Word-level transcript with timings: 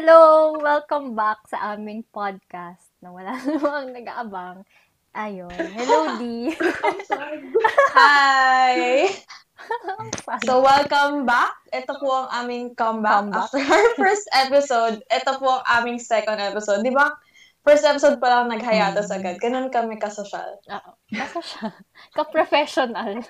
Hello! 0.00 0.56
Welcome 0.56 1.12
back 1.12 1.44
sa 1.44 1.76
aming 1.76 2.08
podcast 2.08 2.88
na 3.04 3.12
wala 3.12 3.36
namang 3.44 3.92
nag-aabang. 3.92 4.64
Ayun. 5.12 5.52
Hello, 5.52 6.08
D. 6.16 6.56
Hi! 7.92 9.12
So, 10.48 10.64
welcome 10.64 11.28
back. 11.28 11.52
Ito 11.68 12.00
po 12.00 12.08
ang 12.16 12.32
aming 12.32 12.72
comeback, 12.80 13.28
Comeback. 13.28 13.52
after 13.52 13.60
our 13.60 13.88
first 14.00 14.24
episode. 14.32 15.04
Ito 15.12 15.36
po 15.36 15.60
ang 15.60 15.68
aming 15.68 16.00
second 16.00 16.40
episode. 16.40 16.80
Di 16.80 16.96
ba? 16.96 17.12
First 17.60 17.84
episode 17.84 18.16
pa 18.24 18.40
lang 18.40 18.56
naghayatas 18.56 19.12
agad. 19.12 19.36
Ganun 19.36 19.68
kami 19.68 20.00
kasosyal. 20.00 20.64
Oo. 20.64 20.90
Siya. 21.44 21.76
Ka-professional. 22.16 23.20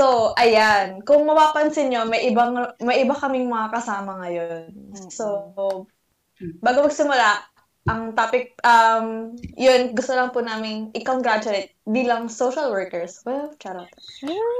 So, 0.00 0.32
ayan. 0.40 1.04
Kung 1.04 1.28
mapapansin 1.28 1.92
nyo, 1.92 2.08
may 2.08 2.32
ibang 2.32 2.56
may 2.80 3.04
iba 3.04 3.12
kaming 3.12 3.52
mga 3.52 3.68
kasama 3.68 4.16
ngayon. 4.24 4.72
So, 5.12 5.52
bago 6.64 6.88
magsimula, 6.88 7.44
ang 7.84 8.16
topic, 8.16 8.56
um, 8.64 9.36
yun, 9.60 9.92
gusto 9.92 10.16
lang 10.16 10.32
po 10.32 10.40
namin 10.40 10.88
i-congratulate 10.96 11.76
bilang 11.84 12.32
social 12.32 12.72
workers. 12.72 13.20
Well, 13.28 13.52
charot. 13.60 13.92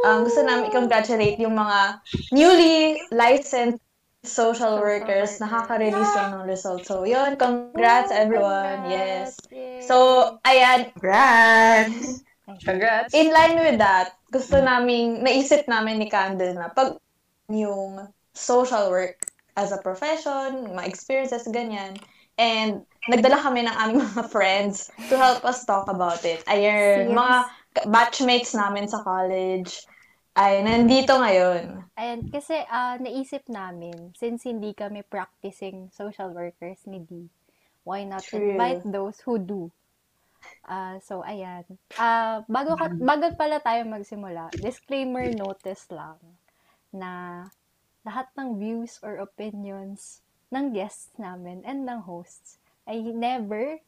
Um, 0.05 0.29
gusto 0.29 0.45
namin 0.45 0.69
i-congratulate 0.69 1.41
yung 1.41 1.57
mga 1.57 2.05
newly 2.37 3.01
licensed 3.09 3.81
social 4.21 4.77
workers 4.77 5.41
nakaka-release 5.41 6.13
lang 6.21 6.37
ng 6.37 6.45
results. 6.45 6.85
So, 6.85 7.09
yun, 7.09 7.41
congrats 7.41 8.13
everyone. 8.13 8.93
Yes. 8.93 9.41
So, 9.89 10.37
ayan, 10.45 10.93
Congrats! 10.93 12.21
Congrats! 12.59 13.15
in 13.15 13.31
line 13.31 13.57
with 13.59 13.79
that, 13.79 14.19
gusto 14.33 14.59
naming, 14.59 15.23
naisip 15.23 15.69
namin 15.71 15.99
ni 16.03 16.11
Candle 16.11 16.55
na 16.55 16.69
pag 16.71 16.99
yung 17.51 18.11
social 18.33 18.91
work 18.91 19.31
as 19.59 19.75
a 19.75 19.81
profession, 19.83 20.71
mga 20.75 20.87
experiences, 20.87 21.47
ganyan. 21.51 21.99
And 22.39 22.87
nagdala 23.11 23.43
kami 23.43 23.67
ng 23.67 23.77
aming 23.77 24.01
mga 24.15 24.25
friends 24.31 24.89
to 25.11 25.19
help 25.19 25.45
us 25.45 25.67
talk 25.67 25.91
about 25.91 26.23
it. 26.25 26.41
Ayun, 26.47 27.11
Yes. 27.11 27.17
mga 27.17 27.37
batchmates 27.91 28.53
namin 28.55 28.87
sa 28.87 29.03
college 29.03 29.85
ay 30.39 30.63
nandito 30.63 31.19
ngayon. 31.19 31.85
Ayan, 31.99 32.31
kasi 32.33 32.57
ah, 32.71 32.97
naisip 32.97 33.45
namin, 33.51 34.15
since 34.17 34.47
hindi 34.47 34.73
kami 34.73 35.05
practicing 35.05 35.91
social 35.93 36.33
workers 36.33 36.87
ni 36.89 37.03
D, 37.05 37.29
why 37.85 38.07
not 38.07 38.25
True. 38.25 38.57
invite 38.57 38.81
those 38.89 39.21
who 39.27 39.37
do? 39.37 39.69
Ah, 40.71 41.03
so, 41.03 41.27
ayan. 41.27 41.67
Ah, 41.99 42.47
bago, 42.47 42.79
ka, 42.79 42.95
bago 43.03 43.27
pala 43.35 43.59
tayo 43.59 43.83
magsimula, 43.91 44.55
disclaimer 44.55 45.27
notice 45.35 45.91
lang 45.91 46.15
na 46.95 47.43
lahat 48.07 48.31
ng 48.39 48.55
views 48.55 49.03
or 49.03 49.19
opinions 49.19 50.23
ng 50.55 50.71
guests 50.71 51.11
namin 51.19 51.67
and 51.67 51.91
ng 51.91 52.07
hosts 52.07 52.63
ay 52.87 53.03
never 53.03 53.83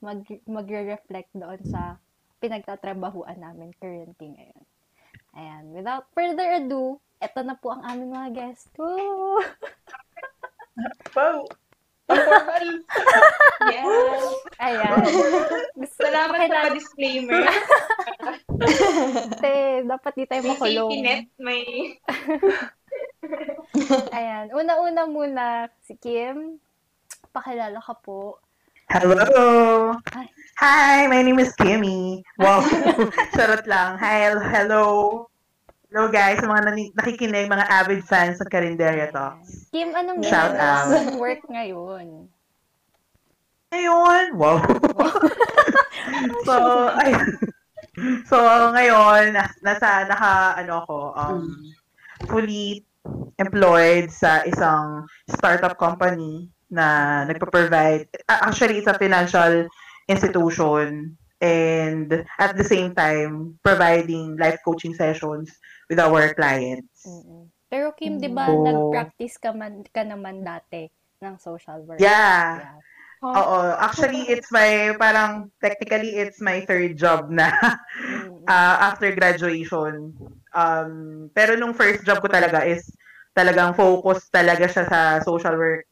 mag, 0.00 0.24
magre-reflect 0.48 1.36
doon 1.36 1.60
sa 1.68 2.00
pinagtatrabahuan 2.40 3.36
namin 3.36 3.76
currently 3.76 4.32
ngayon. 4.40 4.64
Ayan, 5.36 5.64
without 5.76 6.08
further 6.16 6.48
ado, 6.64 6.96
eto 7.20 7.44
na 7.44 7.60
po 7.60 7.76
ang 7.76 7.84
aming 7.84 8.16
mga 8.16 8.30
guests. 8.32 8.72
Woo! 8.80 9.44
Wow! 11.16 11.48
Formal! 12.06 12.66
Yes. 13.66 14.22
Ayan. 14.62 14.94
Gusto, 15.74 16.06
Salamat 16.06 16.38
sa 16.46 16.70
pa-disclaimer. 16.70 17.42
Te, 19.42 19.82
dapat 19.82 20.12
di 20.14 20.24
tayo 20.28 20.42
May 20.44 20.50
makulong. 20.54 20.90
safety 20.92 21.02
net, 21.02 21.24
may... 21.42 21.62
Ayan. 24.16 24.46
Una-una 24.54 25.02
muna, 25.10 25.46
si 25.82 25.98
Kim. 25.98 26.62
Pakilala 27.34 27.82
ka 27.82 27.98
po. 27.98 28.38
Hello! 28.86 29.98
Hi. 30.14 30.30
Hi, 30.62 31.10
my 31.10 31.26
name 31.26 31.42
is 31.42 31.50
Kimmy. 31.58 32.22
Wow! 32.38 32.62
Charot 33.34 33.66
lang. 33.66 33.98
Hi, 33.98 34.30
hello! 34.30 35.26
Hello 35.86 36.10
guys, 36.10 36.42
mga 36.42 36.62
nani- 36.66 36.90
nakikinig, 36.98 37.46
mga 37.46 37.66
avid 37.70 38.02
fans 38.02 38.42
ng 38.42 38.50
Karinderya 38.50 39.06
Talks. 39.14 39.70
Kim, 39.70 39.94
anong 39.94 40.18
Shout 40.26 40.58
out. 40.58 41.14
work 41.14 41.46
ngayon? 41.46 42.26
Ngayon, 43.70 44.34
wow! 44.34 44.58
so, 46.46 46.54
ay, 46.90 47.14
so 48.26 48.34
ngayon, 48.74 49.30
nas- 49.30 49.62
nasa, 49.62 50.10
naka, 50.10 50.58
ano 50.58 50.82
ako, 50.82 50.98
um, 51.14 51.46
fully 52.26 52.82
employed 53.38 54.10
sa 54.10 54.42
isang 54.42 55.06
startup 55.38 55.78
company 55.78 56.50
na 56.66 57.22
nagpa-provide, 57.30 58.10
a- 58.26 58.42
actually, 58.50 58.82
it's 58.82 58.90
a 58.90 58.98
financial 58.98 59.70
institution 60.10 61.14
and 61.38 62.26
at 62.42 62.58
the 62.58 62.66
same 62.66 62.90
time, 62.90 63.54
providing 63.62 64.34
life 64.34 64.58
coaching 64.66 64.96
sessions 64.96 65.54
with 65.88 66.00
our 66.02 66.34
clients. 66.34 67.06
Mm-mm. 67.06 67.50
Pero 67.66 67.90
Kim, 67.98 68.22
di 68.22 68.30
ba, 68.30 68.54
Oo. 68.54 68.62
nag-practice 68.62 69.42
ka, 69.42 69.50
man, 69.50 69.82
ka 69.90 70.06
naman 70.06 70.46
dati 70.46 70.86
ng 71.22 71.34
social 71.42 71.82
work? 71.82 71.98
Yeah. 71.98 72.62
Yeah. 72.62 72.78
Oo. 73.26 73.74
Actually, 73.74 74.28
it's 74.30 74.52
my, 74.54 74.94
parang, 74.94 75.50
technically, 75.58 76.14
it's 76.14 76.38
my 76.38 76.62
third 76.62 76.94
job 76.94 77.26
na 77.26 77.50
uh, 78.46 78.76
after 78.86 79.10
graduation. 79.16 80.14
Um, 80.54 81.26
pero 81.34 81.58
nung 81.58 81.74
first 81.74 82.06
job 82.06 82.22
ko 82.22 82.30
talaga 82.30 82.62
is 82.64 82.86
talagang 83.36 83.76
focus 83.76 84.32
talaga 84.32 84.64
siya 84.64 84.84
sa 84.88 85.00
social 85.20 85.52
work 85.60 85.84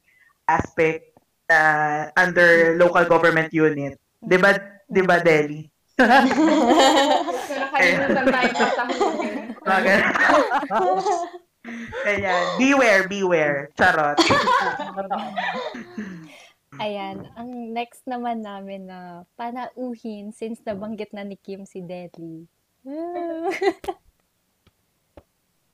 aspect 0.49 1.13
uh, 1.53 2.09
under 2.17 2.73
local 2.81 3.05
government 3.05 3.53
unit. 3.53 4.01
'Di 4.25 4.41
ba? 4.41 4.57
'Di 4.89 5.03
ba, 5.05 5.21
Delhi? 5.21 5.69
So, 5.95 6.03
nakalimutan 7.61 8.27
tayo 8.33 8.51
sa. 8.57 8.85
Mga. 9.65 9.95
Ganyan. 12.05 12.45
Beware, 12.61 13.05
beware. 13.09 13.59
Charot. 13.75 14.21
Ayan, 16.83 17.31
ang 17.39 17.71
next 17.71 18.03
naman 18.05 18.43
namin 18.43 18.91
na 18.91 19.23
panauhin 19.39 20.35
since 20.35 20.59
nabanggit 20.67 21.15
na 21.15 21.23
ni 21.23 21.39
Kim 21.39 21.63
si 21.65 21.79
Deadly. 21.81 22.51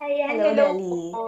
Ayan, 0.01 0.35
Hello, 0.39 0.47
hello, 0.47 0.67
po. 1.11 1.25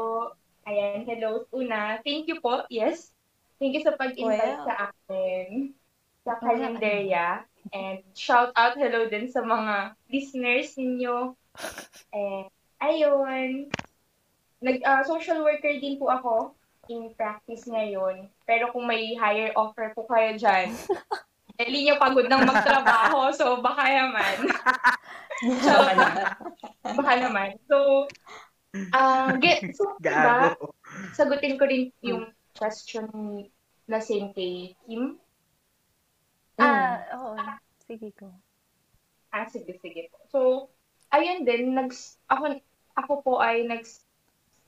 Ayan, 0.69 1.03
hello. 1.09 1.49
Una, 1.51 1.99
thank 2.05 2.28
you 2.31 2.39
po. 2.39 2.62
Yes. 2.69 3.11
Thank 3.59 3.75
you 3.75 3.83
sa 3.83 3.97
pag-invite 3.97 4.59
Wow. 4.62 4.67
sa 4.69 4.75
akin 4.91 5.72
sa 6.22 6.33
Wala. 6.39 6.43
Calendaria. 6.47 7.28
And 7.71 8.03
shout 8.15 8.51
out 8.55 8.75
hello 8.75 9.06
din 9.06 9.31
sa 9.31 9.43
mga 9.43 9.95
listeners 10.11 10.75
ninyo. 10.75 11.34
And 12.13 12.49
ayun, 12.83 13.73
nag 14.63 14.79
ah, 14.87 15.03
social 15.03 15.43
worker 15.43 15.75
din 15.81 15.99
po 15.99 16.09
ako 16.09 16.55
in 16.91 17.15
practice 17.15 17.67
ngayon. 17.71 18.31
Pero 18.47 18.71
kung 18.75 18.87
may 18.87 19.15
higher 19.15 19.55
offer 19.55 19.95
po 19.95 20.07
kayo 20.11 20.35
dyan, 20.39 20.75
dali 21.59 21.85
niyo 21.85 22.01
pagod 22.01 22.27
ng 22.27 22.43
magtrabaho, 22.43 23.31
so 23.31 23.61
baka 23.61 23.85
naman. 23.87 24.37
Lang. 25.67 26.39
baka 26.83 27.13
naman. 27.19 27.59
So, 27.67 28.07
ah 28.95 29.34
get, 29.43 29.75
so, 29.75 29.99
diba, 29.99 30.55
sagutin 31.13 31.59
ko 31.59 31.67
rin 31.67 31.91
yung 32.01 32.31
question 32.55 33.10
na 33.91 33.98
same 33.98 34.31
kay 34.33 34.78
Kim. 34.87 35.19
Ah, 36.63 37.03
oo. 37.19 37.34
Sige 37.83 38.15
ko. 38.15 38.31
Ah, 39.34 39.48
sige, 39.51 39.75
sige 39.83 40.13
po. 40.13 40.19
So, 40.31 40.39
ayun 41.12 41.44
din, 41.44 41.76
nags, 41.76 42.16
ako, 42.26 42.59
ako 42.97 43.12
po 43.22 43.32
ay 43.38 43.68
nags, 43.68 44.03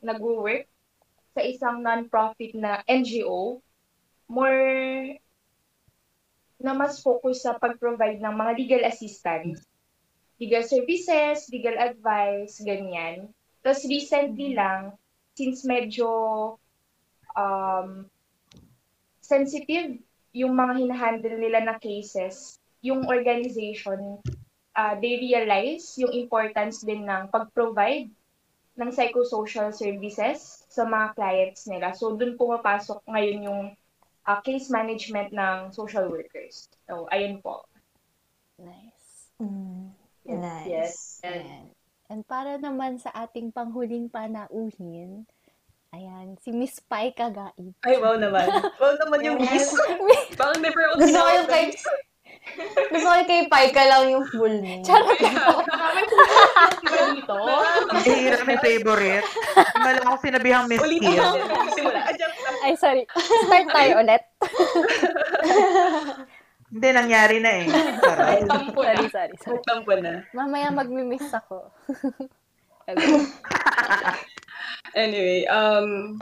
nag-work 0.04 0.68
sa 1.32 1.42
isang 1.42 1.80
non-profit 1.80 2.52
na 2.54 2.84
NGO. 2.86 3.58
More 4.28 5.16
na 6.64 6.72
mas 6.72 7.02
focus 7.04 7.44
sa 7.44 7.56
pag-provide 7.60 8.24
ng 8.24 8.34
mga 8.36 8.52
legal 8.56 8.82
assistance. 8.88 9.64
Legal 10.40 10.64
services, 10.64 11.48
legal 11.52 11.76
advice, 11.76 12.60
ganyan. 12.64 13.28
Tapos 13.60 13.84
recently 13.84 14.56
lang, 14.56 14.96
since 15.36 15.64
medyo 15.66 16.08
um, 17.36 18.06
sensitive 19.20 19.98
yung 20.34 20.54
mga 20.56 20.84
hinahandle 20.84 21.36
nila 21.38 21.64
na 21.64 21.76
cases, 21.78 22.58
yung 22.84 23.06
organization, 23.06 24.20
uh, 24.76 24.94
they 24.98 25.18
realize 25.18 25.94
yung 25.96 26.12
importance 26.12 26.82
din 26.82 27.06
ng 27.06 27.30
pag-provide 27.30 28.10
ng 28.74 28.90
psychosocial 28.90 29.70
services 29.70 30.66
sa 30.66 30.82
mga 30.82 31.14
clients 31.14 31.70
nila. 31.70 31.94
So, 31.94 32.18
dun 32.18 32.34
pumapasok 32.34 33.06
ngayon 33.06 33.38
yung 33.46 33.62
uh, 34.26 34.38
case 34.42 34.66
management 34.68 35.30
ng 35.30 35.70
social 35.70 36.10
workers. 36.10 36.66
So, 36.90 37.06
ayun 37.14 37.38
po. 37.38 37.66
Nice. 38.58 39.30
Mm, 39.38 39.94
Yes, 40.24 40.40
nice. 40.40 40.68
yes. 40.68 40.94
Ayan. 41.20 41.64
And 42.08 42.22
para 42.24 42.56
naman 42.56 42.96
sa 42.96 43.12
ating 43.12 43.52
panghuling 43.52 44.08
panauhin, 44.08 45.28
Ayan, 45.94 46.34
si 46.42 46.50
Miss 46.50 46.82
Pai 46.82 47.14
Kagaib. 47.14 47.70
Ay, 47.86 48.02
wow 48.02 48.18
naman. 48.18 48.50
Wow 48.82 48.98
naman 48.98 49.18
yung 49.22 49.38
miss. 49.38 49.70
Parang 50.40 50.58
never 50.58 50.90
ako 50.90 51.06
Gusto 51.06 51.18
ko 51.22 51.30
yung 51.30 51.46
kay... 51.46 51.70
Gusto 52.92 53.06
ko 53.08 53.14
yung 53.18 53.28
kay 53.28 53.48
Paika 53.48 53.82
lang 53.88 54.12
yung 54.12 54.24
full 54.28 54.54
name. 54.60 54.84
Charot. 54.84 55.18
Pumunta 55.18 57.00
dito. 57.16 57.34
Mahirap 57.90 58.42
may 58.46 58.58
favorite. 58.60 59.26
Hindi 59.56 59.90
lang 59.90 60.06
ako 60.06 60.16
sinabihang 60.22 60.66
Miss. 60.68 60.80
Simula. 60.80 62.00
Ah, 62.00 62.14
lang. 62.14 62.56
Ay, 62.62 62.72
sorry. 62.78 63.02
Start 63.16 63.68
tayo 63.72 63.92
ulit. 64.04 64.22
Hindi, 66.74 66.88
nangyari 66.90 67.36
na 67.38 67.50
eh. 67.62 67.64
Sarap. 68.02 68.28
Tampo 68.50 68.80
na. 68.82 68.94
Sorry, 68.94 69.06
sorry, 69.10 69.34
sorry. 69.40 69.60
Tampo 69.62 69.94
na. 69.98 70.12
Mamaya 70.34 70.68
magmi-miss 70.74 71.30
ako. 71.32 71.70
Anyway, 74.94 75.42
um, 75.50 76.20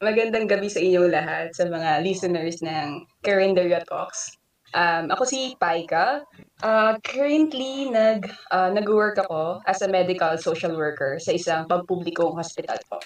magandang 0.00 0.48
gabi 0.48 0.72
sa 0.72 0.80
inyong 0.80 1.12
lahat, 1.12 1.52
sa 1.52 1.68
mga 1.68 2.00
listeners 2.00 2.64
ng 2.64 3.04
Carinderia 3.20 3.84
Talks. 3.84 4.40
Um, 4.74 5.06
ako 5.14 5.22
si 5.22 5.54
Paika. 5.54 6.26
Uh, 6.58 6.98
currently, 7.06 7.88
nag, 7.94 8.26
uh, 8.50 8.74
nag-work 8.74 9.22
ako 9.22 9.62
as 9.70 9.80
a 9.80 9.88
medical 9.88 10.34
social 10.36 10.74
worker 10.74 11.22
sa 11.22 11.30
isang 11.30 11.70
pampublikong 11.70 12.34
hospital 12.34 12.76
po. 12.90 12.98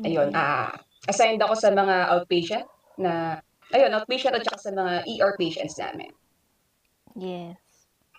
Ayun, 0.00 0.32
ah 0.32 0.72
assigned 1.06 1.42
ako 1.42 1.54
sa 1.54 1.70
mga 1.70 1.96
outpatient 2.10 2.66
na, 2.98 3.38
ayun, 3.70 3.94
outpatient 3.94 4.34
at 4.34 4.44
saka 4.46 4.58
sa 4.58 4.72
mga 4.74 5.06
ER 5.06 5.32
patients 5.38 5.78
namin. 5.78 6.10
Yes. 7.16 7.56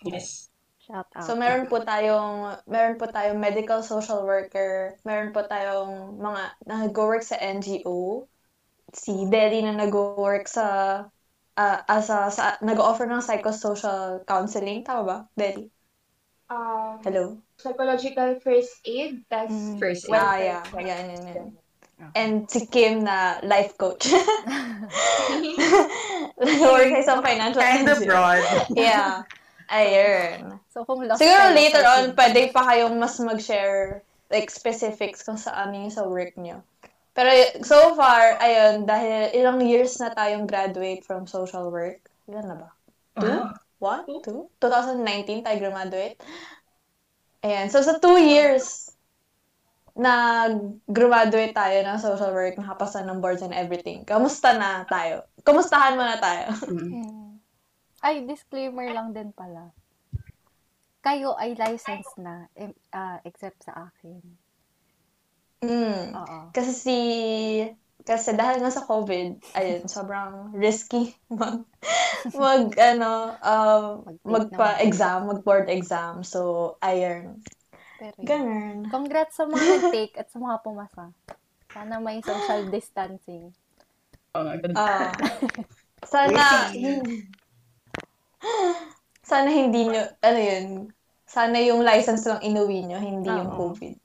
Yes. 0.08 0.28
Shout 0.88 1.08
out. 1.14 1.28
So, 1.28 1.36
meron 1.36 1.68
po 1.68 1.84
tayong, 1.84 2.64
meron 2.66 2.96
po 2.96 3.12
tayong 3.12 3.44
medical 3.44 3.84
social 3.84 4.24
worker, 4.24 4.96
meron 5.04 5.36
po 5.36 5.44
tayong 5.44 6.16
mga 6.16 6.42
nag-work 6.64 7.22
sa 7.28 7.36
NGO, 7.44 8.24
si 8.96 9.28
Deli 9.28 9.68
na 9.68 9.76
nag-work 9.76 10.48
sa, 10.48 10.66
ah, 11.58 11.82
as 11.90 12.08
a, 12.14 12.30
sa, 12.30 12.56
nag-offer 12.62 13.10
ng 13.10 13.20
psychosocial 13.20 14.22
counseling, 14.30 14.86
tama 14.86 15.04
ba, 15.04 15.18
Deli? 15.34 15.68
Um, 16.48 17.02
Hello? 17.04 17.42
psychological 17.58 18.40
first 18.40 18.80
aid, 18.86 19.26
tas 19.28 19.50
Mm. 19.50 19.82
First 19.82 20.08
aid. 20.08 20.16
Ah, 20.16 20.38
yeah. 20.38 20.64
Yan, 20.78 21.06
yan, 21.10 21.24
yan. 21.26 21.50
And 22.14 22.46
si 22.46 22.70
Kim 22.70 23.04
na 23.04 23.42
life 23.42 23.74
coach. 23.74 24.06
Nag-work 26.38 26.94
sa 26.94 27.00
isang 27.02 27.22
financial 27.26 27.58
Kind 27.58 27.90
of 27.90 27.98
broad. 28.06 28.46
Yeah. 28.78 29.26
Ayun. 29.68 30.62
So, 30.70 30.86
kung 30.86 31.04
lost 31.10 31.20
Siguro 31.20 31.52
kayo 31.52 31.58
later 31.58 31.84
on, 31.84 32.14
pwede 32.14 32.54
pa 32.54 32.62
kayong 32.70 32.96
mas 33.02 33.18
mag-share 33.18 34.06
like 34.30 34.54
specifics 34.54 35.26
kung 35.26 35.42
saan 35.42 35.74
yung 35.74 35.90
sa 35.90 36.06
work 36.06 36.38
nyo. 36.38 36.62
Pero 37.18 37.34
so 37.66 37.98
far, 37.98 38.38
ayun, 38.38 38.86
dahil 38.86 39.34
ilang 39.34 39.58
years 39.66 39.98
na 39.98 40.14
tayong 40.14 40.46
graduate 40.46 41.02
from 41.02 41.26
social 41.26 41.74
work. 41.74 41.98
Ilan 42.30 42.46
na 42.46 42.56
ba? 42.62 42.70
Two? 43.18 43.42
One? 43.82 44.06
Two? 44.22 44.54
2019 44.62 45.42
tayo 45.42 45.58
graduate. 45.58 46.22
Ayan. 47.42 47.74
So, 47.74 47.82
sa 47.82 47.98
two 47.98 48.22
years, 48.22 48.94
nag-graduate 49.98 51.58
tayo 51.58 51.78
ng 51.82 51.98
social 51.98 52.30
work, 52.30 52.54
nakapasa 52.54 53.02
ng 53.02 53.18
boards 53.18 53.42
and 53.42 53.58
everything. 53.58 54.06
Kamusta 54.06 54.54
na 54.54 54.86
tayo? 54.86 55.26
Kamustahan 55.42 55.98
mo 55.98 56.06
na 56.06 56.22
tayo? 56.22 56.54
Mm. 56.70 57.02
Mm. 57.02 57.34
Ay, 57.98 58.22
disclaimer 58.30 58.94
lang 58.94 59.10
din 59.10 59.34
pala. 59.34 59.74
Kayo 61.02 61.34
ay 61.34 61.58
licensed 61.58 62.22
na, 62.22 62.46
em- 62.54 62.78
ah, 62.94 63.18
except 63.26 63.66
sa 63.66 63.90
akin. 63.90 64.22
Mm. 65.66 66.14
Oo. 66.14 66.38
Kasi 66.54 66.72
si 66.74 66.98
kasi 68.08 68.32
dahil 68.40 68.64
nga 68.64 68.72
sa 68.72 68.88
COVID, 68.88 69.52
ayun, 69.58 69.84
sobrang 69.92 70.56
risky 70.56 71.12
mag 71.34 71.68
mag 72.32 72.72
ano 72.80 73.36
um, 73.44 73.84
magpa-exam, 74.24 75.28
mag-board 75.28 75.68
exam. 75.68 76.24
So, 76.24 76.76
ayun. 76.80 77.44
Pero. 77.98 78.16
Ganun. 78.22 78.88
Congrats 78.88 79.36
sa 79.36 79.50
mga 79.50 79.66
nag-take 79.76 80.16
at 80.16 80.32
sa 80.32 80.38
mga 80.40 80.56
pumasa. 80.64 81.12
Sana 81.74 82.00
may 82.00 82.24
social 82.24 82.70
distancing. 82.74 83.52
Oh. 84.38 84.46
Ah. 84.78 85.10
sana 86.06 86.70
sana 89.26 89.50
hindi 89.50 89.90
nyo, 89.90 90.04
ano 90.22 90.40
yun, 90.40 90.68
sana 91.26 91.58
yung 91.60 91.82
license 91.82 92.24
lang 92.30 92.40
inuwi 92.46 92.86
nyo, 92.86 93.02
hindi 93.02 93.28
yung 93.28 93.52
Oo. 93.52 93.74
COVID. 93.74 93.98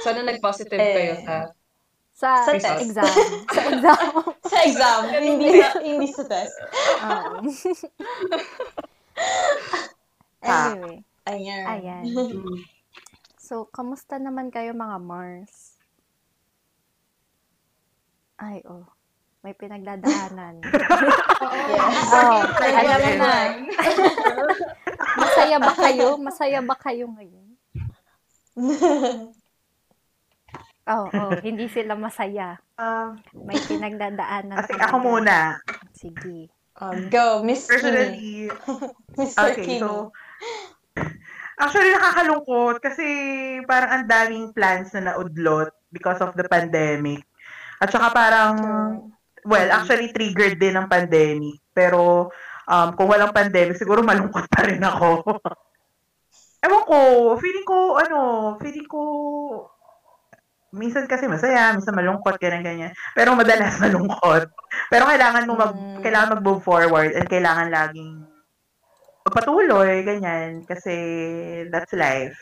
Sana 0.00 0.24
nag-positive 0.24 0.80
Eh. 0.80 0.94
kayo 0.94 1.14
sa 1.20 1.36
Sa, 2.12 2.28
Sa 2.44 2.52
exam. 2.54 2.76
test. 2.76 2.92
Sa 3.56 3.62
exam. 3.66 4.02
sa 4.42 4.58
exam, 4.62 5.00
hindi 5.16 5.48
sa, 5.58 5.68
hindi 5.78 6.08
sa 6.08 6.24
test. 6.24 6.56
Oo. 7.02 7.36
Ah. 10.42 10.74
anyway, 10.74 10.98
Ayan. 11.24 11.64
ayan. 11.64 12.02
So, 13.38 13.70
kamusta 13.70 14.18
naman 14.18 14.50
kayo 14.50 14.74
mga 14.74 14.98
Mars? 14.98 15.78
Ay, 18.36 18.58
oh. 18.66 18.82
May 19.40 19.54
pinagdadaanan. 19.54 20.58
Yes. 21.42 22.10
oh, 22.12 22.42
Ay, 22.56 22.70
alam 22.70 22.86
mo 22.86 22.94
alam 22.94 23.14
na. 23.18 23.34
Masaya 25.16 25.56
ba 25.58 25.72
kayo? 25.74 26.08
Masaya 26.16 26.58
ba 26.60 26.74
kayo 26.76 27.06
ngayon? 27.08 27.46
Oo, 30.90 31.06
oh, 31.06 31.30
hindi 31.46 31.70
sila 31.70 31.94
masaya. 31.94 32.58
Um, 32.74 33.20
May 33.46 33.58
pinagdadaanan. 33.58 34.66
talaga. 34.66 34.90
ako 34.90 34.96
muna. 34.98 35.36
Sige. 35.94 36.50
Um, 36.74 37.06
go, 37.12 37.44
Miss 37.46 37.68
Kini. 37.68 37.74
Personally, 37.78 38.34
Mr. 39.20 39.54
Okay, 39.54 39.64
Kino. 39.78 39.86
so, 39.86 39.92
actually 41.60 41.94
nakakalungkot 41.94 42.82
kasi 42.82 43.06
parang 43.68 43.90
ang 43.92 44.04
daming 44.10 44.50
plans 44.50 44.90
na 44.96 45.14
naudlot 45.14 45.70
because 45.94 46.18
of 46.18 46.34
the 46.34 46.42
pandemic. 46.50 47.22
At 47.78 47.94
saka 47.94 48.10
parang, 48.10 48.54
well, 49.46 49.68
actually 49.70 50.10
triggered 50.10 50.58
din 50.58 50.74
ng 50.74 50.90
pandemic. 50.90 51.62
Pero 51.70 52.30
um, 52.66 52.88
kung 52.98 53.06
walang 53.06 53.34
pandemic, 53.34 53.78
siguro 53.78 54.02
malungkot 54.02 54.46
pa 54.50 54.66
rin 54.66 54.82
ako. 54.82 55.22
Ewan 56.66 56.84
ko, 56.86 56.98
feeling 57.42 57.66
ko, 57.66 57.98
ano, 57.98 58.18
feeling 58.62 58.86
ko, 58.86 59.00
minsan 60.72 61.04
kasi 61.04 61.28
masaya, 61.28 61.76
minsan 61.76 61.92
malungkot, 61.92 62.40
ganyan-ganyan. 62.40 62.96
Pero 63.12 63.36
madalas 63.36 63.76
malungkot. 63.84 64.48
Pero 64.88 65.04
kailangan 65.04 65.44
mo 65.44 65.54
mag, 65.54 65.72
Mm. 65.76 66.00
kailangan 66.00 66.32
mag-move 66.36 66.62
forward 66.64 67.12
and 67.12 67.28
kailangan 67.28 67.68
laging 67.68 68.24
magpatuloy, 69.22 70.02
ganyan. 70.02 70.64
Kasi 70.64 70.94
that's 71.70 71.92
life. 71.92 72.40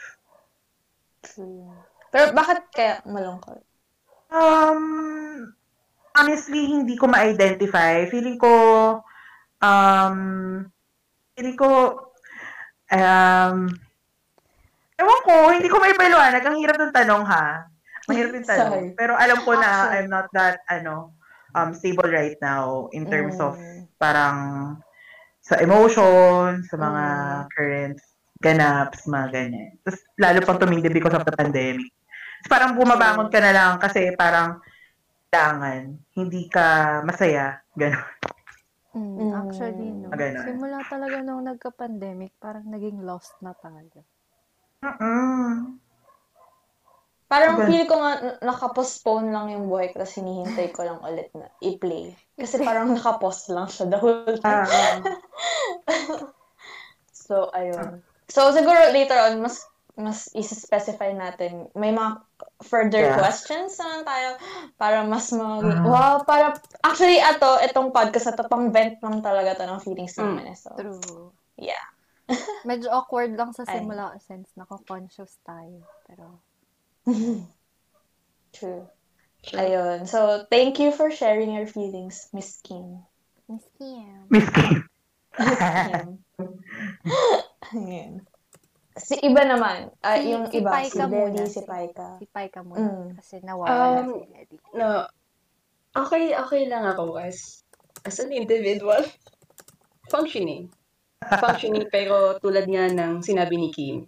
Pero 2.10 2.32
bakit 2.32 2.64
kaya 2.72 3.04
malungkot? 3.04 3.60
Um, 4.30 5.52
honestly, 6.16 6.66
hindi 6.70 6.94
ko 6.96 7.10
ma-identify. 7.10 8.06
Feeling 8.08 8.38
ko, 8.38 8.54
um, 9.60 10.16
feeling 11.34 11.58
ko, 11.58 11.68
um, 12.90 13.56
ewan 14.96 15.20
ko, 15.26 15.34
hindi 15.54 15.68
ko 15.68 15.76
maipaliwanag. 15.78 16.42
Ang 16.42 16.56
hirap 16.62 16.76
ng 16.78 16.94
tanong, 16.94 17.22
ha? 17.26 17.69
Mahirap 18.10 18.32
yung 18.34 18.48
tanong. 18.48 18.84
Pero 18.98 19.12
alam 19.14 19.38
ko 19.46 19.52
na 19.54 19.70
Actually. 19.70 19.94
I'm 19.96 20.08
not 20.10 20.26
that, 20.34 20.56
ano, 20.66 21.14
um, 21.54 21.70
stable 21.74 22.10
right 22.10 22.38
now 22.42 22.86
in 22.94 23.06
terms 23.06 23.38
of 23.38 23.54
Mm. 23.58 23.86
parang 23.98 24.36
sa 25.40 25.58
emotion, 25.58 26.62
sa 26.66 26.76
mga 26.76 27.04
Mm. 27.06 27.46
current 27.54 27.98
ganaps, 28.40 29.04
mga 29.08 29.28
ganyan. 29.34 29.70
Tapos 29.84 30.00
lalo 30.16 30.38
pang 30.46 30.58
tumindi 30.60 30.88
because 30.88 31.16
of 31.16 31.26
the 31.26 31.34
pandemic. 31.34 31.90
Tapos 32.40 32.50
parang 32.50 32.72
bumabangon 32.76 33.28
ka 33.28 33.40
na 33.42 33.52
lang 33.52 33.72
kasi 33.76 34.14
parang 34.16 34.60
kailangan, 35.30 35.94
hindi 36.16 36.48
ka 36.50 37.00
masaya, 37.06 37.62
gano'n. 37.78 38.08
Mm, 38.90 39.14
Mm. 39.14 39.32
actually, 39.38 39.88
no. 39.94 40.10
Ganun. 40.10 40.42
Simula 40.42 40.82
talaga 40.82 41.22
nung 41.22 41.46
nagka-pandemic, 41.46 42.34
parang 42.42 42.66
naging 42.66 43.06
lost 43.06 43.38
na 43.38 43.54
tayo. 43.54 44.02
Mm-mm. 44.82 45.78
Parang 47.30 47.62
feel 47.62 47.86
ko 47.86 47.94
nga 47.94 48.12
nakapostpone 48.42 49.30
lang 49.30 49.54
yung 49.54 49.70
buhay 49.70 49.94
ko 49.94 50.02
tapos 50.02 50.18
hinihintay 50.18 50.74
ko 50.74 50.82
lang 50.82 50.98
ulit 51.00 51.30
na 51.30 51.46
i-play. 51.62 52.10
Kasi 52.34 52.58
parang 52.58 52.90
nakapost 52.98 53.46
lang 53.48 53.70
siya 53.70 53.86
the 53.86 53.98
whole 53.98 54.34
time. 54.42 54.66
Ah, 54.66 54.98
So, 57.14 57.46
ayun. 57.54 58.02
So, 58.26 58.50
siguro 58.50 58.90
later 58.90 59.14
on, 59.14 59.38
mas 59.38 59.62
mas 59.94 60.32
isa-specify 60.32 61.12
natin. 61.12 61.68
May 61.76 61.92
mga 61.92 62.24
further 62.64 63.04
Yeah. 63.12 63.18
questions 63.20 63.76
naman 63.76 64.02
tayo 64.02 64.28
para 64.74 65.04
mas 65.04 65.28
mag... 65.30 65.60
Mm. 65.60 65.84
Wow, 65.84 66.24
para... 66.24 66.56
Actually, 66.80 67.20
ato, 67.20 67.60
itong 67.60 67.92
podcast 67.92 68.32
na 68.32 68.38
to, 68.40 68.48
pang 68.48 68.72
vent 68.72 68.96
lang 68.98 69.20
talaga 69.20 69.60
to 69.60 69.68
ng 69.68 69.82
feelings 69.84 70.16
Mm. 70.16 70.24
namin. 70.24 70.44
eh. 70.50 70.56
So, 70.56 70.72
True. 70.74 71.30
yeah. 71.60 71.84
Medyo 72.70 72.88
awkward 72.88 73.36
lang 73.36 73.52
sa 73.52 73.62
Ay. 73.62 73.78
simula 73.78 74.16
since 74.18 74.48
nako-conscious 74.56 75.36
tayo. 75.44 75.84
Pero, 76.08 76.40
true. 78.56 78.84
Ayun. 79.56 80.04
So, 80.04 80.44
thank 80.52 80.78
you 80.78 80.92
for 80.92 81.08
sharing 81.10 81.52
your 81.56 81.66
feelings, 81.66 82.28
Miss 82.36 82.60
Kim. 82.60 83.00
Miss 83.48 83.64
Kim. 83.80 84.28
Miss 84.28 84.48
Kim. 84.52 84.84
Miss 85.40 85.58
Kim. 85.58 86.08
Ayan. 87.72 88.12
Si 89.00 89.16
iba 89.24 89.42
naman, 89.48 89.88
ah, 90.04 90.18
Si- 90.20 90.28
yung 90.28 90.44
si 90.52 90.60
iba, 90.60 90.70
Paika 90.70 91.08
si 91.08 91.48
si 91.48 91.60
Paika. 91.64 92.08
Si 92.20 92.26
Paika 92.28 92.60
muna. 92.60 92.84
Mm. 92.84 93.08
Kasi 93.16 93.34
nawawala 93.40 94.04
Um, 94.04 94.08
si 94.12 94.20
Eddie. 94.36 94.60
No, 94.76 95.08
okay, 95.96 96.36
okay 96.36 96.62
lang 96.68 96.84
ako 96.84 97.16
as, 97.16 97.64
as 98.04 98.20
an 98.20 98.34
individual. 98.34 99.00
Functioning. 100.12 100.68
Functioning, 101.20 101.86
pero 101.88 102.36
tulad 102.42 102.66
nga 102.68 102.90
ng 102.92 103.24
sinabi 103.24 103.56
ni 103.56 103.70
Kim, 103.72 104.04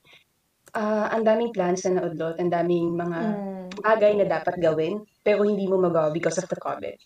ah 0.76 1.12
ang 1.12 1.24
daming 1.26 1.52
plans 1.52 1.84
na 1.84 2.00
naudlot, 2.00 2.36
ang 2.40 2.50
daming 2.52 2.96
mga 2.96 3.20
Mm. 3.20 3.68
bagay 3.84 4.12
na 4.18 4.26
dapat 4.28 4.56
gawin, 4.60 5.04
pero 5.24 5.44
hindi 5.44 5.68
mo 5.68 5.76
magawa 5.80 6.08
because 6.12 6.38
of 6.40 6.48
the 6.48 6.56
COVID. 6.60 6.96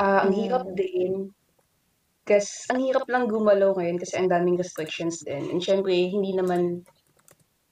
Ah, 0.00 0.24
ang 0.24 0.32
Mm. 0.32 0.38
hirap 0.38 0.64
din. 0.76 1.12
Kasi 2.28 2.70
ang 2.70 2.80
hirap 2.84 3.06
lang 3.10 3.26
gumalaw 3.26 3.74
ngayon 3.76 3.98
kasi 4.00 4.14
ang 4.20 4.28
daming 4.30 4.60
restrictions 4.60 5.24
din. 5.24 5.50
And 5.50 5.60
syempre, 5.64 5.92
hindi 5.92 6.32
naman 6.36 6.84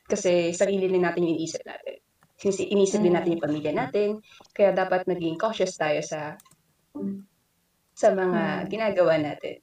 kasi 0.09 0.53
sarili 0.57 0.89
din 0.89 1.05
natin 1.05 1.25
yung 1.25 1.37
iniisip 1.37 1.63
natin. 1.69 2.01
Since 2.41 2.65
iniisip 2.65 3.01
din 3.05 3.13
Mm. 3.13 3.19
natin 3.19 3.33
yung 3.37 3.45
pamilya 3.45 3.73
natin, 3.77 4.09
kaya 4.57 4.73
dapat 4.73 5.05
maging 5.07 5.37
cautious 5.37 5.77
tayo 5.77 6.01
sa 6.01 6.37
sa 7.99 8.09
mga 8.15 8.43
Mm. 8.65 8.69
ginagawa 8.71 9.15
natin. 9.21 9.57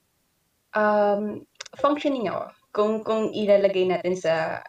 Um, 0.76 1.48
functioning 1.80 2.28
ako. 2.28 2.44
Kung 2.76 2.94
kung 3.08 3.32
ilalagay 3.32 3.88
natin 3.88 4.16
sa 4.20 4.60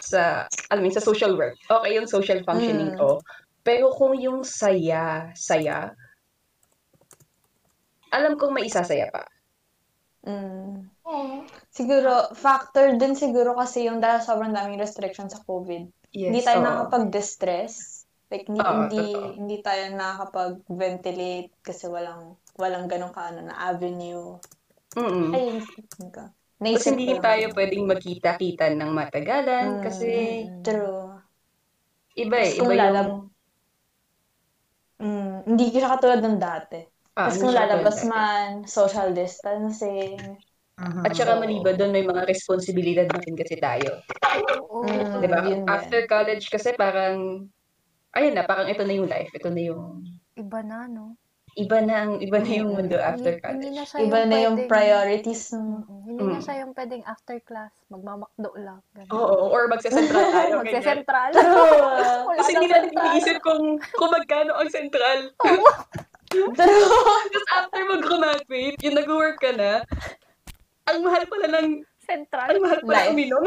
sa 0.00 0.50
alam 0.70 0.82
mo 0.82 0.90
sa 0.90 1.04
social 1.04 1.38
work. 1.38 1.54
Okay 1.70 1.96
yung 1.96 2.08
social 2.10 2.42
functioning 2.42 2.94
Mm. 2.94 2.98
ko. 2.98 3.22
Pero 3.64 3.94
kung 3.96 4.12
yung 4.18 4.44
saya, 4.44 5.32
saya, 5.32 5.94
alam 8.12 8.36
kong 8.36 8.52
may 8.54 8.68
isasaya 8.68 9.08
pa. 9.08 9.24
Mm. 10.24 10.90
Siguro, 11.74 12.32
factor 12.32 12.94
din 12.96 13.18
siguro 13.18 13.52
kasi 13.58 13.88
yung 13.90 13.98
dahil 13.98 14.22
sobrang 14.22 14.54
daming 14.54 14.80
restrictions 14.80 15.34
sa 15.34 15.42
COVID. 15.44 15.90
Yes, 16.14 16.30
hindi 16.30 16.40
tayo 16.46 16.58
oo. 16.62 16.64
nakakapag-distress. 16.64 17.74
Like, 18.30 18.46
hindi, 18.48 18.62
Oo, 18.62 18.72
hindi, 18.86 19.04
totoo. 19.10 19.30
hindi 19.36 19.56
tayo 19.60 19.82
nakakapag-ventilate 19.94 21.50
kasi 21.60 21.84
walang, 21.90 22.38
walang 22.56 22.86
ganong 22.86 23.12
kaano 23.12 23.42
na 23.44 23.54
avenue. 23.68 24.38
Mm-mm. 24.94 25.34
Ay, 25.34 25.58
naisip 25.58 25.86
ko. 26.14 26.30
Kasi 26.72 26.96
hindi 26.96 27.12
tayo 27.18 27.52
pwedeng 27.52 27.84
magkita-kita 27.84 28.72
ng 28.72 28.90
matagalan 28.90 29.66
Mm, 29.76 29.82
kasi 29.84 30.10
True. 30.64 31.20
iba 32.16 32.36
eh. 32.40 32.52
Iba 32.56 32.72
lalab- 32.72 33.08
yung... 33.12 33.22
Mm, 34.94 35.36
hindi 35.44 35.64
siya 35.68 35.92
katulad 35.92 36.24
ng 36.24 36.38
dati. 36.38 36.80
Ah, 37.14 37.28
Tapos 37.28 37.38
kung 37.38 37.52
lalabas 37.52 37.96
dati. 38.00 38.08
man, 38.08 38.50
social 38.64 39.12
distancing. 39.12 40.16
Mhm. 40.74 41.02
At 41.06 41.14
saka 41.14 41.38
maliban 41.38 41.78
doon, 41.78 41.94
may 41.94 42.02
mga 42.02 42.26
responsibilidad 42.26 43.06
na 43.06 43.22
rin 43.22 43.36
kasi 43.36 43.54
tayo. 43.58 44.02
Oo. 44.66 44.82
Mm. 44.82 45.22
Di 45.22 45.28
ba? 45.28 45.38
Yun. 45.44 45.62
After 45.68 46.02
college 46.06 46.50
kasi 46.50 46.74
parang, 46.74 47.46
ayun 48.10 48.34
na, 48.34 48.42
parang 48.42 48.66
ito 48.66 48.82
na 48.82 48.94
yung 48.94 49.06
life. 49.06 49.30
Ito 49.30 49.50
na 49.50 49.62
yung, 49.62 50.02
Iba 50.34 50.66
na, 50.66 50.90
no? 50.90 51.14
Iba 51.56 51.78
na 51.78 51.94
ang, 51.96 52.12
iba 52.18 52.36
na 52.36 52.50
yung 52.52 52.70
mundo 52.72 52.96
after 52.96 53.38
hindi, 53.38 53.68
hindi 53.68 53.68
college. 53.70 53.90
na 53.90 54.00
Iba 54.00 54.16
yung 54.16 54.28
na 54.28 54.36
yung 54.36 54.56
pwedeng- 54.56 54.68
priorities. 54.68 55.42
Mm, 55.50 55.82
Hindi 56.04 56.22
na 56.22 56.32
Mm. 56.32 56.42
siya 56.42 56.54
yung 56.60 56.72
pwedeng 56.72 57.02
after 57.04 57.36
class, 57.40 57.72
magmamakdo 57.86 58.50
lang. 58.56 58.78
Ganun. 58.92 59.10
Oo, 59.10 59.36
or 59.48 59.62
magsasentral 59.66 60.26
tayo. 60.28 60.52
Magsesentral. 60.60 61.30
Kasi 62.38 62.50
hindi 62.52 62.68
natin 62.68 62.88
sentral. 62.88 63.06
iniisip 63.08 63.36
kung, 63.40 63.64
kung 63.92 64.10
magkano 64.10 64.52
ang 64.52 64.68
central. 64.68 65.18
True. 66.26 66.50
Tapos 66.52 67.44
after 67.54 67.82
mag-graduate, 67.84 68.78
yung 68.80 68.96
nag-work 68.96 69.38
ka 69.38 69.52
na, 69.52 69.86
ang 70.84 70.98
mahal 71.00 71.24
pala 71.24 71.46
ng, 71.54 71.80
Central. 72.04 72.46
ang 72.46 72.60
mahal 72.60 72.80
pala 72.86 73.10
uminom. 73.10 73.42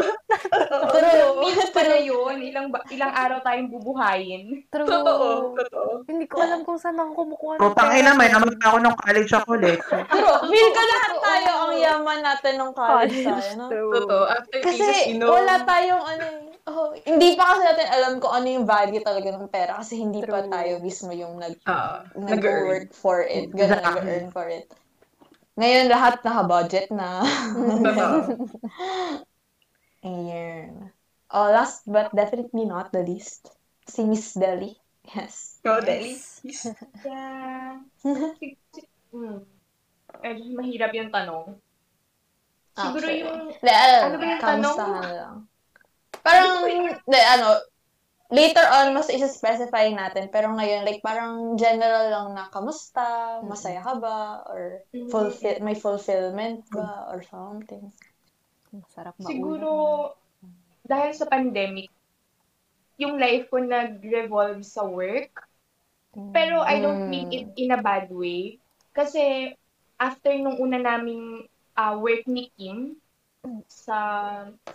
Means 1.40 1.70
pa 1.70 1.82
na 1.86 1.98
yun. 1.98 2.36
Ilang, 2.42 2.68
ilang 2.90 3.14
araw 3.14 3.38
tayong 3.42 3.70
bubuhayin. 3.70 4.66
True. 4.68 4.90
Totoo, 4.90 5.28
totoo. 5.56 5.92
Hindi 6.10 6.26
ko 6.26 6.42
alam 6.42 6.66
kung 6.66 6.82
saan 6.82 6.98
ako 6.98 7.12
kumukuha 7.16 7.54
Utang 7.62 7.94
ina, 7.94 8.12
may 8.14 8.28
naman 8.28 8.58
ako 8.58 8.78
nung 8.82 8.98
college 8.98 9.32
ako 9.32 9.48
ulit. 9.56 9.80
True. 10.12 10.38
Feel 10.48 10.70
ko 10.72 10.82
lahat 10.82 11.14
tayo 11.18 11.50
ang 11.64 11.74
yaman 11.78 12.20
natin 12.22 12.54
nung 12.58 12.74
college 12.74 13.22
tayo, 13.22 13.50
no? 13.56 13.66
True. 13.70 13.92
Totoo. 13.94 14.24
After 14.28 14.60
Kasi 14.60 15.14
inom. 15.14 15.30
wala 15.30 15.56
tayong 15.64 16.04
ano 16.04 16.26
eh. 16.26 16.44
Oh, 16.68 16.92
hindi 17.00 17.40
pa 17.40 17.56
kasi 17.56 17.64
natin 17.64 17.88
alam 17.96 18.12
kung 18.20 18.34
ano 18.36 18.44
yung 18.44 18.68
value 18.68 19.00
talaga 19.00 19.32
ng 19.32 19.48
pera 19.48 19.80
kasi 19.80 20.04
hindi 20.04 20.20
pa 20.20 20.44
True. 20.44 20.52
tayo 20.52 20.72
mismo 20.84 21.16
yung 21.16 21.40
nag 21.40 21.56
nag-earn. 21.64 22.28
nag-work 22.28 22.90
for 22.92 23.24
it. 23.24 23.48
Ganun, 23.56 23.80
nag-earn 23.80 24.28
for 24.36 24.52
it. 24.52 24.68
Ngayon, 25.58 25.86
lahat 25.90 26.22
naka-budget 26.22 26.94
na. 26.94 27.26
Ayan. 30.06 30.94
Oh, 31.34 31.50
last 31.50 31.84
but 31.90 32.14
definitely 32.14 32.64
not 32.64 32.94
the 32.94 33.02
least, 33.04 33.52
si 33.90 34.06
Miss 34.06 34.38
Deli. 34.38 34.78
Yes. 35.12 35.60
No, 35.66 35.82
Deli. 35.82 36.16
Yeah. 37.04 37.82
Hmm. 39.12 39.42
Medyo 40.22 40.46
mahirap 40.56 40.92
yung 40.94 41.12
tanong. 41.12 41.58
Siguro 42.78 43.06
Okay. 43.10 43.26
yung 43.26 43.50
De, 43.58 43.74
ano, 43.74 43.98
Ano 44.06 44.16
ba 44.16 44.26
yung 44.30 44.44
tanong? 44.44 44.78
lang. 44.78 45.36
Parang, 46.22 46.52
de, 47.02 47.20
ano, 47.34 47.48
later 48.28 48.66
on, 48.68 48.92
mas 48.92 49.08
isa-specify 49.08 49.92
natin. 49.92 50.28
Pero 50.28 50.52
ngayon, 50.52 50.84
like, 50.84 51.00
parang 51.00 51.56
general 51.56 52.12
lang 52.12 52.28
na, 52.36 52.52
kamusta? 52.52 53.40
Masaya 53.44 53.80
ka 53.80 53.96
ba? 54.00 54.44
Or 54.48 54.84
fulfill, 55.12 55.58
may 55.64 55.76
fulfillment 55.76 56.68
ba? 56.72 57.08
Or 57.12 57.24
something. 57.24 57.92
Masarap 58.72 59.16
maulam. 59.16 59.32
siguro 59.32 59.70
dahil 60.84 61.12
sa 61.16 61.28
pandemic, 61.28 61.92
yung 62.98 63.20
life 63.20 63.52
ko 63.52 63.60
nag-revolve 63.60 64.64
sa 64.64 64.88
work. 64.88 65.48
Mm. 66.16 66.32
Pero 66.34 66.64
I 66.64 66.80
don't 66.82 67.08
Mm. 67.08 67.12
mean 67.12 67.30
it 67.30 67.48
in 67.60 67.76
a 67.76 67.80
bad 67.80 68.10
way. 68.10 68.58
Kasi 68.96 69.54
after 70.00 70.34
nung 70.40 70.58
una 70.58 70.80
naming 70.82 71.46
ah, 71.78 71.94
work 71.94 72.26
ni 72.26 72.50
Kim, 72.58 72.98
sa 73.66 73.98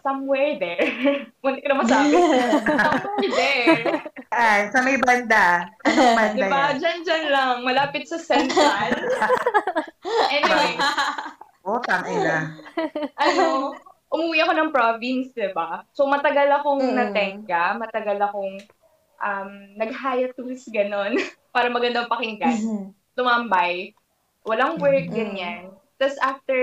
somewhere 0.00 0.56
there, 0.56 0.84
wala 1.44 1.56
ko 1.56 1.66
na 1.66 1.78
masabi. 1.78 2.14
somewhere 2.86 3.30
there. 3.30 3.82
Ay, 4.28 4.60
sa 4.68 4.80
may 4.80 4.96
banda. 4.96 5.68
Anong 5.82 6.14
banda 6.18 6.36
Diba? 6.38 6.60
yan? 6.62 6.74
Diyan, 6.78 6.98
dyan 7.02 7.24
lang. 7.28 7.54
Malapit 7.62 8.04
sa 8.04 8.16
Central. 8.16 8.90
anyway, 10.28 10.72
Utang 11.62 12.04
ina. 12.06 12.58
ano, 13.14 13.76
umuwi 14.08 14.40
ako 14.40 14.52
ng 14.52 14.70
province, 14.70 15.30
di 15.30 15.48
ba? 15.50 15.86
So, 15.90 16.04
matagal 16.04 16.50
akong 16.52 16.82
Mm. 16.82 16.94
natenga, 16.94 17.64
matagal 17.76 18.18
akong 18.20 18.58
um, 19.18 19.50
nag-hiatus, 19.76 20.66
ganon, 20.68 21.14
para 21.48 21.68
magandang 21.68 22.06
pakinggan. 22.06 22.90
Tumambay. 23.12 23.94
Walang 24.42 24.76
work, 24.76 25.06
Mm. 25.06 25.14
ganyan. 25.14 25.62
Tapos, 25.96 26.18
after 26.18 26.58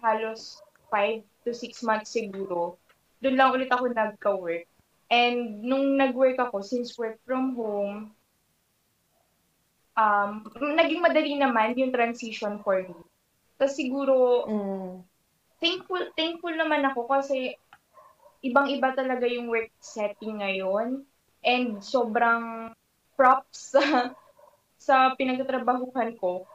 halos 0.00 0.62
5 0.88 1.22
to 1.44 1.52
6 1.52 1.80
months 1.82 2.12
siguro, 2.12 2.76
doon 3.20 3.36
lang 3.36 3.52
ulit 3.52 3.70
ako 3.72 3.92
nagka-work. 3.92 4.66
And 5.10 5.66
nung 5.66 5.98
nag-work 5.98 6.38
ako, 6.38 6.62
since 6.62 6.94
work 6.94 7.18
from 7.26 7.58
home, 7.58 8.14
um, 9.98 10.46
naging 10.56 11.02
madali 11.02 11.34
naman 11.36 11.76
yung 11.76 11.92
transition 11.92 12.62
for 12.62 12.80
me. 12.80 12.96
Tapos 13.60 13.76
siguro, 13.76 14.46
Mm. 14.48 15.04
thankful 15.60 16.02
thankful 16.16 16.54
naman 16.56 16.80
ako 16.88 17.04
kasi 17.10 17.52
ibang-iba 18.40 18.96
talaga 18.96 19.28
yung 19.28 19.52
work 19.52 19.68
setting 19.84 20.40
ngayon 20.40 21.04
and 21.44 21.84
sobrang 21.84 22.72
props 23.20 23.76
sa 23.76 23.80
sa 24.80 25.12
pinagtatrabahuhan 25.20 26.16
ko. 26.16 26.48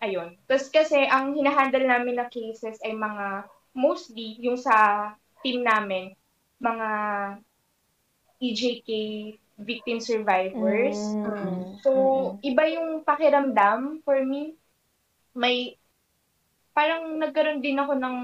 Ayun. 0.00 0.38
Tapos 0.48 0.72
kasi 0.72 0.96
ang 1.06 1.36
hinahandle 1.36 1.84
namin 1.84 2.16
na 2.16 2.26
cases 2.32 2.80
ay 2.80 2.96
mga 2.96 3.46
mostly 3.76 4.40
yung 4.40 4.56
sa 4.56 5.12
team 5.44 5.62
namin 5.62 6.16
mga 6.58 6.88
EJK 8.38 8.90
victim 9.58 9.98
survivors. 9.98 11.18
Mm. 11.26 11.82
So, 11.82 11.90
iba 12.42 12.62
yung 12.70 13.02
pakiramdam 13.02 14.06
for 14.06 14.22
me. 14.22 14.54
May, 15.34 15.74
parang 16.70 17.18
nagkaroon 17.18 17.62
din 17.62 17.82
ako 17.82 17.98
ng 17.98 18.16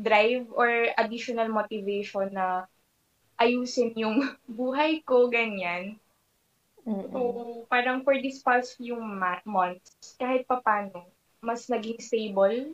drive 0.00 0.48
or 0.56 0.68
additional 0.96 1.52
motivation 1.52 2.32
na 2.32 2.64
ayusin 3.36 3.92
yung 3.96 4.24
buhay 4.48 5.04
ko, 5.04 5.28
ganyan. 5.28 6.00
Mm. 6.88 7.12
So, 7.12 7.20
parang 7.68 8.02
for 8.02 8.16
this 8.16 8.40
past 8.40 8.80
few 8.80 8.96
ma- 8.96 9.44
months, 9.44 9.92
kahit 10.16 10.48
papano, 10.48 11.04
mas 11.44 11.68
naging 11.68 12.00
stable, 12.00 12.72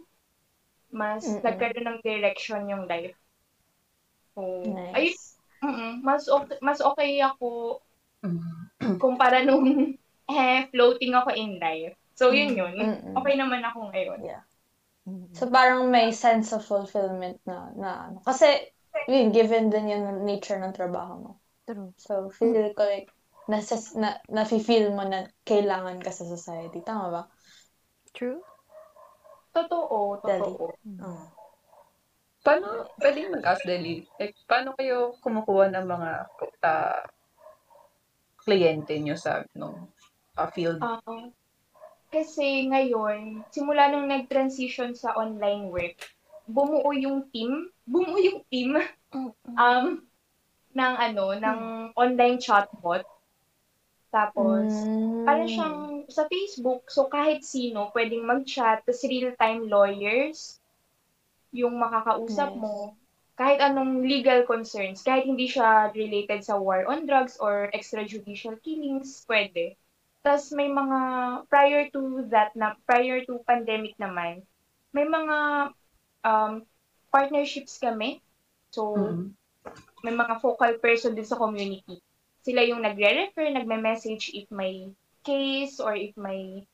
mas 0.94 1.26
Mm-mm. 1.26 1.42
nagkaroon 1.42 1.86
ng 1.90 2.00
direction 2.06 2.70
yung 2.70 2.86
life. 2.86 3.18
So, 4.34 4.42
ayun, 4.94 5.14
Nice. 5.14 5.34
Mm-mm. 5.64 5.92
Mas 6.04 6.28
okay, 6.28 6.56
mas 6.60 6.78
okay 6.84 7.24
ako 7.24 7.80
Mm. 8.24 8.98
Kumpara 9.00 9.44
nung, 9.44 9.64
eh, 10.32 10.68
floating 10.72 11.12
ako 11.12 11.30
in 11.36 11.60
life. 11.60 11.94
So, 12.16 12.32
yun 12.32 12.56
yun. 12.56 12.72
Mm-mm. 12.80 13.16
Okay 13.20 13.34
naman 13.36 13.60
ako 13.64 13.92
ngayon. 13.92 14.20
Mm. 15.04 15.28
So, 15.36 15.50
parang 15.52 15.92
may 15.92 16.08
sense 16.12 16.52
of 16.56 16.64
fulfillment 16.64 17.36
na, 17.44 17.68
na 17.76 17.90
ano. 18.08 18.18
Kasi, 18.24 18.72
yun, 19.08 19.34
given 19.34 19.68
din 19.68 19.92
yung 19.92 20.24
nature 20.24 20.56
ng 20.56 20.72
trabaho 20.72 21.12
mo. 21.20 21.32
True. 21.68 21.92
So, 22.00 22.28
feel 22.32 22.72
ko 22.72 22.82
like, 22.84 23.10
nasa, 23.50 23.76
na, 23.98 24.18
nafe-feel 24.28 24.92
mo 24.92 25.04
na 25.04 25.28
kailangan 25.44 26.00
ka 26.00 26.10
sa 26.10 26.24
society. 26.24 26.80
Tama 26.80 27.06
ba? 27.10 27.22
True. 28.14 28.40
Totoo, 29.54 30.18
Dali. 30.22 30.52
totoo. 30.54 30.66
Oo. 30.80 31.26
Paano, 32.44 32.92
pwedeng 33.00 33.32
mag-ask 33.32 33.64
Dali, 33.64 34.04
like, 34.20 34.36
paano 34.44 34.76
kayo 34.76 35.16
kumukuha 35.24 35.72
ng 35.72 35.86
mga 35.88 36.10
uh, 36.60 37.02
kliyente 38.44 39.00
nyo 39.00 39.16
sa 39.16 39.40
no, 39.56 39.88
uh, 40.36 40.48
field? 40.52 40.84
Ah, 40.84 41.00
kasi 42.12 42.68
ngayon, 42.68 43.48
simula 43.48 43.88
nung 43.88 44.12
nag-transition 44.12 44.92
sa 44.92 45.16
online 45.16 45.72
work, 45.72 45.96
bumuo 46.44 46.92
yung 46.92 47.32
team, 47.32 47.72
bumuo 47.88 48.20
yung 48.20 48.44
team 48.52 48.76
um 49.56 50.04
ng 50.74 50.94
ano, 51.00 51.32
ng 51.32 51.58
online 51.96 52.36
chatbot. 52.36 53.06
Tapos, 54.14 54.70
Mm. 54.70 55.26
parang 55.26 55.48
siyang 55.50 55.78
sa 56.06 56.30
Facebook, 56.30 56.86
so 56.86 57.10
kahit 57.10 57.42
sino 57.42 57.90
pwedeng 57.90 58.22
mag-chat, 58.22 58.86
tapos 58.86 59.02
real-time 59.02 59.66
lawyers 59.66 60.62
yung 61.50 61.74
makakausap 61.82 62.54
Yes. 62.54 62.62
mo. 62.62 62.94
Kahit 63.34 63.58
anong 63.58 64.06
legal 64.06 64.46
concerns, 64.46 65.02
kahit 65.02 65.26
hindi 65.26 65.50
siya 65.50 65.90
related 65.90 66.46
sa 66.46 66.54
war 66.54 66.86
on 66.86 67.02
drugs 67.10 67.34
or 67.42 67.66
extrajudicial 67.74 68.54
killings, 68.62 69.26
pwede. 69.26 69.74
Tapos 70.22 70.54
may 70.54 70.70
mga, 70.70 71.00
prior 71.50 71.90
to 71.90 72.22
that, 72.30 72.54
na 72.54 72.78
prior 72.86 73.26
to 73.26 73.42
pandemic 73.42 73.98
naman, 73.98 74.46
may 74.94 75.02
mga 75.02 75.38
um, 76.22 76.62
partnerships 77.10 77.82
kami. 77.82 78.22
So, 78.70 78.94
Mhm. 78.94 79.34
may 80.06 80.14
mga 80.14 80.38
focal 80.38 80.78
person 80.78 81.18
din 81.18 81.26
sa 81.26 81.40
community. 81.40 82.03
Sila 82.44 82.60
yung 82.60 82.84
nagre-refer, 82.84 83.48
nagme-message 83.50 84.36
if 84.36 84.46
may 84.52 84.92
case 85.24 85.80
or 85.80 85.96
if 85.96 86.12
may 86.20 86.68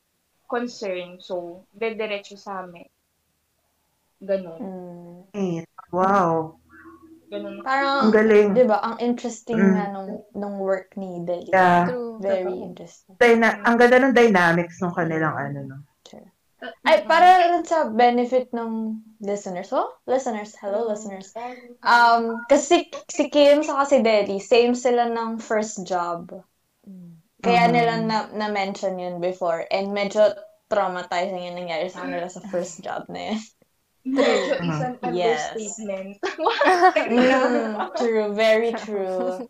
concern. 0.51 1.23
So, 1.23 1.63
dediretso 1.71 2.35
sa 2.35 2.67
amin. 2.67 2.91
Ganon. 4.19 4.59
Mm. 4.59 5.17
Eh, 5.33 5.63
Wow. 5.91 6.59
Ganon. 7.31 7.63
Parang, 7.63 8.07
Ang 8.07 8.13
galing. 8.15 8.51
di 8.51 8.67
ba, 8.67 8.83
ang 8.83 8.99
interesting 8.99 9.55
Mm. 9.55 9.71
nga 9.79 9.85
nung, 9.95 10.11
nung 10.35 10.55
work 10.59 10.91
ni 10.99 11.23
Delia. 11.23 11.55
Yeah. 11.55 11.83
True. 11.87 12.19
Very 12.19 12.51
interesting. 12.59 13.15
Dyna- 13.15 13.63
ang 13.63 13.79
ganda 13.79 13.97
ng 14.03 14.11
dynamics 14.11 14.83
ng 14.83 14.91
kanilang 14.91 15.35
ano, 15.39 15.59
no? 15.63 15.77
Ay, 16.85 17.01
para 17.09 17.41
rin 17.41 17.65
sa 17.65 17.89
benefit 17.89 18.53
ng 18.53 19.01
listeners. 19.17 19.73
Oh, 19.73 19.89
listeners. 20.05 20.53
Hello, 20.61 20.85
listeners. 20.85 21.33
Um, 21.81 22.45
kasi 22.45 22.93
si 23.09 23.33
Kim 23.33 23.65
sa 23.65 23.81
si 23.89 24.01
Deli, 24.05 24.37
same 24.37 24.77
sila 24.77 25.09
ng 25.09 25.41
first 25.41 25.81
job. 25.89 26.29
Kaya 27.41 27.65
nila 27.73 27.97
na, 28.05 28.29
na-mention 28.29 29.01
yun 29.01 29.17
before. 29.17 29.65
And 29.73 29.89
medyo 29.97 30.37
traumatizing 30.69 31.49
yung 31.49 31.57
nangyari 31.57 31.89
sa 31.89 32.05
kanila 32.05 32.29
sa 32.29 32.45
first 32.45 32.85
job 32.85 33.09
na 33.09 33.33
yun. 33.33 33.39
Medyo 34.05 34.53
is 34.61 34.77
an 34.81 34.93
Yes. 35.13 35.41
understatement. 35.49 36.09
Mm, 36.93 37.97
true, 37.97 38.33
very 38.37 38.71
true. 38.77 39.41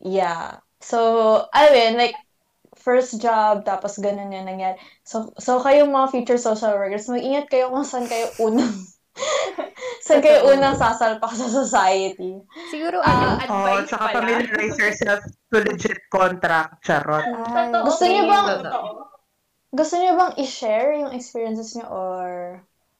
Yeah. 0.00 0.64
So, 0.80 1.44
ayun, 1.52 2.00
like, 2.00 2.16
first 2.80 3.16
job, 3.16 3.62
tapos 3.62 3.96
ganun 3.96 4.28
yung 4.28 4.44
nangyari. 4.44 4.74
So, 5.02 5.30
so 5.36 5.60
kayong 5.60 5.88
mga 5.88 6.10
future 6.10 6.36
social 6.36 6.72
workers, 6.72 7.06
mag-ingat 7.06 7.46
kayo 7.46 7.68
kung 7.68 7.84
saan 7.84 8.04
kayo 8.04 8.26
unang, 8.40 8.72
saan 10.04 10.20
kayo 10.20 10.48
unang 10.48 10.74
sasalpak 10.74 11.30
sa 11.30 11.46
society. 11.46 12.40
Siguro, 12.68 12.98
Ah, 13.00 13.36
ano, 13.38 13.46
Oh, 13.46 13.64
Advice 13.68 13.86
tsaka 13.86 14.04
pala. 14.06 14.16
familiarize 14.16 14.76
yourself 14.76 15.20
to 15.48 15.56
legit 15.60 16.00
contract, 16.08 16.80
charot. 16.82 17.22
ay, 17.22 17.68
Totoo. 17.68 17.84
Gusto 17.86 18.04
niyo 18.04 18.22
bang- 18.26 18.48
Totoo. 18.60 18.88
Gusto 19.70 19.94
niyo 19.96 20.12
bang 20.16 20.32
i-share 20.36 20.98
yung 20.98 21.12
experiences 21.14 21.78
niyo 21.78 21.86
or 21.86 22.30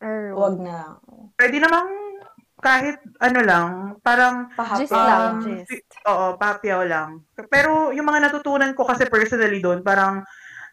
or, 0.01 0.33
wag 0.33 0.57
na? 0.57 0.97
Pwede 1.37 1.61
namang 1.61 1.89
kahit 2.61 2.97
ano 3.19 3.41
lang, 3.41 3.69
parang 4.01 4.53
Pahapyaw. 4.55 4.81
Gist 4.81 4.93
lang, 4.93 5.33
Um, 5.33 5.41
gist. 5.65 5.89
Oo, 6.07 6.27
papyaw 6.37 6.81
lang. 6.85 7.25
Pero 7.49 7.91
yung 7.91 8.07
mga 8.07 8.31
natutunan 8.31 8.73
ko 8.73 8.85
kasi 8.85 9.09
personally 9.09 9.59
doon, 9.59 9.81
parang 9.81 10.23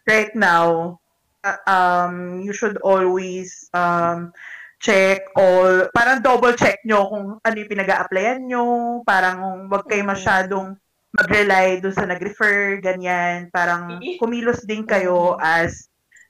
right 0.04 0.32
now, 0.32 0.96
uh, 1.42 1.60
um, 1.64 2.40
you 2.40 2.52
should 2.52 2.76
always 2.80 3.68
um, 3.72 4.32
check 4.78 5.26
all, 5.34 5.88
parang 5.90 6.22
double 6.22 6.54
check 6.54 6.78
nyo 6.84 7.08
kung 7.08 7.26
ano 7.40 7.54
yung 7.56 7.72
pinag-a-applyan 7.72 8.46
nyo, 8.46 8.64
parang 9.02 9.66
wag 9.66 9.84
kayo 9.84 10.04
Mm. 10.06 10.12
masyadong 10.12 10.68
mag-rely 11.08 11.80
doon 11.80 11.96
sa 11.96 12.06
nag-refer, 12.06 12.78
ganyan. 12.78 13.48
Parang 13.50 13.96
kumilos 14.22 14.62
din 14.64 14.84
kayo 14.84 15.34
as 15.40 15.88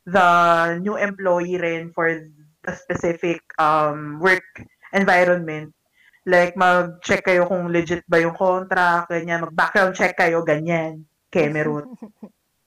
the 0.08 0.24
new 0.80 0.96
employee 0.96 1.60
rin 1.60 1.92
for 1.92 2.08
the 2.64 2.72
specific 2.72 3.42
um, 3.58 4.16
work 4.18 4.44
environment. 4.92 5.72
Like, 6.22 6.54
mag-check 6.54 7.24
kayo 7.24 7.48
kung 7.48 7.68
legit 7.68 8.04
ba 8.04 8.20
yung 8.20 8.36
contract, 8.36 9.08
ganyan. 9.08 9.40
Mag-background 9.42 9.94
check 9.94 10.12
kayo, 10.14 10.42
ganyan. 10.42 11.08
Kemerut. 11.28 11.88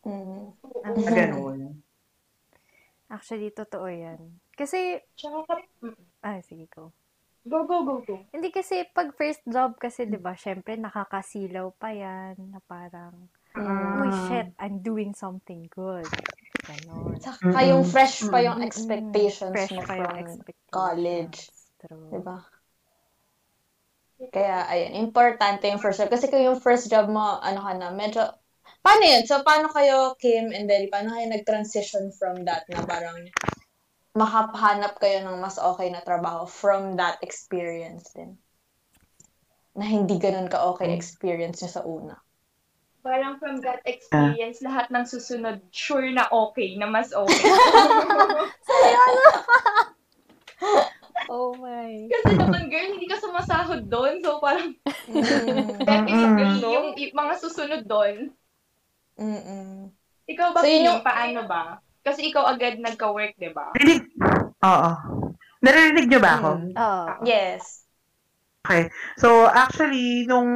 Mm. 0.01 0.49
Ang- 0.81 1.05
Ganun. 1.05 1.59
Actually, 3.13 3.51
totoo 3.51 3.85
yan. 3.85 4.17
Kasi, 4.55 4.97
Tsaka, 5.13 5.45
ka- 5.45 5.67
mm. 5.83 5.99
ay, 6.23 6.39
sige 6.41 6.65
ko. 6.69 6.89
go, 7.41 7.65
go, 7.65 7.81
go, 7.81 7.95
go. 8.01 8.15
Hindi 8.29 8.49
kasi, 8.49 8.85
pag 8.87 9.13
first 9.13 9.41
job 9.45 9.75
kasi, 9.75 10.05
di 10.05 10.15
ba, 10.15 10.33
syempre, 10.33 10.77
nakakasilaw 10.77 11.69
pa 11.75 11.89
yan, 11.91 12.37
na 12.49 12.61
parang, 12.63 13.29
Mm. 13.51 13.67
oh 13.99 14.11
shit, 14.25 14.47
I'm 14.57 14.79
doing 14.79 15.11
something 15.11 15.67
good. 15.69 16.07
Ganon. 16.61 17.19
Saka 17.19 17.59
yung 17.61 17.83
Mm-mm. 17.83 17.91
fresh 17.91 18.23
pa 18.25 18.39
yung 18.39 18.63
expectations 18.63 19.51
Fresh 19.51 19.73
mo 19.75 19.81
pa 19.83 19.93
yung 19.97 20.07
from 20.07 20.21
expectations. 20.23 20.71
college. 20.71 21.37
True. 21.81 22.13
Diba? 22.13 22.37
Kaya, 24.29 24.69
ayun, 24.69 25.09
importante 25.09 25.65
yung 25.65 25.81
first 25.81 25.97
job. 25.97 26.13
Kasi 26.13 26.29
kung 26.29 26.45
yung 26.45 26.61
first 26.61 26.93
job 26.93 27.09
mo, 27.09 27.41
ano 27.41 27.65
ka 27.65 27.73
na, 27.73 27.89
medyo, 27.89 28.21
paano 28.85 29.01
yun? 29.01 29.25
So, 29.25 29.41
paano 29.41 29.73
kayo, 29.73 30.13
Kim 30.21 30.53
and 30.53 30.69
Deli, 30.69 30.93
paano 30.93 31.17
kayo 31.17 31.25
nag-transition 31.25 32.13
from 32.13 32.45
that 32.45 32.69
na 32.69 32.85
parang 32.85 33.17
makahanap 34.13 34.99
kayo 35.01 35.25
ng 35.25 35.41
mas 35.41 35.57
okay 35.57 35.89
na 35.89 36.05
trabaho 36.05 36.45
from 36.45 37.01
that 37.01 37.17
experience 37.25 38.13
din? 38.13 38.37
Na 39.73 39.89
hindi 39.89 40.21
ganun 40.21 40.51
ka-okay 40.51 40.93
experience 40.93 41.65
nyo 41.65 41.71
sa 41.71 41.81
una. 41.81 42.15
Parang 43.01 43.41
from 43.41 43.65
that 43.65 43.81
experience, 43.89 44.61
lahat 44.61 44.93
ng 44.93 45.09
susunod, 45.09 45.57
sure 45.73 46.05
na 46.13 46.29
okay, 46.29 46.77
na 46.77 46.85
mas 46.85 47.09
okay. 47.09 47.41
Oh 51.31 51.55
my. 51.55 52.11
Kasi 52.11 52.35
naman, 52.35 52.67
girl, 52.67 52.91
hindi 52.91 53.07
ka 53.07 53.15
sumasahod 53.23 53.87
doon. 53.87 54.19
So, 54.19 54.43
parang, 54.43 54.75
definitely, 55.79 56.59
Mm-mm. 56.59 56.59
yung 56.59 56.87
i- 56.99 57.15
mga 57.15 57.33
susunod 57.39 57.87
doon. 57.87 58.35
Mm-mm. 59.15 59.95
Ikaw 60.27 60.47
ba, 60.51 60.59
So, 60.59 60.67
yun 60.67 60.91
yung- 60.91 61.05
paano 61.07 61.47
ba? 61.47 61.79
Kasi 62.03 62.27
ikaw 62.27 62.51
agad 62.51 62.83
nagka-work, 62.83 63.39
di 63.39 63.47
ba? 63.47 63.71
Rinig. 63.79 64.11
Oo. 64.59 64.91
Naririnig 65.63 66.11
nyo 66.11 66.19
ba 66.19 66.31
ako? 66.35 66.51
Mm. 66.59 66.73
Oo. 66.75 67.05
Yes. 67.23 67.87
So, 69.15 69.47
actually, 69.47 70.27
nung, 70.27 70.51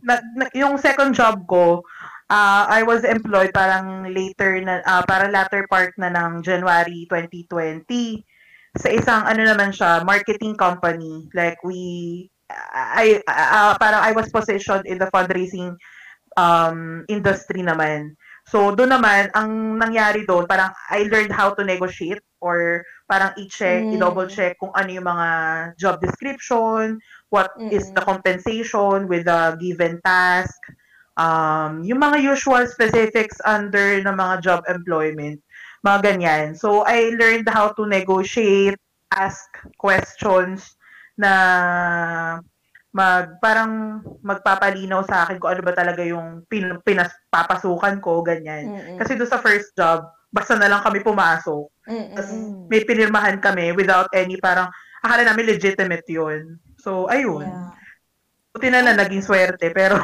na, 0.00 0.20
na- 0.32 0.52
yung 0.56 0.80
second 0.80 1.12
job 1.12 1.44
ko, 1.44 1.84
ah, 2.28 2.64
I 2.64 2.80
was 2.80 3.04
employed 3.04 3.52
parang 3.52 4.08
later 4.08 4.56
na, 4.64 4.80
ah, 4.84 5.04
parang 5.04 5.32
latter 5.36 5.68
part 5.68 5.92
na 6.00 6.08
ng 6.08 6.40
January 6.40 7.04
2020 7.12 8.24
sa 8.78 8.88
isang 8.94 9.22
ano 9.26 9.42
naman 9.42 9.74
siya, 9.74 10.06
marketing 10.06 10.54
company. 10.54 11.26
Like 11.34 11.58
we, 11.66 12.30
I, 12.48 13.20
ah, 13.28 13.74
parang 13.76 14.00
I 14.00 14.14
was 14.14 14.30
positioned 14.30 14.86
in 14.86 15.02
the 15.02 15.10
fundraising 15.10 15.74
um, 16.38 17.04
industry 17.10 17.60
naman. 17.60 18.14
So, 18.48 18.72
doon 18.72 18.96
naman, 18.96 19.28
ang 19.36 19.76
nangyari 19.76 20.24
doon, 20.24 20.48
parang 20.48 20.72
I 20.88 21.04
learned 21.12 21.36
how 21.36 21.52
to 21.52 21.60
negotiate 21.60 22.24
or 22.40 22.80
parang 23.04 23.36
i-check, 23.36 23.84
Mm. 23.84 24.00
i-double 24.00 24.24
check 24.24 24.56
kung 24.56 24.72
ano 24.72 24.88
yung 24.88 25.04
mga 25.04 25.28
job 25.76 26.00
description, 26.00 26.96
what 27.28 27.52
is 27.68 27.92
Mm-mm. 27.92 28.00
the 28.00 28.02
compensation 28.08 29.04
with 29.04 29.28
the 29.28 29.52
given 29.60 30.00
task, 30.00 30.56
um, 31.20 31.84
yung 31.84 32.00
mga 32.00 32.24
usual 32.24 32.64
specifics 32.64 33.36
under 33.44 34.00
ng 34.00 34.16
mga 34.16 34.40
job 34.40 34.60
employment, 34.64 35.36
mga 35.84 35.98
ganyan. 36.02 36.46
So, 36.58 36.82
I 36.86 37.14
learned 37.14 37.46
how 37.48 37.74
to 37.74 37.86
negotiate, 37.86 38.78
ask 39.14 39.48
questions 39.80 40.76
na 41.18 41.32
mag 42.88 43.36
parang 43.38 44.00
magpapalinaw 44.24 45.04
sa 45.04 45.24
akin 45.24 45.36
kung 45.36 45.52
ano 45.52 45.62
ba 45.62 45.76
talaga 45.76 46.00
yung 46.02 46.42
pin, 46.48 46.80
pinaspapasukan 46.82 48.00
ko, 48.00 48.24
ganyan. 48.24 48.74
Mm-mm. 48.74 48.96
Kasi 48.98 49.14
doon 49.14 49.30
sa 49.30 49.42
first 49.42 49.76
job, 49.76 50.08
basta 50.32 50.56
na 50.56 50.68
lang 50.72 50.82
kami 50.82 51.04
pumasok. 51.04 51.68
Mm-mm. 51.88 52.68
may 52.68 52.84
pinirmahan 52.84 53.40
kami 53.40 53.72
without 53.72 54.12
any 54.12 54.36
parang, 54.36 54.68
akala 55.00 55.24
namin 55.24 55.48
legitimate 55.56 56.04
yun. 56.08 56.60
So, 56.80 57.08
ayun. 57.08 57.48
Yeah. 57.48 57.72
Buti 58.52 58.68
na 58.68 58.84
na 58.84 58.92
naging 58.96 59.24
swerte, 59.24 59.72
pero 59.72 59.96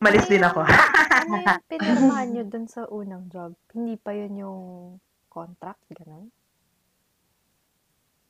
malis 0.00 0.26
din 0.28 0.44
ako. 0.44 0.60
Ano 0.66 1.34
pinirmahan 1.72 2.28
nyo 2.32 2.44
dun 2.46 2.66
sa 2.68 2.84
unang 2.88 3.28
job? 3.32 3.56
Hindi 3.72 3.96
pa 3.96 4.12
yun 4.12 4.34
yung 4.36 4.60
contract, 5.32 5.82
ganun? 5.92 6.28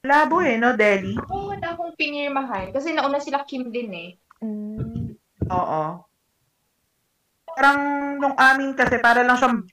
Labo 0.06 0.38
eh, 0.38 0.54
no, 0.54 0.78
Delhi? 0.78 1.18
Ako 1.18 1.50
wala 1.50 1.74
akong 1.74 1.94
pinirmahan. 1.98 2.70
Kasi 2.70 2.94
nauna 2.94 3.18
sila 3.18 3.42
Kim 3.42 3.74
din 3.74 3.90
eh. 3.90 4.10
Mm. 4.38 5.18
Oo. 5.50 5.82
Parang 7.56 7.80
nung 8.22 8.36
amin 8.38 8.78
kasi, 8.78 9.02
para 9.02 9.26
lang 9.26 9.34
siyang 9.34 9.66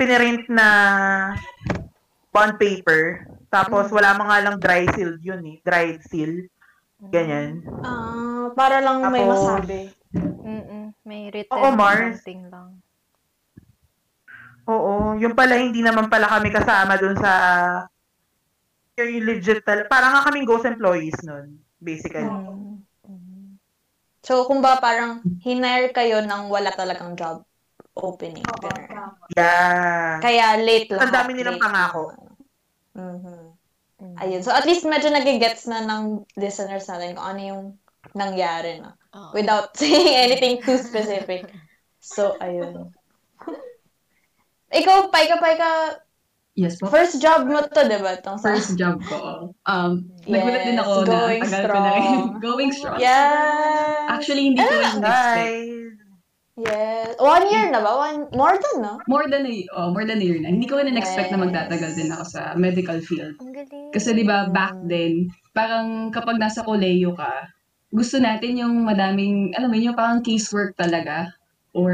pinirint 0.00 0.48
na 0.48 0.66
bond 2.32 2.56
paper. 2.56 3.28
Tapos 3.52 3.92
wala 3.92 4.16
mga 4.16 4.36
lang 4.48 4.56
dry 4.56 4.84
seal 4.96 5.20
yun 5.20 5.44
eh. 5.44 5.56
Dry 5.60 6.00
seal. 6.08 6.48
Ganyan. 7.12 7.60
Ah, 7.84 8.48
para 8.56 8.80
lang 8.80 9.04
may 9.12 9.24
Tapos- 9.24 9.44
masabi. 9.44 9.80
Mm-mm. 10.16 10.55
May 11.06 11.30
written 11.30 11.54
Oo, 11.54 11.70
Mars. 11.70 12.18
something 12.18 12.50
lang. 12.50 12.82
Oo. 14.66 15.14
Yung 15.22 15.38
pala, 15.38 15.54
hindi 15.54 15.78
naman 15.78 16.10
pala 16.10 16.26
kami 16.26 16.50
kasama 16.50 16.98
dun 16.98 17.14
sa 17.14 17.32
yung 18.98 19.22
legit 19.22 19.62
tal- 19.62 19.86
Parang 19.86 20.18
nga 20.18 20.26
kaming 20.26 20.48
ghost 20.48 20.66
employees 20.66 21.14
nun. 21.22 21.62
Basically. 21.78 22.26
Mm. 22.26 22.82
So, 24.26 24.42
kung 24.50 24.58
ba 24.58 24.82
parang 24.82 25.22
hinire 25.38 25.94
kayo 25.94 26.18
nang 26.18 26.50
wala 26.50 26.74
talagang 26.74 27.14
job 27.14 27.46
opening. 27.94 28.42
ganun. 28.42 29.14
Yeah. 29.38 30.18
Kaya 30.18 30.58
late 30.58 30.90
lahat. 30.90 31.06
Ang 31.06 31.14
dami 31.14 31.30
nilang 31.38 31.56
late 31.56 31.64
pangako. 31.64 32.04
Mhm. 32.98 33.38
Ayun. 34.18 34.42
So, 34.42 34.50
at 34.50 34.66
least 34.66 34.82
medyo 34.82 35.08
nagigets 35.08 35.70
na 35.70 35.86
ng 35.86 36.26
listeners 36.34 36.90
natin 36.90 37.14
kung 37.14 37.24
ano 37.24 37.40
yung 37.40 37.62
nangyari 38.12 38.78
na. 38.78 38.94
Oo. 39.10 39.32
Without 39.32 39.74
saying 39.80 40.14
anything 40.14 40.62
too 40.62 40.78
specific. 40.78 41.48
So, 41.98 42.38
ayun. 42.38 42.94
Ikaw, 44.70 45.10
Paika, 45.10 45.36
Paika, 45.38 45.70
Yes 46.54 46.80
po. 46.80 46.88
first 46.88 47.20
job 47.20 47.44
mo 47.44 47.60
to, 47.60 47.82
di 47.82 47.98
ba? 47.98 48.16
Tong 48.22 48.40
sa... 48.40 48.54
First 48.54 48.80
job 48.80 48.96
ko. 49.04 49.50
Um, 49.66 50.08
Yes, 50.24 50.40
nagulat 50.40 50.62
din 50.64 50.78
ako 50.78 50.92
na 51.02 51.10
going 51.10 51.42
tagal 51.44 51.62
ko 51.66 51.76
na 51.76 51.90
rin. 51.90 52.00
strong. 52.00 52.22
going 52.40 52.70
strong. 52.72 52.96
Yes! 52.96 54.06
Actually, 54.08 54.42
hindi 54.48 54.62
ko 54.62 54.70
rin 54.70 54.80
expect. 54.86 55.04
Guys. 55.04 55.92
Yes. 56.56 57.12
One 57.20 57.44
year 57.52 57.68
na 57.68 57.84
ba? 57.84 57.92
One, 58.00 58.18
more 58.32 58.56
than, 58.56 58.76
no? 58.80 58.96
More 59.04 59.28
than 59.28 59.44
a, 59.44 59.54
oh, 59.76 59.92
more 59.92 60.08
than 60.08 60.16
a 60.16 60.24
year 60.24 60.40
na. 60.40 60.48
Hindi 60.48 60.64
ko 60.64 60.80
rin 60.80 60.96
expect 60.96 61.28
na 61.28 61.36
Yes. 61.36 61.44
magtatagal 61.44 61.90
din 61.92 62.08
ako 62.08 62.24
sa 62.24 62.56
medical 62.56 62.96
field. 63.04 63.36
Ang 63.36 63.52
galing. 63.52 63.92
Kasi 63.92 64.16
'di 64.16 64.24
ba 64.24 64.48
back 64.48 64.78
then, 64.86 65.28
parang 65.52 66.08
kapag 66.08 66.40
nasa 66.40 66.64
koleyo 66.64 67.12
ka, 67.12 67.52
gusto 67.96 68.20
natin 68.20 68.60
yung 68.60 68.84
madaming, 68.84 69.56
alam 69.56 69.72
mo 69.72 69.74
yun, 69.74 69.92
yung 69.92 69.98
parang 69.98 70.20
casework 70.20 70.76
talaga 70.76 71.32
or 71.72 71.92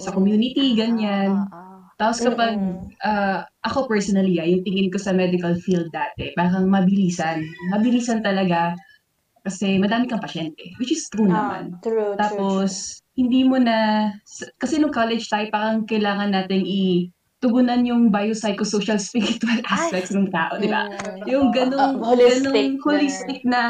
sa 0.00 0.08
Mm-mm. 0.08 0.16
community 0.16 0.72
ganyan. 0.72 1.44
Ah. 1.52 1.84
Tapos 2.00 2.24
kapag 2.24 2.56
Mm-mm. 2.56 2.88
ah, 3.04 3.44
ako 3.60 3.84
personally, 3.86 4.40
ah, 4.40 4.48
yung 4.48 4.64
tingin 4.64 4.88
ko 4.88 4.96
sa 4.96 5.12
medical 5.12 5.52
field 5.60 5.92
dati, 5.92 6.32
parang 6.32 6.66
mabilisan. 6.66 7.44
Mabilisan 7.70 8.24
talaga 8.24 8.72
kasi 9.42 9.76
madami 9.76 10.06
kang 10.06 10.22
pasyente, 10.22 10.72
which 10.78 10.94
is 10.94 11.10
true 11.10 11.28
Ah, 11.28 11.60
naman. 11.60 11.76
true, 11.82 12.14
true, 12.14 12.14
Tapos, 12.16 13.02
hindi 13.12 13.42
mo 13.44 13.58
na, 13.58 14.08
kasi 14.56 14.78
nung 14.78 14.94
college 14.94 15.26
tayo, 15.28 15.50
parang 15.50 15.84
kailangan 15.84 16.30
natin 16.32 16.62
i-tugunan 16.64 17.82
yung 17.84 18.08
biopsychosocial 18.08 19.02
spiritual 19.04 19.58
aspects 19.68 20.14
ng 20.14 20.30
tao, 20.30 20.56
di 20.56 20.70
ba? 20.70 20.86
Mm. 20.88 21.26
Yung 21.28 21.50
ganong, 21.50 21.98
Ah, 22.00 22.06
holistic 22.14 22.46
ganong 22.46 22.78
na- 22.78 22.82
holistic 22.86 23.38
na 23.44 23.62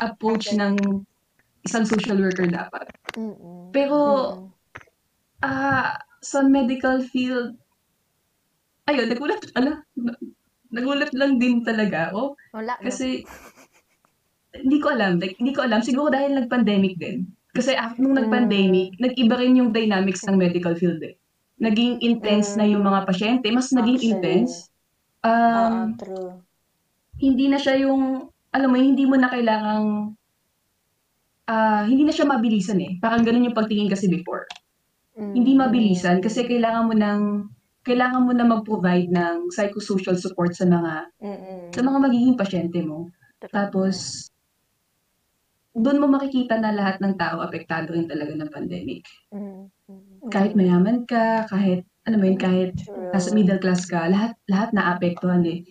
approach 0.00 0.54
ng 0.54 1.04
isang 1.70 1.86
social 1.86 2.18
worker 2.18 2.50
dapat. 2.50 2.90
Mm-mm. 3.14 3.70
Pero, 3.70 3.98
ah, 5.40 5.94
sa 6.18 6.42
medical 6.42 6.98
field, 7.06 7.54
ayun, 8.90 9.06
nagulat, 9.06 9.38
ala, 9.54 9.86
na- 9.94 10.18
nagulat 10.74 11.14
lang 11.14 11.38
din 11.38 11.62
talaga 11.62 12.10
ako. 12.10 12.34
Wala. 12.50 12.74
Kasi, 12.82 13.22
hindi 14.50 14.82
ko 14.82 14.90
alam. 14.90 15.22
Like, 15.22 15.38
hindi 15.38 15.54
ko 15.54 15.62
alam. 15.62 15.78
Siguro 15.78 16.10
dahil 16.10 16.34
nag-pandemic 16.34 16.98
din. 16.98 17.30
Kasi 17.54 17.74
after 17.74 18.02
nung 18.02 18.18
nag-pandemic, 18.18 18.98
nag-iba 18.98 19.38
rin 19.38 19.58
yung 19.58 19.70
dynamics 19.70 20.26
ng 20.26 20.34
medical 20.34 20.74
field 20.74 20.98
eh. 21.02 21.14
Naging 21.62 22.02
intense 22.02 22.58
na 22.58 22.66
yung 22.66 22.82
mga 22.82 23.06
pasyente. 23.06 23.46
Mas 23.54 23.70
naging 23.70 23.98
Actually. 23.98 24.14
intense. 24.18 24.54
Ah, 25.22 25.86
Um, 25.86 25.94
true. 25.94 26.40
hindi 27.20 27.52
na 27.52 27.60
siya 27.60 27.76
yung, 27.84 28.26
alam 28.50 28.68
mo, 28.72 28.76
hindi 28.80 29.04
mo 29.04 29.14
na 29.14 29.28
kailangang, 29.28 30.16
ah, 31.50 31.82
hindi 31.82 32.06
na 32.06 32.14
siya 32.14 32.30
mabilisan 32.30 32.78
eh. 32.78 33.02
Parang 33.02 33.26
ganun 33.26 33.50
yung 33.50 33.58
pagtingin 33.58 33.90
kasi 33.90 34.06
before. 34.06 34.46
Mm. 35.18 35.34
Hindi 35.34 35.52
mabilisan 35.58 36.22
kasi 36.22 36.46
kailangan 36.46 36.86
mo 36.86 36.94
ng, 36.94 37.20
kailangan 37.82 38.22
mo 38.22 38.32
na 38.32 38.46
mag-provide 38.46 39.10
ng 39.10 39.50
psychosocial 39.50 40.14
support 40.14 40.54
sa 40.54 40.70
mga, 40.70 41.10
Mm-mm. 41.18 41.74
sa 41.74 41.80
mga 41.82 41.98
magiging 41.98 42.36
pasyente 42.38 42.78
mo. 42.86 43.10
Tapos, 43.50 44.28
doon 45.74 45.98
mo 45.98 46.06
makikita 46.10 46.58
na 46.58 46.74
lahat 46.74 46.98
ng 47.02 47.14
tao 47.14 47.42
apektado 47.42 47.94
rin 47.94 48.06
talaga 48.06 48.32
ng 48.36 48.50
pandemic. 48.52 49.02
Mm. 49.34 49.66
Mm. 49.90 50.30
Kahit 50.30 50.52
mayaman 50.54 51.02
ka, 51.08 51.50
kahit, 51.50 51.82
ano 52.06 52.16
mo 52.16 52.24
yun, 52.30 52.38
kahit 52.38 52.72
True. 52.78 53.10
nasa 53.10 53.34
middle 53.34 53.58
class 53.58 53.88
ka, 53.90 54.06
lahat, 54.06 54.38
lahat 54.46 54.70
naapektuhan 54.70 55.42
eh. 55.46 55.66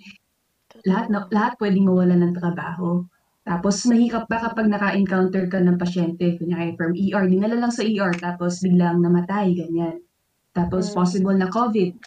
Lahat, 0.87 1.11
na, 1.11 1.25
lahat 1.29 1.59
pwedeng 1.59 1.87
mawala 1.89 2.15
ng 2.15 2.35
trabaho. 2.35 3.03
Tapos, 3.49 3.81
mahirap 3.89 4.29
pa 4.29 4.37
kapag 4.37 4.69
naka-encounter 4.69 5.49
ka 5.49 5.57
ng 5.57 5.81
pasyente, 5.81 6.37
kunyari 6.37 6.77
from 6.77 6.93
ER, 6.93 7.25
dinala 7.25 7.57
lang 7.57 7.73
sa 7.73 7.81
ER, 7.81 8.13
tapos 8.13 8.61
biglang 8.61 9.01
namatay, 9.01 9.57
ganyan. 9.57 10.05
Tapos, 10.53 10.93
Mm. 10.93 10.95
possible 11.01 11.33
na 11.33 11.49
COVID. 11.49 11.97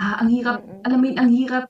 Ah, 0.00 0.24
ang 0.24 0.32
hirap, 0.32 0.64
Mm-mm. 0.64 0.80
alam 0.88 0.98
mo 0.98 1.04
yun, 1.04 1.18
ang 1.20 1.28
hirap, 1.28 1.66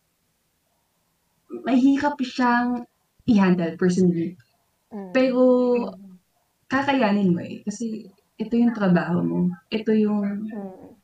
mahirap 1.66 2.14
siyang 2.22 2.86
i-handle 3.26 3.74
personally. 3.74 4.38
Mm. 4.94 5.10
Pero, 5.10 5.42
kakayanin 6.70 7.34
mo 7.34 7.42
eh. 7.42 7.66
Kasi, 7.66 8.06
ito 8.38 8.54
yung 8.54 8.70
trabaho 8.70 9.18
mo. 9.18 9.50
Ito 9.66 9.98
yung, 9.98 10.46
Mm. 10.46 10.94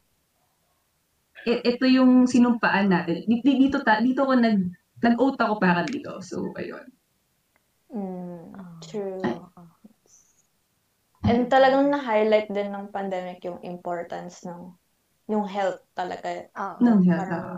ito 1.67 1.85
yung 1.91 2.31
sinumpaan 2.31 2.95
natin. 2.95 3.27
Dito, 3.27 3.51
dito, 3.51 3.77
dito 3.83 4.23
ko 4.23 4.33
nag, 4.39 4.71
nag-oath 5.03 5.41
ako 5.43 5.59
para 5.59 5.83
dito. 5.83 6.23
So, 6.23 6.55
ayun. 6.55 6.95
Mm. 7.95 8.43
Ah. 8.59 8.75
True. 8.83 9.23
Ah. 9.23 9.71
And 11.25 11.49
talagang 11.49 11.89
na-highlight 11.89 12.53
din 12.53 12.69
ng 12.75 12.93
pandemic 12.93 13.41
yung 13.47 13.63
importance 13.65 14.45
ng 14.45 14.75
yung 15.31 15.47
health 15.49 15.81
talaga. 15.97 16.51
Ah. 16.53 16.77
Nang 16.83 17.01
health. 17.07 17.25
Parang, 17.25 17.49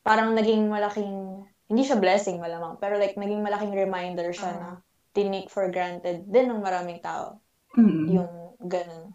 parang 0.00 0.30
naging 0.32 0.70
malaking, 0.70 1.44
hindi 1.68 1.82
siya 1.84 1.98
blessing 2.00 2.40
malamang, 2.40 2.78
pero 2.80 2.96
like 2.96 3.18
naging 3.18 3.42
malaking 3.44 3.74
reminder 3.74 4.32
siya 4.32 4.52
Ah. 4.54 4.56
na 4.56 4.68
tinake 5.12 5.50
for 5.52 5.68
granted 5.68 6.24
din 6.30 6.48
ng 6.48 6.62
maraming 6.62 7.02
tao. 7.02 7.42
Mm. 7.76 8.04
Yung 8.16 8.32
ganun. 8.64 9.12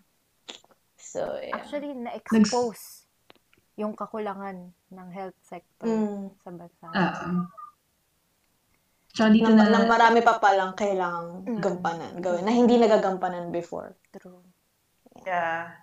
So, 1.00 1.40
yeah. 1.42 1.58
Actually, 1.58 1.98
na-expose 1.98 3.10
yung 3.80 3.98
kakulangan 3.98 4.70
ng 4.94 5.08
health 5.10 5.38
sector 5.42 5.90
Mm. 5.90 6.30
sa 6.44 6.50
bansa. 6.54 6.88
Ah. 6.94 7.50
Tsaka 9.22 9.38
dito 9.38 9.52
na, 9.54 9.70
na, 9.70 9.78
na 9.78 9.80
marami 9.86 10.20
pa 10.26 10.42
palang 10.42 10.74
kailangang 10.74 11.46
Mm. 11.46 11.62
gampanan, 11.62 12.14
gawin, 12.18 12.42
na 12.42 12.54
hindi 12.58 12.82
nagagampanan 12.82 13.54
before. 13.54 13.94
True. 14.18 14.42
Yeah. 15.22 15.78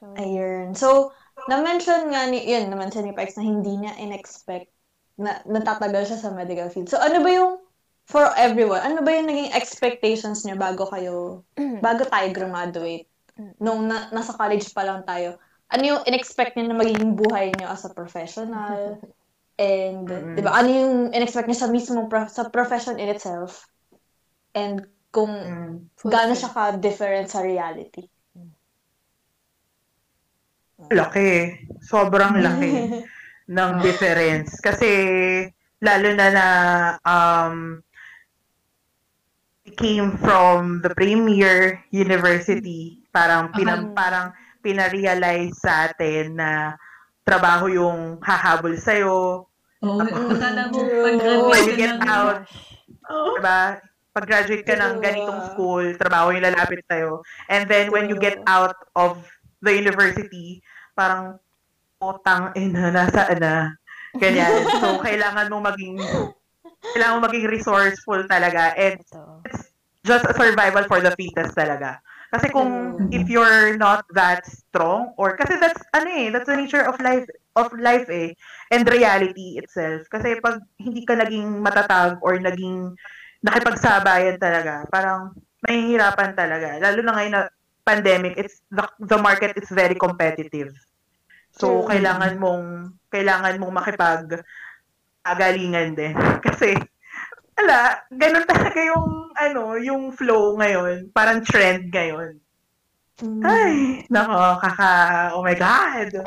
So, 0.00 0.14
Ayun. 0.16 0.72
So, 0.72 1.12
na-mention 1.50 2.08
nga 2.08 2.24
ni, 2.30 2.40
yun, 2.46 2.72
na-mention 2.72 3.04
ni 3.04 3.12
Pikes 3.12 3.36
na 3.36 3.44
hindi 3.44 3.76
niya 3.76 4.00
in-expect 4.00 4.72
na 5.18 5.42
natatagal 5.44 6.08
siya 6.08 6.18
sa 6.22 6.30
medical 6.32 6.70
field. 6.72 6.88
So, 6.88 6.96
ano 7.02 7.20
ba 7.20 7.28
yung, 7.28 7.52
for 8.08 8.24
everyone, 8.38 8.80
ano 8.80 9.02
ba 9.04 9.10
yung 9.12 9.28
naging 9.28 9.52
expectations 9.52 10.46
niya 10.46 10.56
bago 10.56 10.86
kayo, 10.88 11.44
bago 11.84 12.06
tayo 12.08 12.32
graduate? 12.32 13.10
Nung 13.58 13.90
na, 13.90 14.08
nasa 14.14 14.32
college 14.32 14.70
pa 14.72 14.86
lang 14.86 15.02
tayo, 15.04 15.36
ano 15.68 15.82
yung 15.84 16.00
in-expect 16.08 16.56
niya 16.56 16.70
na 16.72 16.78
magiging 16.78 17.12
buhay 17.12 17.52
niyo 17.52 17.68
as 17.68 17.84
a 17.84 17.92
professional? 17.92 18.96
And, 19.58 20.06
Mm. 20.06 20.34
di 20.38 20.42
ba, 20.46 20.54
ano 20.54 20.68
yung 20.70 20.94
in-expect 21.10 21.50
niya 21.50 21.66
sa 21.66 21.68
mismong, 21.68 22.06
pro- 22.06 22.30
sa 22.30 22.46
profession 22.46 22.94
in 23.02 23.10
itself? 23.10 23.66
And 24.54 24.86
kung 25.10 25.34
Mm. 25.34 25.90
gaano 26.06 26.32
siya 26.38 26.54
ka-different 26.54 27.26
sa 27.26 27.42
reality? 27.42 28.06
Laki. 30.94 31.58
Sobrang 31.82 32.38
laki 32.38 32.70
ng 33.58 33.70
difference. 33.82 34.62
Kasi, 34.62 34.90
lalo 35.82 36.08
na 36.14 36.26
na, 36.30 36.46
um, 37.02 37.82
came 39.74 40.14
from 40.22 40.80
the 40.86 40.94
premier 40.94 41.82
university. 41.90 43.02
Parang, 43.10 43.50
pinam, 43.52 43.90
parang 43.90 44.30
pinarealize 44.62 45.58
sa 45.58 45.90
atin 45.90 46.38
na 46.38 46.78
trabaho 47.26 47.66
yung 47.68 48.22
hahabol 48.22 48.78
sa'yo. 48.78 49.47
Oo, 49.78 50.02
akala 50.02 50.62
mo, 50.74 50.78
True. 50.82 51.04
pag-graduate 51.06 51.46
When 51.46 51.62
you 51.64 51.74
ka 51.74 51.78
get 51.78 51.94
ng- 51.94 52.08
out, 52.10 52.38
diba? 53.38 53.60
Pag-graduate 54.10 54.64
ka 54.66 54.74
ng 54.74 54.94
ganitong 54.98 55.40
school, 55.54 55.84
trabaho 55.94 56.34
yung 56.34 56.42
lalapit 56.42 56.82
sa'yo. 56.90 57.22
And 57.46 57.70
then, 57.70 57.94
when 57.94 58.10
you 58.10 58.18
get 58.18 58.42
out 58.50 58.74
of 58.98 59.22
the 59.62 59.70
university, 59.70 60.58
parang, 60.98 61.38
utang 61.98 62.50
ina, 62.58 62.90
nasaan 62.90 63.38
na? 63.38 63.54
Ganyan. 64.18 64.66
So, 64.82 64.98
kailangan 65.06 65.46
mo 65.50 65.62
maging, 65.62 66.02
kailangan 66.94 67.14
mo 67.14 67.20
maging 67.30 67.46
resourceful 67.46 68.26
talaga. 68.26 68.74
And 68.74 68.98
Totoo. 69.06 69.46
just 70.02 70.26
a 70.26 70.34
survival 70.34 70.86
for 70.90 70.98
the 70.98 71.14
fittest 71.14 71.54
talaga. 71.54 72.02
Kasi 72.28 72.52
kung 72.52 72.92
if 73.08 73.24
you're 73.32 73.80
not 73.80 74.04
that 74.12 74.44
strong 74.44 75.16
or 75.16 75.32
kasi 75.40 75.56
that's 75.56 75.80
ano 75.96 76.12
eh, 76.12 76.28
that's 76.28 76.44
the 76.44 76.60
nature 76.60 76.84
of 76.84 77.00
life 77.00 77.24
of 77.56 77.72
life 77.80 78.04
eh 78.12 78.36
and 78.72 78.84
reality 78.88 79.56
itself. 79.56 80.04
Kasi 80.12 80.40
pag 80.40 80.60
hindi 80.80 81.04
ka 81.04 81.16
naging 81.16 81.60
matatag 81.60 82.20
or 82.20 82.36
naging 82.36 82.92
nakipagsabayan 83.40 84.36
talaga, 84.36 84.84
parang 84.92 85.32
mahihirapan 85.64 86.32
talaga. 86.36 86.78
Lalo 86.78 86.98
na 87.02 87.12
ngayon 87.16 87.34
na 87.34 87.42
pandemic, 87.82 88.36
it's 88.36 88.60
the, 88.68 88.84
the 89.00 89.16
market 89.16 89.56
is 89.56 89.68
very 89.72 89.96
competitive. 89.96 90.74
So 91.56 91.82
True. 91.82 91.88
kailangan 91.88 92.36
mong 92.36 92.66
kailangan 93.08 93.56
mong 93.56 93.74
makipag 93.74 94.44
agalingan 95.24 95.96
din. 95.96 96.14
Kasi 96.46 96.76
wala, 97.58 97.98
ganun 98.14 98.46
talaga 98.46 98.80
yung 98.84 99.34
ano, 99.34 99.62
yung 99.80 100.14
flow 100.14 100.54
ngayon, 100.60 101.10
parang 101.10 101.42
trend 101.42 101.90
ngayon. 101.90 102.38
Mm. 103.18 103.42
Ay, 103.42 103.74
nako, 104.06 104.62
kaka, 104.62 104.90
oh 105.34 105.42
my 105.42 105.56
God. 105.58 106.22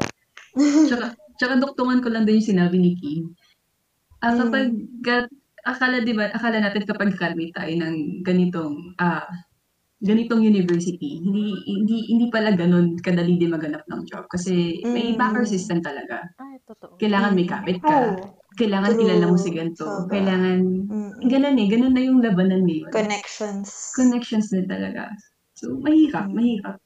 Tsaka, 1.41 1.57
duktungan 1.57 2.05
ko 2.05 2.13
lang 2.13 2.29
din 2.29 2.37
yung 2.37 2.53
sinabi 2.53 2.77
ni 2.77 2.93
Kim. 3.01 3.33
Ah, 4.21 4.37
Mm. 4.37 4.39
kapag, 4.45 4.67
akala, 5.65 6.05
di 6.05 6.13
ba, 6.13 6.29
akala 6.29 6.61
natin 6.61 6.85
kapag 6.85 7.17
graduate 7.17 7.57
tayo 7.57 7.73
ng 7.81 8.21
ganitong, 8.21 8.93
ah, 9.01 9.25
ganitong 10.01 10.45
university, 10.45 11.17
hindi, 11.17 11.57
hindi, 11.65 11.97
hindi 12.13 12.29
pala 12.29 12.53
ganun 12.53 12.93
kadali 13.01 13.41
din 13.41 13.53
maganap 13.57 13.81
ng 13.89 14.05
job. 14.05 14.29
Kasi 14.29 14.85
may 14.85 15.13
Mm. 15.13 15.17
backer 15.17 15.45
system 15.49 15.81
talaga. 15.81 16.29
Ay, 16.37 16.61
totoo. 16.61 17.01
Kailangan 17.01 17.33
may 17.33 17.49
kapit 17.49 17.81
ka. 17.81 18.21
Oh, 18.21 18.37
Kailangan 18.51 18.93
True. 18.93 19.01
kilala 19.01 19.25
mo 19.31 19.37
si 19.39 19.49
ganito. 19.49 19.85
Sobra. 19.87 20.11
Kailangan, 20.11 20.59
mm. 20.85 21.11
ganun 21.25 21.55
eh, 21.57 21.67
ganun 21.71 21.93
na 21.95 22.01
yung 22.03 22.19
labanan 22.21 22.67
ngayon. 22.67 22.91
Connections. 22.93 23.95
Connections 23.97 24.51
din 24.53 24.67
talaga. 24.69 25.09
So, 25.57 25.73
mahirap, 25.79 26.27
Mm. 26.29 26.35
mahirap. 26.37 26.77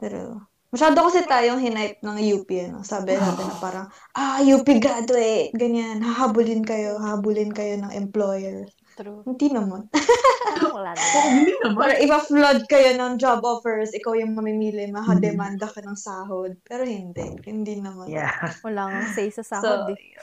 Pero, 0.00 0.46
masyado 0.74 1.06
kasi 1.06 1.22
tayong 1.22 1.62
hinipe 1.62 2.02
ng 2.02 2.18
UP, 2.34 2.50
ano? 2.50 2.82
Sabi 2.82 3.14
natin 3.14 3.46
na 3.46 3.56
parang, 3.62 3.86
ah, 4.18 4.42
UP 4.42 4.66
graduate, 4.82 5.54
ganyan, 5.54 6.02
hahabulin 6.02 6.66
kayo, 6.66 6.98
hahabulin 6.98 7.54
kayo 7.54 7.78
ng 7.78 7.94
employer. 7.94 8.66
True. 8.94 9.26
Hindi 9.26 9.50
naman. 9.50 9.90
Wala 10.74 10.94
na. 10.94 11.02
Hindi 11.30 11.54
naman. 11.62 11.78
Para 11.78 11.94
ipa-flood 11.98 12.60
kayo 12.70 12.94
ng 12.94 13.18
job 13.18 13.42
offers, 13.42 13.90
ikaw 13.90 14.14
yung 14.14 14.38
mamimili, 14.38 14.86
mahademanda 14.90 15.66
ka 15.66 15.82
ng 15.82 15.98
sahod. 15.98 16.54
Pero 16.62 16.86
hindi. 16.86 17.42
Hindi 17.42 17.82
naman. 17.82 18.06
Yeah. 18.06 18.54
Wala 18.62 18.94
nga 18.94 19.02
say 19.10 19.34
sa 19.34 19.42
sahod 19.42 19.90
So, 19.90 19.98
eh. 19.98 20.14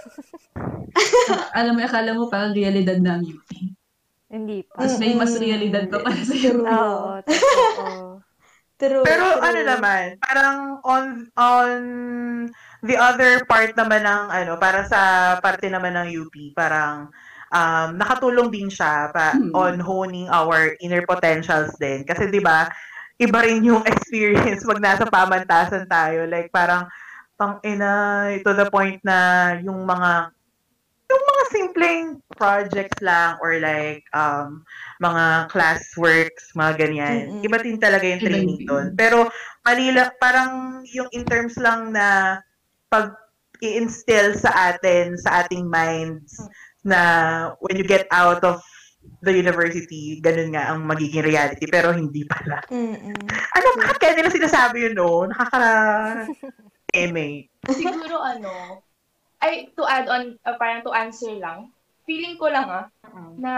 Alam 1.60 1.80
mo, 1.80 1.84
akala 1.84 2.16
mo 2.16 2.32
parang 2.32 2.56
realidad 2.56 3.04
na 3.04 3.20
ang 3.20 3.28
UP. 3.28 3.50
Hindi 4.32 4.64
pa. 4.64 4.88
Mas 4.88 4.96
may 4.96 5.20
mas 5.20 5.36
realidad 5.36 5.92
pa 5.92 6.00
para 6.00 6.24
sa 6.24 6.32
UP. 6.32 6.64
Oo. 6.64 8.21
True, 8.82 9.06
Pero 9.06 9.26
true. 9.38 9.46
ano 9.46 9.60
naman, 9.62 10.18
parang 10.18 10.82
on 10.82 11.30
on 11.38 11.78
the 12.82 12.98
other 12.98 13.46
part 13.46 13.78
naman 13.78 14.02
ng 14.02 14.24
ano, 14.34 14.58
para 14.58 14.82
sa 14.90 15.02
parte 15.38 15.70
naman 15.70 15.94
ng 15.94 16.08
UP, 16.18 16.34
parang 16.58 17.14
um, 17.54 17.90
nakatulong 17.94 18.50
din 18.50 18.74
siya 18.74 19.14
pa, 19.14 19.38
Hmm. 19.38 19.54
on 19.54 19.76
honing 19.78 20.26
our 20.34 20.74
inner 20.82 21.06
potentials 21.06 21.78
din. 21.78 22.02
Kasi 22.10 22.26
'di 22.34 22.42
ba, 22.42 22.66
iba 23.22 23.40
rin 23.46 23.62
yung 23.70 23.86
experience 23.92 24.66
pag 24.66 24.82
nasa 24.82 25.06
pamantasan 25.06 25.86
tayo. 25.86 26.26
Like 26.26 26.50
parang 26.50 26.90
tang 27.38 27.62
ina 27.62 28.30
to 28.42 28.52
the 28.58 28.66
point 28.74 28.98
na 29.06 29.54
yung 29.62 29.86
mga 29.86 30.34
yung 31.12 31.24
mga 31.28 31.44
simpleng 31.52 32.06
projects 32.40 33.00
lang 33.04 33.36
or 33.44 33.60
like 33.60 34.08
um 34.16 34.64
mga 35.04 35.52
classworks, 35.52 36.56
mga 36.56 36.74
ganyan. 36.80 37.18
Mm-mm. 37.28 37.46
Iba 37.46 37.58
din 37.60 37.78
talaga 37.78 38.08
yung 38.08 38.24
training 38.24 38.64
din. 38.64 38.68
doon. 38.68 38.88
Pero 38.96 39.28
mali 39.68 39.92
lang, 39.92 40.16
parang 40.18 40.82
yung 40.88 41.12
in 41.12 41.28
terms 41.28 41.60
lang 41.60 41.92
na 41.92 42.40
pag 42.88 43.12
i-instill 43.62 44.34
sa 44.40 44.74
atin, 44.74 45.14
sa 45.20 45.46
ating 45.46 45.70
minds, 45.70 46.40
na 46.82 47.00
when 47.62 47.78
you 47.78 47.86
get 47.86 48.10
out 48.10 48.42
of 48.42 48.58
the 49.22 49.34
university, 49.34 50.18
ganun 50.22 50.54
nga 50.54 50.74
ang 50.74 50.86
magiging 50.86 51.26
reality. 51.26 51.70
Pero 51.70 51.94
hindi 51.94 52.26
pala. 52.26 52.62
Mm-mm. 52.74 53.18
Ano, 53.30 53.68
bakit 53.78 53.98
kaya 54.02 54.14
nila 54.18 54.34
sinasabi 54.34 54.90
yun, 54.90 54.98
no? 54.98 55.30
Nakaka... 55.30 55.70
eme. 56.92 57.48
Siguro 57.72 58.20
ano, 58.20 58.84
ay 59.42 59.70
to 59.78 59.84
add 59.86 60.08
on, 60.10 60.38
uh, 60.46 60.56
parang 60.62 60.86
to 60.86 60.94
answer 60.94 61.34
lang, 61.38 61.74
feeling 62.06 62.38
ko 62.38 62.48
lang 62.50 62.68
ah, 62.70 62.86
na 63.38 63.54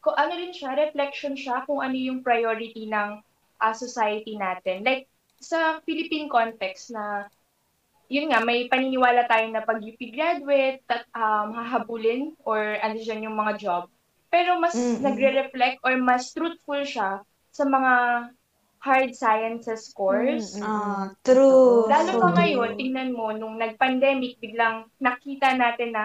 ko 0.00 0.16
ano 0.16 0.32
rin 0.36 0.52
siya, 0.56 0.76
reflection 0.76 1.36
siya 1.36 1.64
kung 1.68 1.80
ano 1.84 1.96
yung 1.96 2.20
priority 2.24 2.88
ng 2.88 3.20
ah, 3.60 3.74
society 3.76 4.36
natin. 4.40 4.84
Like, 4.84 5.08
sa 5.40 5.80
Philippine 5.84 6.28
context 6.28 6.92
na, 6.92 7.28
yun 8.10 8.28
nga, 8.32 8.40
may 8.42 8.66
paniniwala 8.68 9.24
tayo 9.30 9.46
na 9.52 9.62
pag 9.64 9.80
UP 9.80 10.00
graduate, 10.12 10.82
tat, 10.88 11.06
um, 11.14 11.54
hahabulin 11.54 12.34
or 12.44 12.76
ano 12.82 12.96
dyan 12.98 13.24
yung 13.30 13.36
mga 13.38 13.54
job. 13.60 13.82
Pero 14.32 14.58
mas 14.58 14.74
Mm-mm. 14.74 15.00
nagre-reflect 15.00 15.78
or 15.86 15.94
mas 16.00 16.32
truthful 16.34 16.82
siya 16.82 17.22
sa 17.50 17.64
mga 17.66 17.92
hard 18.80 19.12
sciences 19.14 19.92
course. 19.92 20.56
Mm, 20.56 20.64
mm, 20.64 20.64
Ah, 20.64 21.12
mm. 21.12 21.16
true. 21.24 21.86
Lalo 21.88 22.10
So 22.10 22.20
pa 22.20 22.28
true. 22.32 22.36
ngayon, 22.36 22.70
tingnan 22.80 23.10
mo, 23.12 23.32
nung 23.32 23.56
nag-pandemic, 23.60 24.40
biglang 24.40 24.88
nakita 24.98 25.54
natin 25.56 25.92
na 25.92 26.04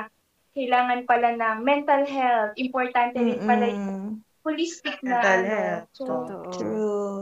kailangan 0.55 1.03
pala 1.07 1.35
ng 1.35 1.57
mental 1.63 2.03
health. 2.07 2.51
Importante 2.55 3.19
rin 3.19 3.39
pala 3.43 3.67
yung 3.71 4.23
holistic 4.45 4.99
na 5.03 5.19
Mental 5.19 5.39
ano. 5.41 5.47
health. 5.47 5.87
So, 5.95 6.03
Totoo. 6.07 6.51
True. 6.51 7.21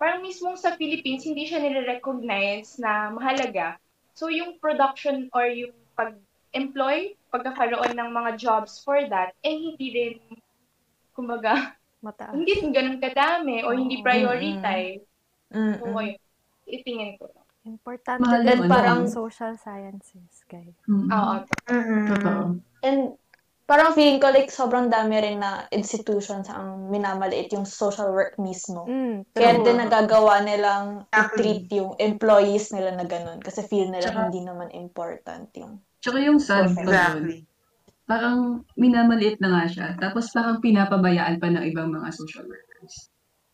parang 0.00 0.24
mismong 0.24 0.56
sa 0.56 0.74
Philippines, 0.80 1.28
hindi 1.28 1.44
siya 1.44 1.60
nire-recognize 1.60 2.80
na 2.80 3.12
mahalaga. 3.12 3.76
So, 4.16 4.32
yung 4.32 4.56
production 4.56 5.28
or 5.36 5.44
yung 5.48 5.76
pag-employ, 5.92 7.14
pagkakaroon 7.30 7.92
ng 7.94 8.10
mga 8.10 8.30
jobs 8.40 8.80
for 8.80 8.96
that, 9.12 9.36
eh 9.44 9.52
hindi 9.52 9.86
rin, 9.92 10.16
kumbaga, 11.12 11.76
Mataas. 12.00 12.32
hindi 12.32 12.52
ganun 12.72 12.96
kadami 12.96 13.60
or 13.60 13.76
hindi 13.76 14.00
prioritize. 14.00 15.04
So, 15.50 15.58
Mm-mm. 15.58 15.94
ayun, 15.94 16.16
itingin 16.64 17.18
ko. 17.18 17.28
Importante 17.60 18.24
Mahal 18.24 18.40
din 18.40 18.60
parang 18.66 19.04
yun. 19.04 19.12
social 19.12 19.52
sciences, 19.54 20.32
guys. 20.48 20.72
Mm. 20.88 21.12
Oo. 21.12 21.34
Mm-mm. 21.68 22.04
Totoo. 22.08 22.40
And 22.80 23.00
parang 23.68 23.92
feeling 23.92 24.16
ko 24.16 24.32
like 24.32 24.48
sobrang 24.48 24.88
dami 24.88 25.14
rin 25.14 25.38
na 25.38 25.68
institutions 25.68 26.48
ang 26.48 26.88
minamaliit 26.88 27.52
yung 27.52 27.68
social 27.68 28.10
work 28.10 28.40
mismo. 28.40 28.88
Mm, 28.88 29.28
Kaya 29.30 29.52
true. 29.54 29.64
din 29.68 29.76
nagagawa 29.78 30.40
nilang 30.40 31.04
i-treat 31.12 31.68
yung 31.70 31.94
employees 32.00 32.72
nila 32.72 32.96
na 32.96 33.04
ganun. 33.04 33.38
Kasi 33.38 33.60
feel 33.62 33.92
nila 33.92 34.08
Tsaka- 34.08 34.26
hindi 34.26 34.40
naman 34.40 34.72
important 34.72 35.52
yung... 35.54 35.84
Tsaka 36.00 36.16
yung 36.16 36.40
sad 36.40 36.72
pa 36.72 36.80
Exactly. 36.80 37.44
Parang 38.10 38.66
minamaliit 38.74 39.38
na 39.38 39.54
nga 39.54 39.64
siya. 39.70 39.88
Tapos 40.02 40.34
parang 40.34 40.58
pinapabayaan 40.58 41.38
pa 41.38 41.46
ng 41.46 41.62
ibang 41.70 41.94
mga 41.94 42.10
social 42.10 42.42
workers. 42.42 42.94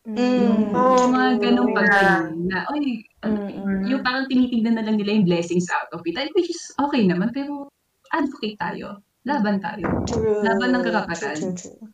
Mm. 0.09 0.73
Oh, 0.73 0.97
yung 0.97 1.13
mga 1.13 1.31
ganong 1.45 1.71
yeah. 1.75 1.77
pagtingin 1.77 2.25
na, 2.49 2.59
oy, 2.73 2.85
Mm-mm. 3.27 3.85
yung 3.91 4.01
parang 4.01 4.25
tinitignan 4.31 4.81
na 4.81 4.87
lang 4.87 4.97
nila 4.97 5.19
yung 5.19 5.29
blessings 5.29 5.69
out 5.69 5.93
of 5.93 6.01
it. 6.09 6.17
Which 6.33 6.49
is 6.49 6.73
okay 6.81 7.05
naman, 7.05 7.37
pero 7.37 7.69
advocate 8.17 8.57
tayo. 8.57 9.05
Laban 9.27 9.61
tayo. 9.61 10.07
True. 10.09 10.41
Laban 10.41 10.79
ng 10.79 10.85
karapatan. 10.87 11.37
True, 11.37 11.53
true, 11.53 11.77
true. 11.77 11.91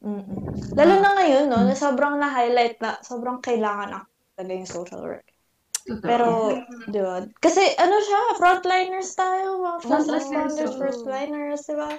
Mm-mm. 0.00 0.40
Lalo 0.80 0.94
na 0.96 1.10
ngayon, 1.20 1.44
no, 1.52 1.60
na 1.68 1.76
sobrang 1.76 2.16
na-highlight 2.16 2.80
na, 2.80 2.96
sobrang 3.04 3.44
kailangan 3.44 4.00
ako 4.00 4.06
talaga 4.40 4.52
yung 4.56 4.70
social 4.70 5.02
work. 5.04 5.26
Totoo. 5.86 6.04
Pero, 6.04 6.28
di 6.92 7.00
ba? 7.00 7.24
Kasi 7.40 7.62
ano 7.80 7.96
siya, 7.98 8.20
frontliners 8.36 9.10
tayo, 9.16 9.60
mga 9.64 9.78
first 9.80 9.88
Frontliners, 9.88 10.28
responders, 10.28 10.72
oo. 10.72 10.80
first 10.80 11.02
liners, 11.08 11.62
di 11.64 11.76
ba? 11.76 11.90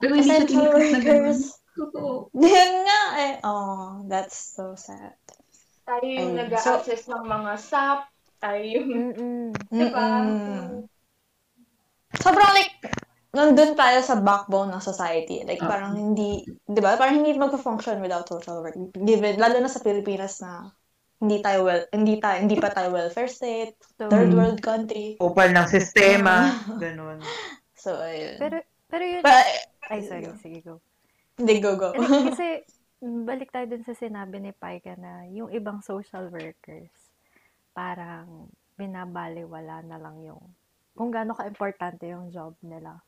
pero 0.00 0.12
hindi 0.16 0.46
siya 0.48 0.68
workers. 0.72 1.40
Totoo. 1.76 2.32
Yan 2.56 2.72
nga 2.88 3.02
eh. 3.20 3.34
Oh, 3.44 4.00
that's 4.08 4.56
so 4.56 4.72
sad. 4.72 5.12
Tayo 5.84 6.02
yung 6.02 6.34
Ayun. 6.34 6.48
nag-access 6.48 7.06
ng 7.06 7.24
mga 7.28 7.52
SAP, 7.60 8.00
tayo 8.40 8.62
yung, 8.64 8.92
di 9.52 9.86
ba? 9.92 10.06
Sobrang 12.16 12.52
like, 12.56 12.74
nandun 13.36 13.76
tayo 13.76 14.00
sa 14.00 14.16
backbone 14.16 14.72
ng 14.72 14.82
society. 14.82 15.44
Like, 15.44 15.60
parang 15.60 15.92
hindi, 15.92 16.40
di 16.48 16.80
ba? 16.80 16.96
Parang 16.96 17.20
hindi 17.20 17.36
magpa-function 17.36 18.00
without 18.00 18.24
social 18.24 18.64
work. 18.64 18.74
Given, 18.96 19.36
lalo 19.36 19.60
na 19.60 19.68
sa 19.68 19.84
Pilipinas 19.84 20.40
na 20.40 20.72
hindi 21.26 21.42
tayo 21.42 21.66
well, 21.66 21.82
hindi 21.90 22.22
tayo, 22.22 22.38
hindi 22.38 22.56
pa 22.56 22.70
tayo 22.70 22.94
welfare 22.94 23.26
state, 23.26 23.74
So, 23.98 24.06
third 24.06 24.30
Mm. 24.30 24.38
world 24.38 24.60
country. 24.62 25.18
Upal 25.18 25.50
ng 25.50 25.66
sistema, 25.66 26.54
ganun. 26.78 27.18
So, 27.76 27.98
ayun. 27.98 28.38
pero, 28.40 28.56
pero 28.88 29.04
yun, 29.04 29.22
Pa, 29.22 29.42
ay, 29.92 30.00
sorry, 30.06 30.30
sige, 30.40 30.64
go. 30.64 30.78
hindi, 31.36 31.60
go, 31.60 31.76
go. 31.76 31.92
Kasi, 32.30 32.64
mm, 33.02 33.22
balik 33.28 33.52
tayo 33.52 33.66
dun 33.68 33.84
sa 33.84 33.92
sinabi 33.92 34.40
ni 34.40 34.50
Paika 34.54 34.96
na 34.96 35.28
yung 35.28 35.52
ibang 35.52 35.84
social 35.84 36.26
workers, 36.32 36.90
parang 37.76 38.48
binabaliwala 38.80 39.84
na 39.84 40.00
lang 40.00 40.24
yung 40.24 40.40
kung 40.96 41.12
gaano 41.12 41.36
ka-importante 41.36 42.08
yung 42.08 42.32
job 42.32 42.56
nila. 42.64 43.04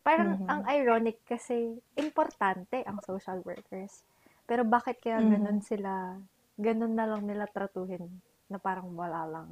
Parang 0.00 0.40
Mhm. 0.40 0.48
ang 0.48 0.60
ironic 0.68 1.20
kasi 1.28 1.76
importante 1.96 2.80
ang 2.84 3.00
social 3.04 3.44
workers. 3.44 4.04
Pero 4.48 4.64
bakit 4.64 5.00
kaya 5.00 5.20
Mhm. 5.20 5.30
ganun 5.36 5.60
sila, 5.60 6.16
ganun 6.58 6.94
na 6.94 7.06
lang 7.08 7.26
nila 7.26 7.50
tratuhin 7.50 8.22
na 8.46 8.58
parang 8.62 8.92
wala 8.94 9.26
lang 9.26 9.48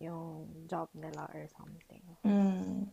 yung 0.00 0.48
job 0.68 0.88
nila 0.96 1.28
or 1.32 1.44
something. 1.52 2.04
Mm. 2.24 2.88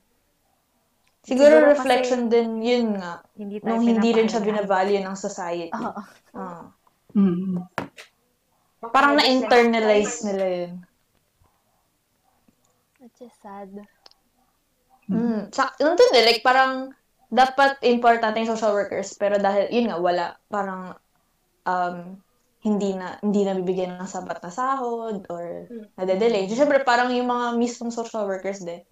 Siguro, 1.24 1.52
Siguro 1.52 1.66
kasi- 1.72 1.76
reflection 1.76 2.22
din, 2.32 2.50
yun 2.64 2.88
nga, 3.00 3.24
Hindi 3.36 3.60
tayo 3.60 3.70
nung 3.76 3.84
hindi 3.84 4.10
rin 4.16 4.28
siya 4.32 4.44
binavalue 4.44 5.04
ng 5.04 5.18
society. 5.20 5.76
Oo. 5.76 6.02
Ah. 6.36 6.72
Mm. 7.16 7.60
Parang 8.80 9.20
na-internalize 9.20 10.24
nila 10.24 10.46
yun. 10.48 10.74
Which 13.04 13.20
is 13.20 13.36
sad. 13.44 13.72
Mm. 15.12 15.52
Sa, 15.52 15.76
nandun 15.82 16.12
din, 16.16 16.24
like, 16.24 16.44
parang, 16.46 16.96
dapat 17.30 17.78
importante 17.86 18.42
yung 18.42 18.56
social 18.56 18.74
workers, 18.74 19.14
pero 19.20 19.38
dahil, 19.38 19.68
yun 19.70 19.92
nga, 19.92 19.98
wala, 20.00 20.26
parang, 20.48 20.96
um, 21.68 22.16
hindi 22.60 22.92
na, 22.92 23.16
hindi 23.24 23.48
na 23.48 23.56
bibigyan 23.56 23.96
ng 23.96 24.10
sapat 24.10 24.44
na 24.44 24.52
sahod, 24.52 25.24
or, 25.32 25.68
nade-delay. 25.96 26.44
So, 26.52 26.60
syempre, 26.60 26.84
parang 26.84 27.08
yung 27.16 27.32
mga 27.32 27.56
mismong 27.56 27.96
social 27.96 28.28
workers 28.28 28.60
din, 28.60 28.84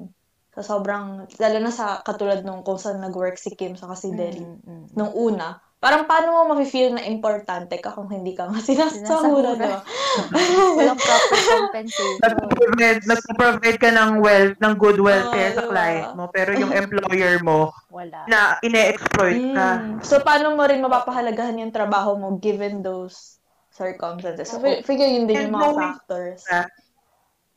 sa 0.56 0.64
sobrang, 0.64 1.28
lalo 1.38 1.58
na 1.60 1.70
sa, 1.70 2.00
katulad 2.02 2.42
nung 2.48 2.64
kung 2.64 2.80
saan 2.80 3.04
nag-work 3.04 3.36
si 3.36 3.54
Kim 3.54 3.76
sa 3.76 3.92
si 3.94 4.16
Deli, 4.16 4.42
Mm, 4.42 4.58
mm. 4.64 4.86
nung 4.96 5.12
una, 5.14 5.60
parang 5.78 6.10
paano 6.10 6.34
mo 6.34 6.56
mafe-feel 6.56 6.98
na 6.98 7.06
importante 7.06 7.78
ka 7.78 7.94
kung 7.94 8.10
hindi 8.10 8.34
ka 8.34 8.50
nga 8.50 8.58
Sinasahura. 8.66 9.54
di 9.54 9.68
ba? 9.70 9.84
Walang 10.80 10.98
proper 10.98 11.38
compensation. 11.38 12.18
Nag-provide, 12.24 13.02
nag-provide 13.06 13.78
ka 13.78 13.90
ng 13.94 14.12
wealth, 14.24 14.58
ng 14.58 14.74
good 14.82 14.98
welfare 14.98 15.54
Oo, 15.54 15.58
sa 15.60 15.64
diba? 15.68 15.72
client 15.76 16.10
mo, 16.18 16.24
pero 16.34 16.50
yung 16.58 16.74
employer 16.74 17.38
mo, 17.46 17.70
Wala. 17.94 18.26
na 18.26 18.58
ine-exploit 18.66 19.44
ka. 19.54 19.70
Mm. 19.78 20.02
So, 20.02 20.24
paano 20.26 20.58
mo 20.58 20.66
rin 20.66 20.82
mapapahalagahan 20.82 21.62
yung 21.62 21.76
trabaho 21.76 22.18
mo 22.18 22.40
given 22.42 22.82
those 22.82 23.37
circumstances? 23.78 24.50
So, 24.50 24.58
fi- 24.58 24.82
figure 24.82 25.06
yun 25.06 25.30
din 25.30 25.38
And 25.38 25.46
yung 25.48 25.56
mga 25.56 25.62
knowing- 25.62 25.94
factors. 25.94 26.42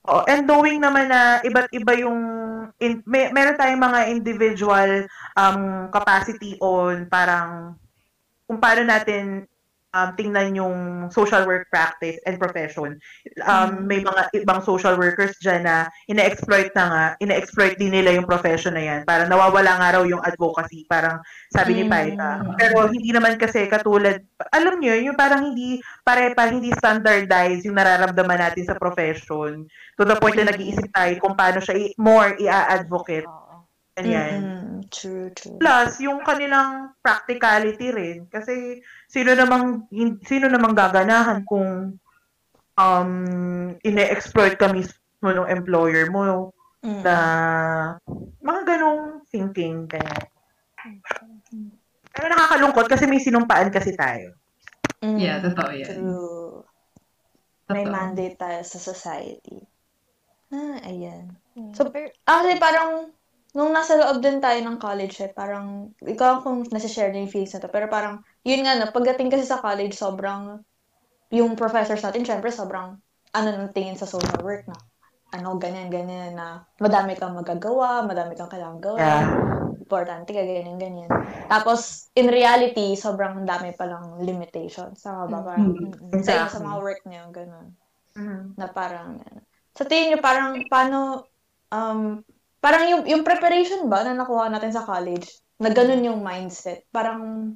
Oh, 0.01 0.25
and 0.25 0.49
knowing 0.49 0.81
naman 0.81 1.13
na 1.13 1.45
iba't 1.45 1.69
iba 1.73 1.93
yung 1.93 2.21
in, 2.81 3.05
may, 3.05 3.29
meron 3.33 3.57
tayong 3.57 3.85
mga 3.85 4.01
individual 4.09 5.05
um 5.37 5.93
capacity 5.93 6.57
on 6.57 7.05
parang 7.05 7.77
kung 8.49 8.57
paano 8.57 8.89
natin 8.89 9.45
um, 9.91 10.11
tingnan 10.15 10.55
yung 10.55 10.77
social 11.11 11.43
work 11.45 11.67
practice 11.69 12.19
and 12.27 12.39
profession. 12.39 12.99
Um, 13.43 13.71
Mm. 13.71 13.87
May 13.87 14.01
mga 14.03 14.23
ibang 14.43 14.63
social 14.63 14.95
workers 14.95 15.35
dyan 15.39 15.67
na 15.67 15.91
ine-exploit 16.07 16.71
na 16.75 16.85
nga, 16.87 17.05
ine-exploit 17.19 17.75
din 17.77 17.95
nila 17.95 18.15
yung 18.15 18.27
profession 18.27 18.75
na 18.75 18.83
yan. 18.83 19.01
Parang 19.03 19.27
nawawala 19.27 19.79
nga 19.79 19.89
raw 19.99 20.03
yung 20.07 20.23
advocacy, 20.23 20.87
parang 20.87 21.19
sabi 21.51 21.75
ni 21.77 21.85
Mm. 21.87 21.91
Paita. 21.91 22.29
Pero 22.57 22.87
hindi 22.87 23.11
naman 23.11 23.35
kasi 23.37 23.67
katulad, 23.67 24.23
alam 24.51 24.79
nyo, 24.79 24.95
yung 24.95 25.19
parang 25.19 25.51
hindi 25.51 25.83
pare 26.03 26.33
pa 26.35 26.47
hindi 26.47 26.71
standardized 26.71 27.67
yung 27.67 27.79
nararamdaman 27.79 28.39
natin 28.39 28.65
sa 28.67 28.79
profession. 28.79 29.67
To 29.99 30.03
the 30.07 30.17
point 30.17 30.39
na 30.39 30.49
nag-iisip 30.49 30.87
tayo 30.91 31.13
kung 31.19 31.35
paano 31.35 31.59
siya 31.59 31.75
i- 31.77 31.95
more 31.99 32.39
i-advocate. 32.39 33.27
Ganyan. 34.01 34.39
Mm, 34.41 34.77
true, 34.89 35.29
true. 35.35 35.59
Plus, 35.61 35.99
yung 36.01 36.23
kanilang 36.25 36.95
practicality 37.05 37.91
rin. 37.91 38.19
Kasi, 38.31 38.81
sino 39.11 39.35
namang, 39.35 39.91
sino 40.23 40.47
namang 40.47 40.73
gaganahan 40.73 41.43
kung 41.43 41.99
um, 42.77 43.11
ine-exploit 43.77 44.55
ka 44.55 44.71
mismo 44.71 44.95
ng 45.27 45.51
employer 45.51 46.07
mo 46.09 46.55
Mm. 46.81 47.05
na 47.05 47.17
mga 48.41 48.61
ganong 48.65 49.21
thinking. 49.29 49.85
Kaya. 49.85 50.17
Pero 52.09 52.25
nakakalungkot 52.27 52.89
kasi 52.89 53.05
may 53.05 53.21
sinumpaan 53.21 53.69
kasi 53.69 53.93
tayo. 53.93 54.33
Mm, 55.05 55.19
Yeah, 55.21 55.45
totoo 55.45 55.71
yan. 55.73 55.93
True. 55.93 56.65
May 57.69 57.85
Totoo. 57.85 57.93
mandate 57.93 58.37
tayo 58.37 58.61
sa 58.65 58.79
society. 58.81 59.61
Ah, 60.49 60.81
ayan. 60.83 61.37
Mm. 61.53 61.77
So, 61.77 61.93
Pero- 61.93 62.17
Actually, 62.25 62.57
parang, 62.57 63.13
nung 63.57 63.75
nasa 63.75 63.99
loob 63.99 64.23
din 64.23 64.39
tayo 64.39 64.59
ng 64.63 64.79
college, 64.79 65.21
eh, 65.25 65.31
parang, 65.33 65.91
ikaw 66.03 66.43
kung 66.45 66.63
nasa-share 66.71 67.11
din 67.11 67.27
yung 67.27 67.33
feelings 67.33 67.55
na 67.57 67.63
to, 67.65 67.71
pero 67.73 67.91
parang, 67.91 68.23
yun 68.47 68.63
nga, 68.63 68.79
no, 68.79 68.91
pagdating 68.95 69.31
kasi 69.33 69.45
sa 69.47 69.59
college, 69.63 69.95
sobrang, 69.97 70.63
yung 71.35 71.55
professors 71.59 72.03
natin, 72.03 72.27
syempre, 72.27 72.51
sobrang, 72.55 72.99
ano 73.35 73.49
nang 73.55 73.71
tingin 73.75 73.95
sa 73.99 74.07
social 74.07 74.43
work 74.43 74.67
na, 74.71 74.79
ano, 75.35 75.59
ganyan, 75.59 75.91
ganyan, 75.91 76.35
na 76.35 76.67
madami 76.83 77.15
kang 77.19 77.35
magagawa, 77.35 78.03
madami 78.07 78.35
kang 78.35 78.51
kailangan 78.51 78.79
gawin, 78.83 79.27
Yeah. 79.31 79.75
importante 79.81 80.31
ka, 80.35 80.43
ganyan, 80.43 80.79
ganyan. 80.79 81.11
Tapos, 81.51 82.11
in 82.15 82.31
reality, 82.31 82.95
sobrang 82.95 83.43
dami 83.47 83.75
palang 83.75 84.23
limitations. 84.23 85.03
Tama 85.03 85.27
ba? 85.31 85.43
Parang, 85.43 85.75
Mm, 85.75 85.91
mm. 85.91 86.23
sa, 86.23 86.47
sa 86.47 86.59
Exactly. 86.59 86.67
mga 86.67 86.79
work 86.83 87.01
niyo, 87.07 87.23
ganun 87.35 87.75
Mhm. 88.17 88.59
na 88.59 88.67
parang 88.67 89.23
sa 89.71 89.87
tingin 89.87 90.15
niyo 90.15 90.21
parang 90.21 90.67
paano 90.67 91.25
um 91.71 92.19
parang 92.61 92.85
yung 92.87 93.03
yung 93.09 93.25
preparation 93.25 93.89
ba 93.89 94.05
na 94.05 94.13
nakuha 94.15 94.53
natin 94.53 94.71
sa 94.71 94.85
college 94.85 95.27
na 95.57 95.73
ganun 95.73 96.05
yung 96.05 96.21
mindset 96.21 96.85
parang 96.93 97.53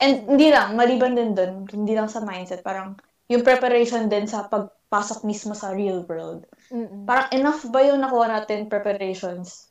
and 0.00 0.14
hindi 0.26 0.48
lang 0.48 0.76
maliban 0.76 1.12
din 1.12 1.36
doon 1.36 1.68
hindi 1.68 1.92
lang 1.92 2.08
sa 2.08 2.24
mindset 2.24 2.64
parang 2.64 2.96
yung 3.28 3.44
preparation 3.44 4.08
din 4.08 4.24
sa 4.24 4.48
pagpasok 4.48 5.28
mismo 5.28 5.52
sa 5.52 5.76
real 5.76 6.02
world 6.08 6.48
Mm-mm. 6.72 7.04
parang 7.04 7.28
enough 7.30 7.68
ba 7.68 7.84
yung 7.84 8.00
nakuha 8.00 8.32
natin 8.32 8.66
preparations 8.66 9.68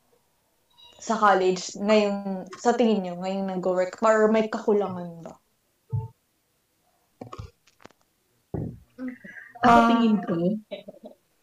sa 0.99 1.17
college 1.17 1.73
ngayong 1.79 2.45
sa 2.59 2.77
tingin 2.77 3.01
niyo 3.01 3.13
ngayong 3.17 3.49
nag-work 3.57 3.97
or 4.05 4.29
may 4.29 4.45
kakulangan 4.45 5.09
ba 5.25 5.33
Ako 9.59 9.75
Ah. 9.75 9.87
tingin 9.91 10.15
ko, 10.23 10.39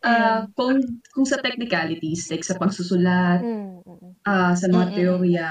ah, 0.07 0.41
kung, 0.55 0.79
kung 1.11 1.27
sa 1.27 1.43
technicalities, 1.43 2.31
like 2.31 2.47
sa 2.47 2.55
pagsusulat, 2.55 3.43
Mm, 3.43 3.83
mm, 3.83 4.11
ah, 4.23 4.55
sa 4.55 4.71
mga 4.71 4.87
Mm-mm. 4.87 4.97
teorya, 4.97 5.49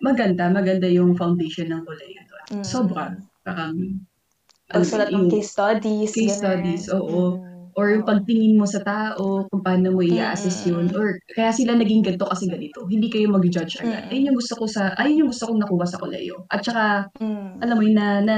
maganda, 0.00 0.48
maganda 0.48 0.88
yung 0.88 1.12
foundation 1.14 1.68
ng 1.68 1.84
kolehiyo 1.84 2.22
doon. 2.24 2.44
Mm. 2.60 2.64
Sobra. 2.64 3.04
Parang, 3.44 3.76
ano, 3.76 4.72
pagsulat 4.72 5.08
ng 5.08 5.14
yung 5.14 5.28
case 5.28 5.52
studies 5.52 6.10
case 6.16 6.40
ganun. 6.40 6.40
studies, 6.40 6.84
oo. 6.88 7.36
mm. 7.36 7.48
Or 7.78 7.86
yung 7.94 8.02
pagtingin 8.02 8.58
mo 8.58 8.66
sa 8.66 8.82
tao, 8.82 9.46
kung 9.46 9.62
paano 9.62 9.94
mo 9.94 10.02
i-assess 10.02 10.66
yun. 10.66 10.90
Mm-mm. 10.90 10.98
Or 10.98 11.14
kaya 11.30 11.54
sila 11.54 11.78
naging 11.78 12.02
ganito 12.02 12.26
kasi 12.26 12.50
ganito. 12.50 12.82
Hindi 12.90 13.06
kayo 13.06 13.30
mag-judge 13.30 13.78
agad. 13.78 14.08
Mm-mm. 14.08 14.10
Ayun 14.10 14.26
yung 14.26 14.38
gusto 14.42 14.54
ko 14.58 14.64
sa, 14.66 14.90
ayun 14.98 15.24
yung 15.24 15.30
gusto 15.30 15.46
kong 15.46 15.62
nakuha 15.62 15.86
sa 15.86 16.02
kolehiyo. 16.02 16.50
At 16.50 16.66
saka, 16.66 17.06
Mm. 17.22 17.62
alam 17.62 17.74
mo 17.78 17.82
yun, 17.86 17.94
na, 17.94 18.08
na, 18.26 18.36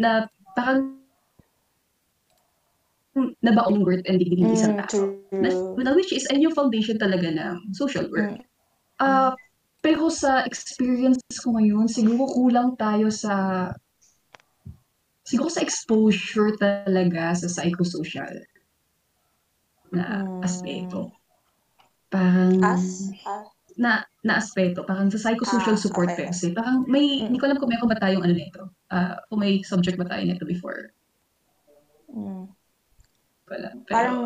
na 0.00 0.10
parang 0.56 1.01
nabaon 3.14 3.80
yung 3.80 3.84
worth 3.84 4.04
and 4.08 4.18
dignity 4.18 4.56
Mm, 4.56 4.80
tao. 4.88 5.12
Na, 5.82 5.90
which 5.92 6.12
is, 6.12 6.24
ayun 6.32 6.48
yung 6.48 6.56
foundation 6.56 6.96
talaga 6.96 7.28
ng 7.28 7.74
social 7.76 8.08
work. 8.08 8.40
Mm. 8.40 8.40
Ah, 9.02 9.34
pero 9.82 10.08
sa 10.08 10.46
experience 10.46 11.18
ko 11.42 11.58
ngayon, 11.58 11.90
siguro 11.90 12.24
kulang 12.30 12.78
tayo 12.78 13.10
sa 13.10 13.68
siguro 15.26 15.50
sa 15.50 15.62
exposure 15.62 16.54
talaga 16.58 17.34
sa 17.34 17.48
psychosocial 17.50 18.32
na 19.92 20.24
Mm. 20.24 20.40
aspeto. 20.40 21.12
Parang 22.08 22.60
As? 22.62 23.10
Ah, 23.26 23.44
na 23.76 24.04
na 24.22 24.36
aspeto, 24.38 24.84
parang 24.84 25.08
sa 25.10 25.18
psychosocial 25.18 25.76
Ah, 25.76 25.82
support 25.82 26.12
okay. 26.12 26.28
kasi. 26.28 26.52
Parang 26.52 26.84
may 26.88 27.24
Mm. 27.24 27.32
hindi 27.32 27.38
ko 27.40 27.44
alam 27.48 27.58
kung 27.58 27.72
meron 27.72 27.88
ba 27.88 27.98
tayong 27.98 28.24
ano 28.24 28.34
nito. 28.36 28.62
Ah, 28.92 29.16
kung 29.28 29.40
may 29.40 29.60
subject 29.64 29.96
ba 30.00 30.06
tayo 30.08 30.22
nito 30.24 30.44
before. 30.44 30.92
mm. 32.12 32.61
Alam. 33.52 33.76
Pero, 33.86 33.96
Parang, 33.96 34.20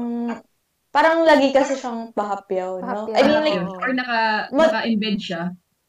parang 0.95 1.19
lagi 1.29 1.49
kasi 1.53 1.77
siyang 1.77 2.13
pahapyaw, 2.17 2.73
no? 2.81 3.11
Pahapyaw. 3.11 3.17
I 3.19 3.23
mean, 3.27 3.43
like, 3.45 3.63
or 3.85 3.91
naka 3.93 4.21
Ma- 4.53 4.65
naka-embed 4.69 5.17
siya 5.21 5.43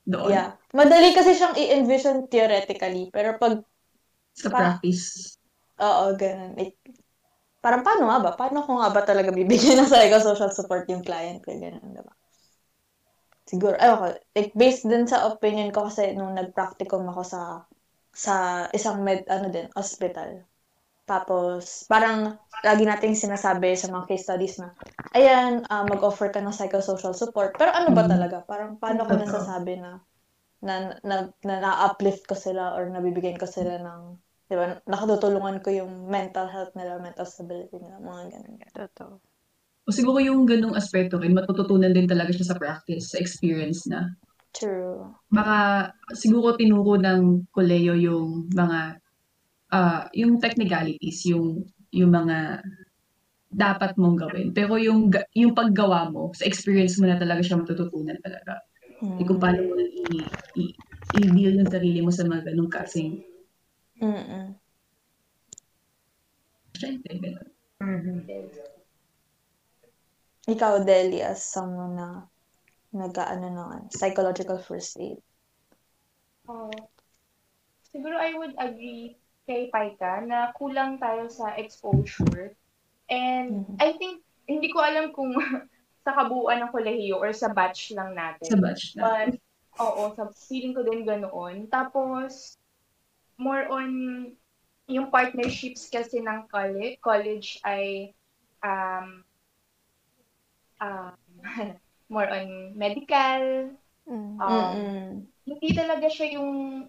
doon 0.08 0.34
yeah. 0.34 0.50
Madali 0.76 1.10
kasi 1.16 1.32
siyang 1.38 1.56
i-envision 1.58 2.28
theoretically, 2.30 3.10
pero 3.14 3.38
pag, 3.40 3.64
sa 4.34 4.50
pa- 4.50 4.80
practice. 4.80 5.38
oo, 5.82 6.06
ganun. 6.18 6.54
Like, 6.58 6.78
parang 7.64 7.84
paano 7.86 8.04
nga 8.10 8.20
ba? 8.24 8.32
Paano 8.40 8.60
ko 8.66 8.72
nga 8.82 8.90
ba 8.94 9.02
talaga 9.06 9.32
bibigyan 9.34 9.84
ng 9.84 9.90
psychosocial 9.92 10.52
support 10.54 10.86
yung 10.92 11.04
client 11.06 11.42
ko? 11.44 11.54
Ganun, 11.56 11.96
diba? 11.96 12.14
siguro, 13.50 13.76
ayoko, 13.80 14.08
like, 14.36 14.52
based 14.62 14.84
din 14.92 15.06
sa 15.10 15.26
opinion 15.32 15.70
ko 15.76 15.88
kasi 15.90 16.14
nung 16.14 16.36
nag-practicum 16.38 17.04
ako 17.12 17.22
sa 17.34 17.42
sa 18.26 18.36
isang 18.74 19.06
med, 19.06 19.24
ano 19.30 19.48
din, 19.54 19.68
hospital. 19.78 20.30
Tapos, 21.08 21.88
parang 21.88 22.36
lagi 22.68 22.84
nating 22.84 23.16
sinasabi 23.16 23.74
sa 23.80 23.88
mga 23.90 24.06
case 24.12 24.28
studies 24.28 24.56
na, 24.60 24.76
ayan, 25.16 25.64
ah, 25.72 25.88
mag-offer 25.88 26.30
ka 26.36 26.44
ng 26.44 26.52
psychosocial 26.54 27.16
support. 27.16 27.56
Pero 27.56 27.72
ano 27.72 27.96
ba 27.96 28.04
Mhm. 28.06 28.12
talaga? 28.12 28.38
Parang 28.44 28.76
paano 28.76 29.08
ko 29.08 29.14
nasasabi 29.16 29.80
na 29.80 30.04
na, 30.60 30.98
na, 31.06 31.30
na, 31.46 31.54
na-uplift 31.62 32.26
ko 32.26 32.34
sila 32.34 32.74
or 32.76 32.90
nabibigyan 32.90 33.38
ko 33.38 33.46
sila 33.46 33.78
ng, 33.78 34.02
di 34.50 34.56
ba, 34.58 34.82
nakatutulungan 34.90 35.62
ko 35.62 35.70
yung 35.70 36.10
mental 36.10 36.50
health 36.50 36.74
nila, 36.74 36.98
mental 36.98 37.30
stability 37.30 37.78
nila, 37.78 38.02
mga 38.02 38.24
ganun. 38.34 38.56
ganun. 38.58 38.74
Totoo. 38.74 39.14
O 39.88 39.94
siguro 39.94 40.20
yung 40.20 40.44
ganung 40.44 40.76
aspeto 40.76 41.16
rin, 41.22 41.32
matututunan 41.32 41.94
din 41.94 42.10
talaga 42.10 42.34
siya 42.36 42.52
sa 42.52 42.60
practice, 42.60 43.16
sa 43.16 43.22
experience 43.24 43.86
na. 43.88 44.18
True. 44.52 45.14
Baka 45.30 45.92
siguro 46.18 46.58
tinuro 46.58 46.98
ng 46.98 47.48
koleyo 47.54 47.94
yung 47.96 48.50
mga, 48.52 48.98
ah 49.74 50.08
yung 50.16 50.40
technicalities, 50.40 51.28
yung, 51.28 51.66
yung 51.92 52.12
mga 52.12 52.64
dapat 53.48 53.96
mong 53.96 54.18
gawin. 54.20 54.48
Pero 54.52 54.76
yung, 54.76 55.08
ga- 55.12 55.28
yung 55.34 55.56
paggawa 55.56 56.12
mo, 56.12 56.36
sa 56.36 56.44
experience 56.46 57.00
mo 57.00 57.08
na 57.08 57.20
talaga 57.20 57.42
siya 57.44 57.60
matututunan 57.60 58.20
talaga. 58.20 58.60
Mm. 59.00 59.24
Kung 59.24 59.40
paano 59.40 59.62
mo 59.62 59.78
i- 59.78 60.32
i- 60.58 60.76
i-deal 61.22 61.62
yung 61.62 61.70
sarili 61.70 62.00
mo 62.02 62.10
sa 62.10 62.26
mga 62.26 62.52
ganung 62.52 62.72
kasing 62.72 63.22
Mm-mm. 63.98 64.54
syempre, 66.78 67.18
ganun. 67.18 67.50
Mhm. 67.82 68.18
Ikaw, 70.48 70.86
Deli, 70.86 71.20
as 71.26 71.42
someone 71.42 71.98
na 71.98 72.08
nag-ano 72.94 73.46
ng 73.50 73.70
ano, 73.82 73.88
psychological 73.90 74.62
first 74.62 74.96
aid. 75.02 75.18
Oh. 76.48 76.70
Siguro 77.90 78.16
I 78.16 78.38
would 78.38 78.54
agree 78.62 79.18
kay 79.48 79.72
Paika 79.72 80.20
na 80.28 80.52
kulang 80.52 81.00
tayo 81.00 81.32
sa 81.32 81.56
exposure. 81.56 82.52
And 83.08 83.64
Mhm. 83.64 83.80
I 83.80 83.96
think, 83.96 84.22
hindi 84.48 84.68
ko 84.76 84.84
alam 84.84 85.16
kung 85.16 85.32
sa 86.06 86.12
kabuuan 86.16 86.60
ng 86.64 86.72
kolehiyo 86.76 87.20
or 87.20 87.32
sa 87.32 87.52
batch 87.52 87.96
lang 87.96 88.12
natin. 88.16 88.52
Sa 88.52 88.60
batch 88.60 88.84
na. 89.00 89.02
But, 89.08 89.32
oo, 89.80 90.12
sa 90.16 90.28
feeling 90.52 90.76
ko 90.76 90.84
din 90.84 91.08
ganoon. 91.08 91.72
Tapos, 91.72 92.60
more 93.40 93.68
on 93.72 93.92
yung 94.88 95.12
partnerships 95.12 95.88
kasi 95.92 96.24
ng 96.24 96.48
college, 96.48 97.00
college 97.04 97.60
ay 97.64 98.16
um, 98.64 99.24
um, 100.80 101.16
more 102.14 102.28
on 102.28 102.76
medical, 102.76 103.76
Mm. 104.08 104.40
um, 104.40 104.72
Mm-mm. 104.72 105.28
hindi 105.44 105.70
talaga 105.76 106.08
siya 106.08 106.40
yung 106.40 106.88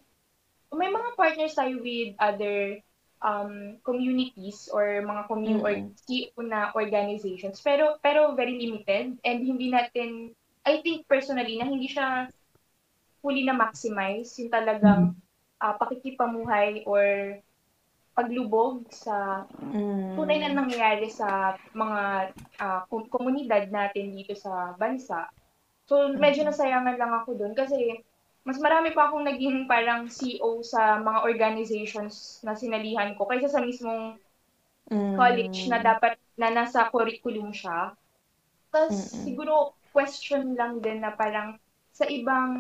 may 0.73 0.91
mga 0.93 1.17
partners 1.17 1.57
tayo 1.57 1.81
with 1.81 2.13
other 2.21 2.81
um, 3.25 3.81
communities 3.83 4.69
or 4.71 5.01
mga 5.03 5.23
commu 5.27 5.65
or 5.65 5.73
Mm-mm. 5.75 5.97
CEO 6.05 6.39
na 6.45 6.71
organizations 6.77 7.59
pero 7.65 7.97
pero 8.05 8.37
very 8.37 8.55
limited 8.59 9.17
and 9.25 9.39
hindi 9.43 9.73
natin 9.73 10.33
I 10.69 10.85
think 10.85 11.09
personally 11.09 11.57
na 11.57 11.67
hindi 11.67 11.89
siya 11.89 12.29
fully 13.19 13.43
na 13.43 13.57
maximize 13.57 14.37
yung 14.39 14.53
talagang 14.53 15.17
ah, 15.59 15.75
pakikipamuhay 15.75 16.87
or 16.87 17.35
paglubog 18.15 18.91
sa 18.91 19.47
Mm. 19.69 20.19
tunay 20.19 20.39
na 20.43 20.51
nangyayari 20.59 21.07
sa 21.07 21.55
mga 21.71 22.35
kom- 22.91 23.07
komunidad 23.07 23.71
natin 23.71 24.11
dito 24.11 24.35
sa 24.35 24.75
bansa. 24.75 25.31
So, 25.87 26.11
medyo 26.19 26.43
nasayangan 26.43 26.99
lang 26.99 27.13
ako 27.15 27.39
doon 27.39 27.55
kasi 27.55 28.03
mas 28.49 28.57
marami 28.57 28.91
pa 28.91 29.07
akong 29.07 29.29
naging 29.29 29.69
parang 29.69 30.09
CEO 30.09 30.65
sa 30.65 30.97
mga 30.97 31.21
organizations 31.23 32.41
na 32.41 32.57
sinalihan 32.57 33.13
ko 33.13 33.29
kaysa 33.29 33.53
sa 33.53 33.61
mismong 33.61 34.17
Mm. 34.89 35.21
college 35.21 35.69
na 35.69 35.85
dapat 35.85 36.17
na 36.33 36.49
nasa 36.49 36.89
curriculum 36.89 37.53
siya. 37.53 37.93
Tapos 38.73 38.97
Mm-mm. 39.13 39.21
siguro 39.21 39.55
question 39.93 40.57
lang 40.57 40.81
din 40.81 41.05
na 41.05 41.13
parang 41.13 41.61
sa 41.93 42.09
ibang 42.09 42.57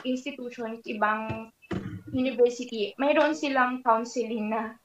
institutions, 0.00 0.80
ibang 0.88 1.52
university, 2.08 2.96
mayroon 2.96 3.36
silang 3.36 3.84
counseling 3.84 4.48
na 4.48 4.80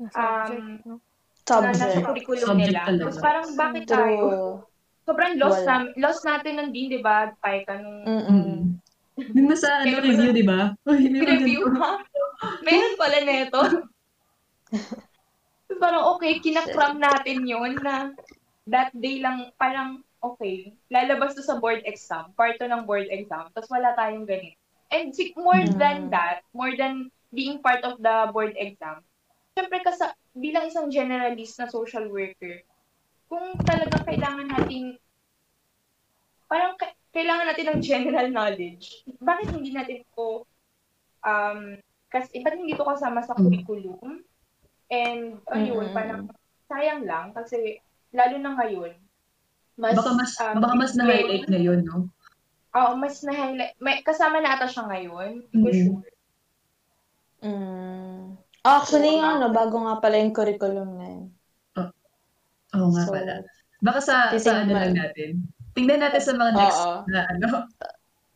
Na 0.00 0.10
subject, 0.10 0.66
Um, 0.82 0.82
no? 0.82 0.94
na 1.46 1.70
nasa 1.70 1.78
Subject. 1.86 2.02
curriculum 2.02 2.46
Subject 2.48 2.66
nila. 2.66 2.80
talaga. 2.82 3.02
Tapos 3.06 3.18
parang 3.20 3.46
bakit 3.54 3.84
tayo? 3.86 4.18
True. 4.18 4.54
Sobrang 5.04 5.32
lost, 5.38 5.62
Wala. 5.62 5.70
nam 5.70 5.82
lost 5.94 6.22
natin 6.24 6.52
nun 6.56 6.70
din, 6.70 6.86
di 6.88 6.98
ba, 6.98 7.30
Paika, 7.36 7.78
nung 7.78 8.02
Mm-mm. 9.20 9.36
Yung 9.36 9.48
nasa 9.52 9.84
ano, 9.84 10.00
review, 10.00 10.32
di 10.32 10.44
ba? 10.48 10.72
Review 11.20 11.60
ha? 11.76 12.00
Meron 12.64 12.94
pala 12.96 13.18
neto. 13.20 13.60
Tapos 15.68 15.78
parang 15.84 16.04
okay, 16.16 16.40
kinakram 16.40 16.96
natin 16.96 17.44
yon 17.44 17.84
na 17.84 18.10
that 18.64 18.88
day 18.96 19.20
lang, 19.20 19.52
parang 19.60 20.00
okay, 20.24 20.72
lalabas 20.88 21.36
to 21.36 21.44
sa 21.44 21.60
board 21.60 21.84
exam, 21.84 22.32
part 22.36 22.56
to 22.60 22.68
ng 22.68 22.84
board 22.88 23.08
exam, 23.12 23.48
tapos 23.52 23.68
wala 23.68 23.92
tayong 23.96 24.24
ganito. 24.24 24.56
And 24.90 25.14
more 25.38 25.60
Mm. 25.70 25.78
than 25.78 25.98
that, 26.10 26.42
more 26.50 26.74
than 26.74 27.14
being 27.30 27.62
part 27.62 27.86
of 27.86 28.02
the 28.02 28.28
board 28.34 28.58
exam, 28.58 29.06
syempre 29.54 29.80
kasa, 29.84 30.12
bilang 30.34 30.66
isang 30.66 30.90
generalist 30.90 31.56
na 31.62 31.70
social 31.70 32.10
worker, 32.10 32.60
kung 33.30 33.54
talagang 33.62 34.02
kailangan 34.02 34.50
nating 34.50 34.98
parang 36.50 36.74
kailangan 37.10 37.46
natin 37.50 37.66
ng 37.74 37.80
general 37.82 38.28
knowledge. 38.30 39.02
Bakit 39.18 39.46
hindi 39.54 39.70
natin 39.70 40.06
ko 40.14 40.46
um 41.22 41.76
kasi 42.10 42.42
ba't 42.42 42.58
hindi 42.58 42.74
to 42.74 42.86
kasama 42.86 43.22
sa 43.22 43.34
Mm. 43.34 43.42
curriculum? 43.44 44.22
And 44.90 45.38
ayun, 45.50 45.90
Mm-mm. 45.90 45.94
parang 45.94 46.22
sayang 46.66 47.06
lang 47.06 47.30
kasi 47.30 47.78
lalo 48.10 48.36
na 48.38 48.58
ngayon 48.58 48.94
mas 49.80 49.96
Baka 49.96 50.12
mas, 50.12 50.32
um, 50.36 50.60
baka 50.60 50.74
mas 50.76 50.92
na-highlight 50.92 51.48
ngayon, 51.48 51.80
no? 51.88 52.04
Oo, 52.76 52.92
mas 53.00 53.24
na-highlight. 53.24 53.80
May, 53.80 54.04
kasama 54.04 54.36
na 54.38 54.52
ata 54.52 54.68
siya 54.68 54.84
ngayon. 54.84 55.40
Hindi 55.48 55.56
ko 55.56 55.68
Mm. 55.72 55.78
sure. 55.80 56.10
Mm. 57.40 58.36
Actually, 58.60 59.16
Oo. 59.16 59.24
ano, 59.24 59.46
bago 59.56 59.80
nga 59.80 59.96
pala 60.04 60.20
yung 60.20 60.36
curriculum 60.36 61.00
na 61.00 61.06
yun. 61.08 61.24
Oo 62.76 62.88
nga 62.92 63.04
So, 63.08 63.12
pala. 63.16 63.32
Baka 63.80 63.98
sa, 64.04 64.14
sa 64.36 64.60
ano 64.60 64.76
lang 64.76 64.92
natin. 64.92 65.48
Tingnan 65.74 66.00
natin 66.02 66.22
sa 66.22 66.32
mga 66.34 66.52
next 66.56 66.80
Oo. 66.80 66.96
na 67.06 67.20
ano. 67.30 67.48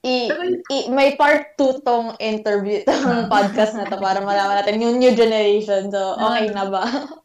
I, 0.05 0.29
Pero 0.29 0.43
i, 0.69 0.79
may 0.93 1.17
part 1.17 1.57
2 1.57 1.81
tong 1.81 2.13
interview, 2.21 2.85
tong 2.85 3.25
podcast 3.33 3.73
na 3.73 3.89
to 3.89 3.97
para 3.97 4.21
malaman 4.21 4.61
natin 4.61 4.85
yung 4.85 5.01
new 5.01 5.17
generation. 5.17 5.89
So, 5.89 6.21
okay 6.21 6.53
na 6.53 6.69
ba? 6.69 6.85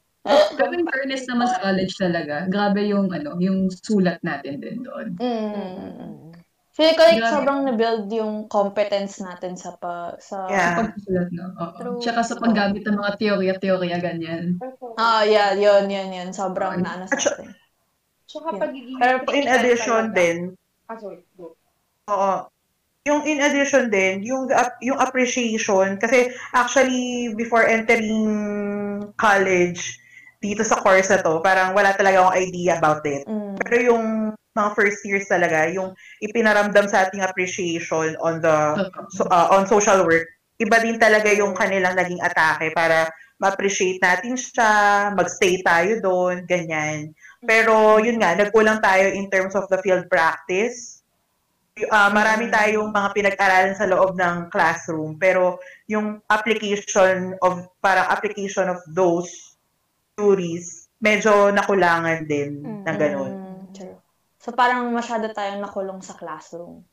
Pero 0.56 0.72
in 0.76 0.88
fairness 0.88 1.28
naman 1.28 1.48
sa 1.52 1.60
college 1.60 1.96
talaga, 2.00 2.48
grabe 2.48 2.88
yung 2.88 3.12
ano, 3.12 3.36
yung 3.40 3.68
sulat 3.72 4.20
natin 4.24 4.64
din 4.64 4.84
doon. 4.84 5.16
Mm. 5.20 6.30
Feel 6.80 6.96
ko 6.96 7.04
like 7.04 7.20
Grabe. 7.20 7.34
sobrang 7.36 7.60
na-build 7.68 8.08
yung 8.16 8.48
competence 8.48 9.20
natin 9.20 9.60
sa 9.60 9.76
pa, 9.76 10.16
sa... 10.16 10.48
Yeah. 10.48 10.80
Pagsusulat, 10.80 11.30
no? 11.36 11.52
Oo. 11.60 11.76
True. 11.76 12.00
Tsaka 12.00 12.24
sa 12.24 12.40
paggamit 12.40 12.88
ng 12.88 12.96
mga 12.96 13.20
teorya-teorya, 13.20 14.00
ganyan. 14.00 14.56
Ah, 14.96 15.28
yeah, 15.28 15.52
yun, 15.60 15.92
yun, 15.92 16.08
yun. 16.08 16.32
Sobrang 16.32 16.80
Oo. 16.80 16.84
naano 16.88 17.04
sa 17.12 17.20
atin. 17.20 17.52
Tsaka 18.30 18.48
Yeah. 18.54 18.62
pagiging 18.62 18.98
Pero 19.02 19.16
in 19.34 19.46
addition 19.50 20.04
talaga. 20.14 20.18
din, 20.22 20.38
Ah, 20.90 20.98
sorry. 20.98 21.22
Go. 21.38 21.54
Oo. 22.10 22.34
Yung 23.10 23.22
in 23.26 23.42
addition 23.42 23.90
din, 23.90 24.22
yung 24.22 24.50
yung 24.86 24.98
appreciation 25.02 25.98
kasi 25.98 26.30
actually 26.54 27.34
before 27.34 27.66
entering 27.66 28.10
college 29.18 29.98
dito 30.42 30.62
sa 30.66 30.78
course 30.82 31.10
na 31.10 31.22
to, 31.22 31.42
parang 31.42 31.74
wala 31.74 31.94
talaga 31.94 32.22
akong 32.26 32.38
idea 32.38 32.78
about 32.78 33.02
it. 33.06 33.26
Mm. 33.26 33.54
Pero 33.62 33.76
yung 33.94 34.06
mga 34.54 34.70
first 34.74 35.02
years 35.06 35.26
talaga, 35.30 35.70
yung 35.70 35.94
ipinaramdam 36.22 36.90
sa 36.90 37.06
ating 37.06 37.22
appreciation 37.22 38.18
on 38.22 38.42
the 38.42 38.58
so, 39.14 39.26
uh, 39.30 39.54
on 39.54 39.70
social 39.70 40.06
work, 40.06 40.26
iba 40.58 40.78
din 40.82 40.98
talaga 40.98 41.30
yung 41.34 41.54
kanilang 41.54 41.94
naging 41.94 42.22
atake 42.22 42.74
para 42.74 43.10
ma-appreciate 43.40 44.04
natin 44.04 44.36
siya, 44.36 44.72
magstay 45.16 45.64
tayo 45.64 45.96
doon, 46.04 46.44
ganyan. 46.44 47.16
Pero 47.40 48.00
yun 48.04 48.20
nga, 48.20 48.36
nagkulang 48.36 48.84
tayo 48.84 49.16
in 49.16 49.32
terms 49.32 49.56
of 49.56 49.68
the 49.72 49.80
field 49.80 50.08
practice. 50.12 51.00
Ah, 51.88 52.12
marami 52.12 52.52
Mm. 52.52 52.54
tayong 52.54 52.90
mga 52.92 53.10
pinag-aralan 53.16 53.76
sa 53.80 53.88
loob 53.88 54.20
ng 54.20 54.52
classroom, 54.52 55.16
pero 55.16 55.64
yung 55.88 56.20
application 56.28 57.40
of, 57.40 57.72
parang 57.80 58.12
application 58.12 58.68
of 58.68 58.84
those 58.92 59.56
theories, 60.20 60.92
medyo 61.00 61.48
nakulangan 61.56 62.28
din 62.28 62.60
Mm. 62.60 62.84
na 62.84 62.94
ganun. 63.00 63.34
True. 63.72 63.96
So, 64.44 64.52
parang 64.52 64.92
masyado 64.92 65.32
tayong 65.32 65.64
nakulong 65.64 66.04
sa 66.04 66.20
classroom. 66.20 66.84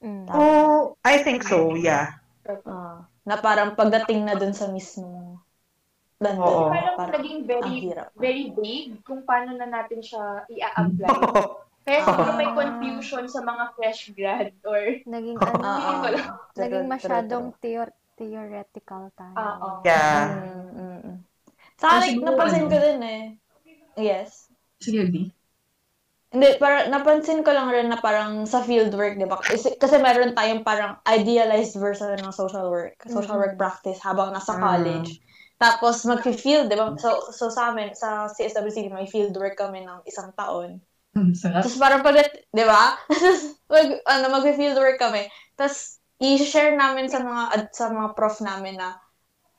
Mm. 0.00 0.24
Tama. 0.24 0.36
Oh, 0.40 0.96
I 1.04 1.20
think 1.20 1.44
so, 1.44 1.76
yeah. 1.76 2.16
Ah, 2.64 3.04
na 3.28 3.36
parang 3.36 3.76
pagdating 3.76 4.24
na 4.24 4.40
dun 4.40 4.56
sa 4.56 4.72
mismong 4.72 5.36
landon, 6.20 6.44
Oo. 6.44 6.68
Parang 6.68 6.96
parang 7.00 7.12
naging 7.16 7.40
very 7.48 7.76
very 8.20 8.44
vague 8.52 9.00
kung 9.02 9.24
paano 9.24 9.56
na 9.56 9.64
natin 9.66 10.04
siya 10.04 10.44
i-apply. 10.52 11.08
Kaya 11.88 12.00
siguro 12.04 12.30
Ah. 12.30 12.36
may 12.36 12.50
confusion 12.52 13.24
sa 13.24 13.40
mga 13.40 13.64
fresh 13.72 14.12
grad 14.12 14.52
or 14.68 15.00
Naging 15.08 15.40
ano, 15.40 16.04
ko 16.04 16.08
lang. 16.12 16.28
naging 16.60 16.86
masyadong 16.86 17.46
true, 17.56 17.60
theo- 17.64 17.96
theoretical 18.20 19.08
tayo. 19.16 19.32
Oo. 19.32 19.68
Yeah. 19.80 20.28
true. 20.28 20.44
Mm, 20.44 20.68
mm, 20.76 20.98
mm. 21.00 21.16
Sa 21.80 21.86
akin, 21.96 22.20
napansin 22.20 22.68
ano? 22.68 22.70
ko 22.70 22.76
din 22.76 23.00
eh. 23.00 23.24
Yes. 23.96 24.52
Sige, 24.76 25.08
B. 25.08 25.32
Hindi, 26.30 26.48
para 26.62 26.86
napansin 26.86 27.42
ko 27.42 27.50
lang 27.50 27.72
rin 27.72 27.88
na 27.90 27.98
parang 27.98 28.44
sa 28.44 28.60
fieldwork, 28.62 29.16
di 29.18 29.26
ba? 29.26 29.40
Kasi, 29.40 29.74
kasi 29.74 29.98
meron 29.98 30.36
tayong 30.36 30.62
parang 30.62 31.00
idealized 31.02 31.74
version 31.74 32.12
ng 32.14 32.30
social 32.30 32.68
work, 32.70 33.00
social 33.08 33.34
work 33.34 33.56
practice 33.56 33.98
habang 33.98 34.30
nasa 34.30 34.54
college. 34.54 35.18
Tapos 35.60 36.08
mag-field, 36.08 36.72
di 36.72 36.76
ba? 36.80 36.96
So, 36.96 37.28
so 37.36 37.52
sa 37.52 37.68
amin, 37.68 37.92
sa 37.92 38.32
CSWC, 38.32 38.88
may 38.88 39.04
fieldwork 39.04 39.60
kami 39.60 39.84
ng 39.84 40.00
isang 40.08 40.32
taon. 40.32 40.80
Hmm, 41.12 41.36
sarap. 41.36 41.68
Tapos 41.68 41.76
parang 41.76 42.00
pag, 42.00 42.16
di 42.32 42.64
ba? 42.64 42.96
Tapos, 43.04 43.60
mag, 43.72 43.88
ano, 44.08 44.26
mag-field 44.40 44.80
work 44.80 44.96
kami. 44.96 45.28
Tapos, 45.60 46.00
i-share 46.16 46.80
namin 46.80 47.12
sa 47.12 47.20
mga, 47.20 47.42
ad- 47.52 47.74
sa 47.76 47.92
mga 47.92 48.16
prof 48.16 48.40
namin 48.40 48.80
na 48.80 48.96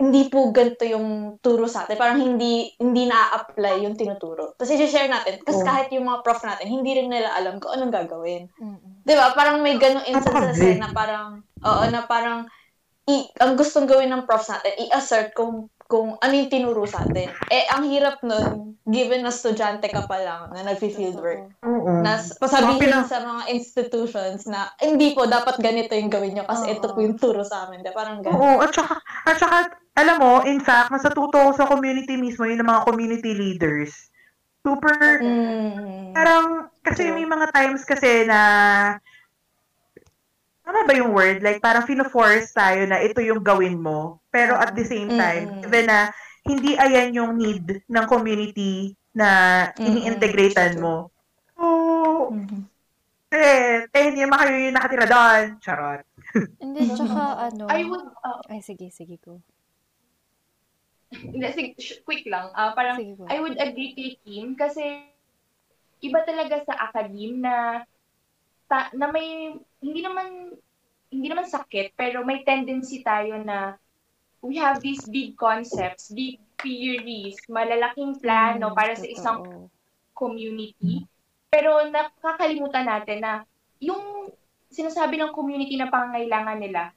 hindi 0.02 0.26
po 0.34 0.50
ganito 0.50 0.82
yung 0.82 1.38
turo 1.46 1.70
sa 1.70 1.86
atin. 1.86 1.94
Parang 1.94 2.18
hindi 2.18 2.74
hindi 2.82 3.06
na-apply 3.06 3.86
yung 3.86 3.94
tinuturo. 3.94 4.58
Tapos 4.58 4.74
i-share 4.74 5.06
natin. 5.06 5.46
Kasi 5.46 5.62
Oh. 5.62 5.68
kahit 5.70 5.94
yung 5.94 6.10
mga 6.10 6.26
prof 6.26 6.42
natin, 6.42 6.66
hindi 6.66 6.98
rin 6.98 7.14
nila 7.14 7.30
alam 7.38 7.62
kung 7.62 7.78
anong 7.78 7.94
gagawin. 7.94 8.50
Mm-mm. 8.58 9.06
Di 9.06 9.14
ba? 9.14 9.38
Parang 9.38 9.62
may 9.62 9.78
ganong 9.78 10.10
instances 10.10 10.82
na 10.82 10.90
parang, 10.90 11.46
oo, 11.62 11.84
na 11.94 12.10
parang, 12.10 12.50
i, 13.06 13.30
ang 13.38 13.54
gustong 13.54 13.86
gawin 13.86 14.10
ng 14.10 14.26
profs 14.26 14.50
natin, 14.50 14.74
i-assert 14.90 15.38
kung 15.38 15.70
kung 15.92 16.16
ano 16.16 16.32
yung 16.32 16.48
tinuro 16.48 16.88
sa 16.88 17.04
atin. 17.04 17.28
Eh, 17.52 17.68
ang 17.68 17.84
hirap 17.92 18.24
nun, 18.24 18.80
given 18.88 19.28
na 19.28 19.30
estudyante 19.36 19.92
ka 19.92 20.08
pa 20.08 20.24
lang 20.24 20.48
na 20.56 20.64
nag-field 20.72 21.20
work, 21.20 21.52
na 22.00 22.16
pasabihin 22.40 23.04
sa 23.04 23.20
mga 23.20 23.52
institutions 23.52 24.48
na 24.48 24.72
hindi 24.80 25.12
po, 25.12 25.28
dapat 25.28 25.60
ganito 25.60 25.92
yung 25.92 26.08
gawin 26.08 26.40
nyo 26.40 26.48
kasi 26.48 26.72
Oo. 26.72 26.74
ito 26.80 26.88
po 26.96 27.00
yung 27.04 27.20
turo 27.20 27.44
sa 27.44 27.68
amin. 27.68 27.84
Di, 27.84 27.92
Parang 27.92 28.24
ganun. 28.24 28.40
Oo, 28.40 28.64
at 28.64 28.72
saka, 28.72 29.04
at 29.28 29.36
saka, 29.36 29.58
alam 30.00 30.16
mo, 30.24 30.48
in 30.48 30.64
fact, 30.64 30.96
nasa 30.96 31.12
tuto 31.12 31.52
sa 31.52 31.68
community 31.68 32.16
mismo, 32.16 32.48
yun 32.48 32.64
ng 32.64 32.72
mga 32.72 32.88
community 32.88 33.36
leaders. 33.36 33.92
Super, 34.64 35.20
Mm. 35.20 36.16
parang, 36.16 36.72
kasi 36.88 37.12
True. 37.12 37.20
may 37.20 37.28
mga 37.28 37.52
times 37.52 37.84
kasi 37.84 38.24
na, 38.24 38.40
ano 40.72 40.88
ba 40.88 40.94
yung 40.96 41.12
word? 41.12 41.44
Like, 41.44 41.60
parang 41.60 41.84
fino-force 41.84 42.56
tayo 42.56 42.88
na 42.88 43.04
ito 43.04 43.20
yung 43.20 43.44
gawin 43.44 43.78
mo. 43.78 44.24
Pero 44.32 44.56
at 44.56 44.72
the 44.72 44.88
same 44.88 45.12
time, 45.12 45.52
Mm-mm. 45.52 45.68
even 45.68 45.86
na, 45.92 46.10
hindi 46.48 46.74
ayan 46.80 47.14
yung 47.14 47.38
need 47.38 47.84
ng 47.86 48.06
community 48.08 48.96
na 49.12 49.28
ini-integratean 49.78 50.80
mo. 50.80 51.12
So, 51.54 51.64
Mhm. 52.34 52.64
eh, 53.30 53.86
eh, 53.86 54.04
hindi 54.08 54.24
naman 54.24 54.40
kayo 54.42 54.56
yung 54.56 54.78
nakatira 54.80 55.06
doon. 55.06 55.44
Charot. 55.60 56.04
Hindi, 56.64 56.88
tsaka 56.96 57.52
ano. 57.52 57.68
I 57.68 57.84
would, 57.84 58.08
uh, 58.24 58.40
Ay, 58.48 58.64
sige, 58.64 58.88
sige 58.90 59.20
ko. 59.20 59.44
hindi, 61.12 61.44
sig- 61.52 61.76
sh- 61.76 62.00
quick 62.08 62.24
lang, 62.24 62.48
ah, 62.56 62.72
parang 62.72 62.96
Sige. 62.96 63.20
I 63.28 63.44
would 63.44 63.60
agree 63.60 63.92
kay 63.92 64.16
Kim 64.24 64.56
kasi 64.56 65.12
iba 66.00 66.24
talaga 66.24 66.64
sa 66.64 66.88
academe 66.88 67.44
na 67.44 67.84
ta, 68.72 68.88
na 68.96 69.12
may 69.12 69.52
hindi 69.84 70.00
naman 70.00 70.56
hindi 71.12 71.28
naman 71.28 71.44
sakit 71.44 71.92
pero 72.00 72.24
may 72.24 72.48
tendency 72.48 73.04
tayo 73.04 73.36
na 73.44 73.76
we 74.40 74.56
have 74.56 74.80
these 74.80 75.04
big 75.12 75.36
concepts, 75.36 76.10
big 76.16 76.40
theories, 76.64 77.36
malalaking 77.52 78.16
plano 78.24 78.72
Mm, 78.72 78.78
para 78.80 78.94
sa 78.96 79.06
isang 79.06 79.44
totoo. 79.44 79.68
community. 80.16 81.04
Pero 81.52 81.84
nakakalimutan 81.92 82.88
natin 82.88 83.20
na 83.20 83.34
yung 83.84 84.32
sinasabi 84.72 85.20
ng 85.20 85.36
community 85.36 85.76
na 85.76 85.92
pangangailangan 85.92 86.58
nila, 86.58 86.96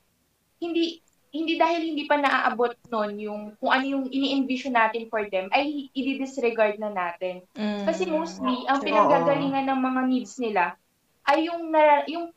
hindi 0.62 1.02
hindi 1.34 1.58
dahil 1.58 1.82
hindi 1.82 2.06
pa 2.06 2.14
naaabot 2.14 2.78
nun 2.94 3.18
yung 3.18 3.42
kung 3.58 3.74
ano 3.74 3.82
yung 3.82 4.04
ini-envision 4.06 4.78
natin 4.78 5.10
for 5.10 5.26
them, 5.26 5.50
ay 5.50 5.90
i-disregard 5.90 6.78
na 6.78 6.94
natin. 6.94 7.42
Mm. 7.58 7.82
Kasi 7.82 8.06
mostly, 8.06 8.62
ang 8.70 8.78
pinanggagalingan 8.78 9.66
ng 9.66 9.80
mga 9.82 10.00
needs 10.06 10.38
nila 10.38 10.78
ay 11.24 11.48
yung 11.48 11.68
nara, 11.68 12.04
yung 12.06 12.28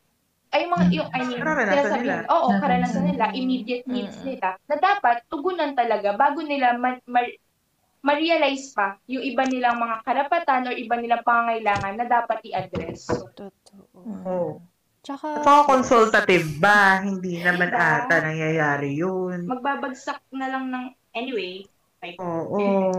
ay 0.48 0.64
yung 0.64 0.72
mga 0.72 0.84
yung 0.90 1.08
I 1.12 1.20
mean, 1.22 1.40
Karanasan 1.40 2.00
nila. 2.00 2.24
Oo, 2.26 2.48
Karanasan 2.48 2.60
karanasan 2.60 3.04
nila, 3.04 3.24
immediate 3.36 3.84
needs 3.84 4.16
Mm. 4.20 4.26
nila 4.26 4.48
na 4.64 4.76
dapat 4.76 5.16
tugunan 5.28 5.76
talaga 5.76 6.16
bago 6.16 6.40
nila 6.40 6.72
ma- 6.74 7.04
ma- 7.04 7.36
ma-realize 8.00 8.72
pa 8.72 8.96
yung 9.04 9.20
iba 9.20 9.44
nilang 9.44 9.76
mga 9.76 10.00
karapatan 10.02 10.70
or 10.70 10.74
iba 10.74 10.96
nilang 10.96 11.20
pangangailangan 11.20 11.94
na 11.98 12.06
dapat 12.06 12.38
i-address. 12.46 13.10
Totoo. 13.34 13.98
Oo. 14.24 14.62
Tsaka, 14.98 15.40
At 15.40 15.44
saka 15.44 15.62
consultative 15.68 16.58
ba? 16.58 17.00
Hindi 17.00 17.38
naman 17.38 17.68
Diba? 17.68 18.06
ata 18.06 18.14
nangyayari 18.18 18.96
yun. 18.96 19.46
Magbabagsak 19.46 20.20
na 20.32 20.46
lang 20.48 20.68
ng 20.68 20.84
anyway. 21.12 21.64
Like, 21.98 22.16
Oo. 22.18 22.92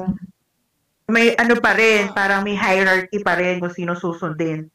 May 1.10 1.34
ano 1.34 1.58
pa 1.58 1.74
rin, 1.74 2.14
parang 2.14 2.46
may 2.46 2.54
hierarchy 2.54 3.18
pa 3.20 3.34
rin 3.34 3.58
kung 3.58 3.74
sino 3.74 3.98
susundin. 3.98 4.70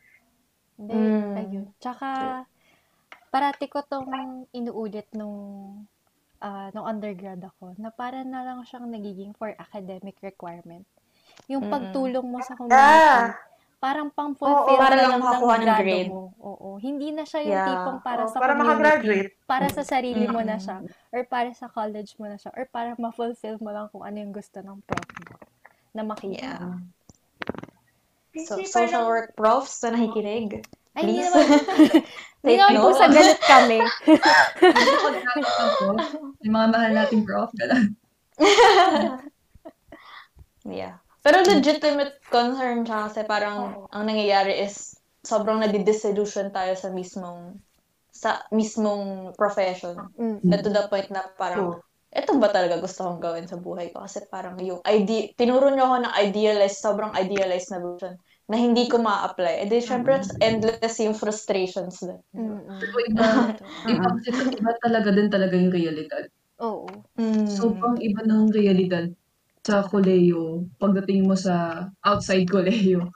Hindi, 0.78 0.94
Mm. 0.94 1.36
ayun. 1.38 1.66
Tsaka, 1.80 2.08
parati 3.30 3.66
ko 3.66 3.82
tong 3.82 4.46
inuulit 4.52 5.10
nung 5.14 5.36
ah, 6.44 6.68
nung 6.76 6.84
undergrad 6.84 7.40
ako, 7.40 7.72
na 7.80 7.88
para 7.88 8.20
na 8.20 8.44
lang 8.44 8.60
siyang 8.68 8.92
nagiging 8.92 9.32
for 9.32 9.56
academic 9.56 10.12
requirement. 10.20 10.84
Yung 11.48 11.64
pagtulong 11.72 12.26
mo 12.28 12.38
sa 12.44 12.52
community, 12.52 12.76
Ah! 12.76 13.32
parang 13.80 14.08
pang-fulfill 14.12 14.64
Oo, 14.64 14.80
para 14.80 14.96
lang 14.96 15.08
lang 15.08 15.20
ng 15.20 15.24
makakuha 15.24 15.56
ng 15.60 15.76
grade. 15.80 16.08
mo. 16.12 16.22
Oo. 16.40 16.68
Hindi 16.80 17.12
na 17.12 17.24
siya 17.28 17.40
yung 17.44 17.52
Yeah. 17.52 17.68
tipong 17.68 17.98
para 18.00 18.22
Oo, 18.24 18.32
sa 18.32 18.38
para 18.40 18.52
community. 18.52 18.64
makagraduate. 18.64 19.30
Para 19.44 19.66
sa 19.68 19.82
sarili 19.84 20.24
mo 20.24 20.40
na 20.40 20.56
siya. 20.56 20.80
Or 21.12 21.22
para 21.28 21.50
sa 21.52 21.68
college 21.68 22.16
mo 22.16 22.26
na 22.28 22.36
siya. 22.40 22.48
Or 22.56 22.64
para 22.68 22.96
ma-fulfill 22.96 23.60
mo 23.60 23.72
lang 23.72 23.92
kung 23.92 24.04
ano 24.04 24.16
yung 24.20 24.32
gusto 24.32 24.60
ng 24.64 24.80
prof 24.88 25.08
mo. 25.28 25.36
Na 25.92 26.00
makita. 26.04 26.48
Yeah. 26.48 26.93
So, 28.42 28.58
social 28.66 29.06
parang- 29.06 29.06
work 29.06 29.28
profs 29.38 29.78
na 29.86 29.94
nakikinig. 29.94 30.66
Ay, 30.94 31.02
hindi 31.06 31.22
Please. 31.22 31.30
naman. 31.30 31.46
Hindi 32.44 32.60
naman 32.60 32.76
po 32.76 32.92
sa 32.92 33.08
galit 33.08 33.40
kami. 33.40 33.80
Yung 36.44 36.52
mga 36.52 36.68
mahal 36.76 36.92
nating 36.92 37.24
prof. 37.24 37.48
Ganun. 37.56 37.96
Yeah. 40.68 41.00
Pero 41.24 41.40
legitimate 41.40 42.20
concern 42.28 42.84
siya 42.84 43.08
kasi 43.08 43.24
parang 43.24 43.88
ang 43.88 44.04
nangyayari 44.04 44.60
is 44.60 44.92
sobrang 45.24 45.64
nadidisillusion 45.64 46.52
tayo 46.52 46.76
sa 46.76 46.92
mismong 46.92 47.56
sa 48.12 48.44
mismong 48.52 49.32
profession. 49.40 49.96
Mm. 50.20 50.44
Na 50.44 50.60
to 50.60 50.68
the 50.68 50.84
point 50.92 51.08
na 51.08 51.24
parang 51.40 51.80
eto 52.14 52.38
ba 52.38 52.48
talaga 52.48 52.78
gusto 52.78 53.02
kong 53.02 53.20
gawin 53.20 53.46
sa 53.50 53.58
buhay 53.58 53.90
ko? 53.90 54.06
Kasi 54.06 54.24
parang 54.30 54.54
yung 54.62 54.78
ide- 54.86 55.34
tinuro 55.34 55.66
niyo 55.68 55.90
ako 55.90 55.96
ng 56.06 56.14
idealized, 56.14 56.78
sobrang 56.78 57.12
idealized 57.18 57.74
na 57.74 57.82
version 57.82 58.14
na 58.46 58.56
hindi 58.60 58.86
ko 58.86 59.00
ma-apply. 59.00 59.64
E 59.64 59.64
di, 59.66 59.80
syempre, 59.80 60.20
endless 60.38 61.00
yung 61.00 61.16
frustrations 61.16 61.98
doon. 62.04 62.20
Mm-mm. 62.36 62.78
So, 62.78 62.86
iba, 63.10 63.26
iba, 63.88 64.06
kasi 64.20 64.30
iba 64.60 64.72
talaga 64.84 65.08
din 65.10 65.28
talaga 65.32 65.54
yung 65.58 65.72
realidad. 65.72 66.24
Oo. 66.60 66.86
Mm. 67.18 67.48
Sobrang 67.48 67.96
iba 67.98 68.20
ng 68.22 68.52
realidad 68.52 69.10
sa 69.64 69.80
koleyo 69.88 70.68
pagdating 70.76 71.24
mo 71.24 71.34
sa 71.34 71.88
outside 72.04 72.46
koleyo. 72.46 73.10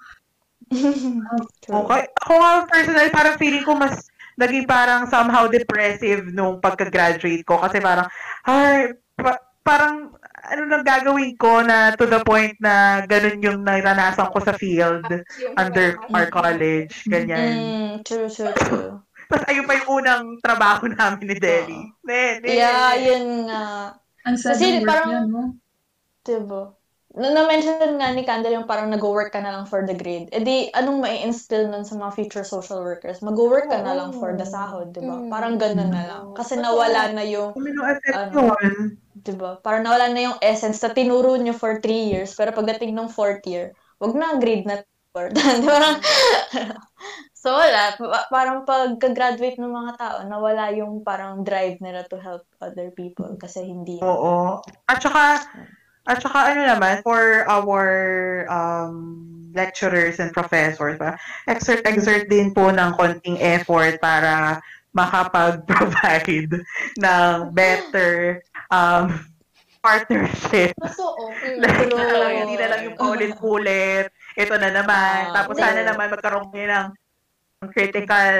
Okay. 1.68 2.08
Ako 2.24 2.32
nga 2.40 2.52
personally, 2.64 3.12
parang 3.12 3.36
feeling 3.36 3.60
ko 3.60 3.76
mas 3.76 4.07
naging 4.38 4.64
parang 4.64 5.10
somehow 5.10 5.50
depressive 5.50 6.30
nung 6.30 6.62
pagka-graduate 6.62 7.42
ko 7.42 7.58
kasi 7.58 7.82
parang, 7.82 8.06
ay, 8.46 8.94
pa- 9.18 9.42
parang 9.60 10.14
ano 10.48 10.62
nang 10.64 10.86
gagawin 10.86 11.36
ko 11.36 11.60
na 11.60 11.92
to 11.92 12.06
the 12.06 12.22
point 12.24 12.54
na 12.62 13.04
ganun 13.04 13.42
yung 13.42 13.58
naranasan 13.66 14.30
ko 14.32 14.38
sa 14.40 14.54
field 14.54 15.04
under 15.58 15.98
our 16.08 16.30
college, 16.30 17.04
ganyan. 17.04 17.52
Mm, 17.52 17.92
true, 18.06 18.30
true, 18.30 18.54
true. 18.54 19.02
Tapos 19.28 19.44
ayun 19.44 19.68
pa 19.68 19.76
yung 19.76 19.90
unang 20.00 20.24
trabaho 20.40 20.88
namin 20.88 21.28
ni 21.28 21.36
Deli. 21.36 21.80
Ne. 22.00 22.40
Yeah, 22.40 22.96
yun 22.96 23.44
nga. 23.44 23.92
Ang 24.24 24.40
sad 24.40 24.56
Kasi 24.56 24.80
parang- 24.86 25.10
niya, 25.12 25.20
no? 25.28 25.42
Diba? 26.24 26.77
Na- 27.18 27.34
Na-mention 27.34 27.98
nga 27.98 28.14
ni 28.14 28.22
Candle 28.22 28.54
yung 28.54 28.64
parang 28.64 28.86
nag-work 28.88 29.28
ka 29.28 29.42
na 29.42 29.50
lang 29.50 29.64
for 29.66 29.82
the 29.82 29.92
grade. 29.92 30.30
E 30.30 30.38
di, 30.38 30.56
anong 30.70 31.02
mai-instill 31.02 31.66
nun 31.66 31.82
sa 31.82 31.98
mga 31.98 32.14
future 32.14 32.46
social 32.46 32.78
workers? 32.78 33.18
Mag-work 33.20 33.66
ka 33.66 33.82
na 33.82 33.92
lang 33.92 34.14
for 34.14 34.32
the 34.32 34.46
sahod, 34.46 34.94
di 34.94 35.02
ba? 35.02 35.18
Mm. 35.18 35.26
Parang 35.26 35.54
ganun 35.58 35.90
na 35.90 36.04
lang. 36.06 36.24
Kasi 36.32 36.54
nawala 36.54 37.10
na 37.10 37.26
yung, 37.26 37.52
Domino 37.52 37.82
effect 37.84 38.14
Ano? 38.14 38.54
yun. 38.54 38.94
di 39.18 39.34
ba? 39.34 39.58
Parang 39.58 39.82
nawala 39.82 40.08
na 40.08 40.30
yung 40.30 40.38
essence 40.38 40.78
na 40.78 40.94
tinuro 40.94 41.34
nyo 41.34 41.52
for 41.52 41.82
three 41.82 42.06
years. 42.06 42.32
Pero 42.32 42.54
pagdating 42.54 42.94
ng 42.94 43.10
fourth 43.10 43.42
year, 43.44 43.74
wag 43.98 44.14
na 44.14 44.30
ang 44.30 44.38
grade 44.38 44.62
na 44.62 44.78
important. 45.10 45.34
Di 45.58 45.66
ba? 45.66 45.74
Parang, 45.74 45.96
so 47.34 47.50
wala. 47.50 47.96
Pa- 47.96 48.28
Parang 48.30 48.58
pagka-graduate 48.62 49.58
ng 49.58 49.72
mga 49.72 49.92
tao, 49.96 50.16
nawala 50.22 50.70
yung 50.70 51.02
parang 51.02 51.42
drive 51.42 51.82
nila 51.82 52.06
to 52.06 52.20
help 52.20 52.46
other 52.60 52.92
people 52.92 53.26
kasi 53.34 53.64
hindi. 53.64 53.98
Oo. 53.98 54.62
At 54.86 55.02
saka, 55.02 55.42
At 56.08 56.24
saka 56.24 56.56
ano 56.56 56.64
naman, 56.64 57.04
for 57.04 57.44
our 57.44 57.84
um, 58.48 59.28
lecturers 59.52 60.16
and 60.16 60.32
professors, 60.32 60.96
ba, 60.96 61.20
exert, 61.44 61.84
exert 61.84 62.32
din 62.32 62.56
po 62.56 62.72
ng 62.72 62.96
konting 62.96 63.36
effort 63.44 64.00
para 64.00 64.64
makapag-provide 64.96 66.64
ng 67.04 67.52
better 67.52 68.40
um, 68.72 69.20
partnership. 69.84 70.72
Totoo. 70.80 71.28
Like, 71.58 71.90
na 71.90 72.04
lang, 72.12 72.34
hindi 72.44 72.56
na 72.56 72.68
lang 72.70 72.80
yung 72.86 72.96
paulit-ulit. 72.96 74.08
Ito 74.38 74.54
na 74.56 74.70
naman. 74.72 75.32
Ah, 75.32 75.42
Tapos 75.42 75.58
sana 75.58 75.82
naman 75.82 76.12
magkaroon 76.12 76.48
kayo 76.54 76.66
ng 76.70 76.86
critical, 77.74 78.34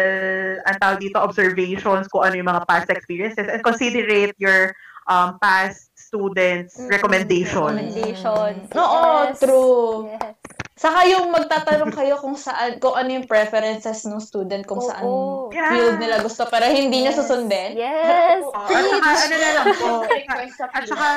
ang 0.63 0.79
tawag 0.79 1.03
dito, 1.03 1.19
observations 1.19 2.07
kung 2.07 2.23
ano 2.23 2.39
yung 2.39 2.47
mga 2.47 2.63
past 2.71 2.87
experiences 2.87 3.51
and 3.51 3.67
considerate 3.67 4.31
your 4.39 4.71
um, 5.11 5.35
past 5.43 5.88
students' 6.09 6.81
recommendations. 6.89 7.77
Recommendations. 7.77 8.73
Oo, 8.73 9.01
Yes. 9.29 9.37
true. 9.37 10.09
Yes. 10.09 10.33
Saka 10.79 11.11
yung 11.11 11.35
magtatanong 11.35 11.91
kayo 11.91 12.15
kung 12.17 12.39
saan, 12.39 12.79
kung 12.79 12.95
ano 12.95 13.11
yung 13.11 13.27
preferences 13.27 14.07
ng 14.07 14.23
student, 14.23 14.63
kung 14.65 14.79
saan 14.79 15.03
Oo. 15.05 15.51
Yeah. 15.51 15.75
field 15.75 15.97
nila 15.99 16.23
gusto 16.23 16.47
para 16.47 16.71
hindi 16.71 17.03
niya 17.03 17.13
Yes. 17.13 17.19
susundin. 17.19 17.71
Yes. 17.77 18.41
Oh, 18.47 18.63
at 18.79 18.85
saka 18.87 19.11
ano 19.11 19.35
na 19.37 19.51
lang 19.53 19.67
po, 19.75 19.91
at 20.79 20.85
saka, 20.87 21.09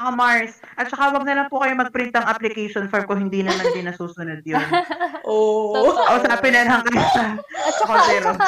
ah, 0.00 0.08
Mars, 0.10 0.58
at 0.80 0.88
saka 0.88 1.12
wag 1.12 1.28
na 1.28 1.36
lang 1.36 1.46
po 1.52 1.60
kayo 1.60 1.76
mag-print 1.76 2.16
ng 2.16 2.24
application 2.24 2.88
form 2.88 3.04
kung 3.04 3.20
hindi 3.28 3.44
naman 3.44 3.68
din 3.70 3.84
nasusunod 3.84 4.40
yun. 4.48 4.64
Oo. 5.28 5.76
Totoo. 5.76 6.00
Kausapin 6.16 6.56
na 6.56 6.64
lang 6.64 6.80
kayo 6.82 7.04
sa 7.12 7.24
At 7.36 7.74
saka, 7.76 7.92
at 7.94 8.04
saka, 8.24 8.46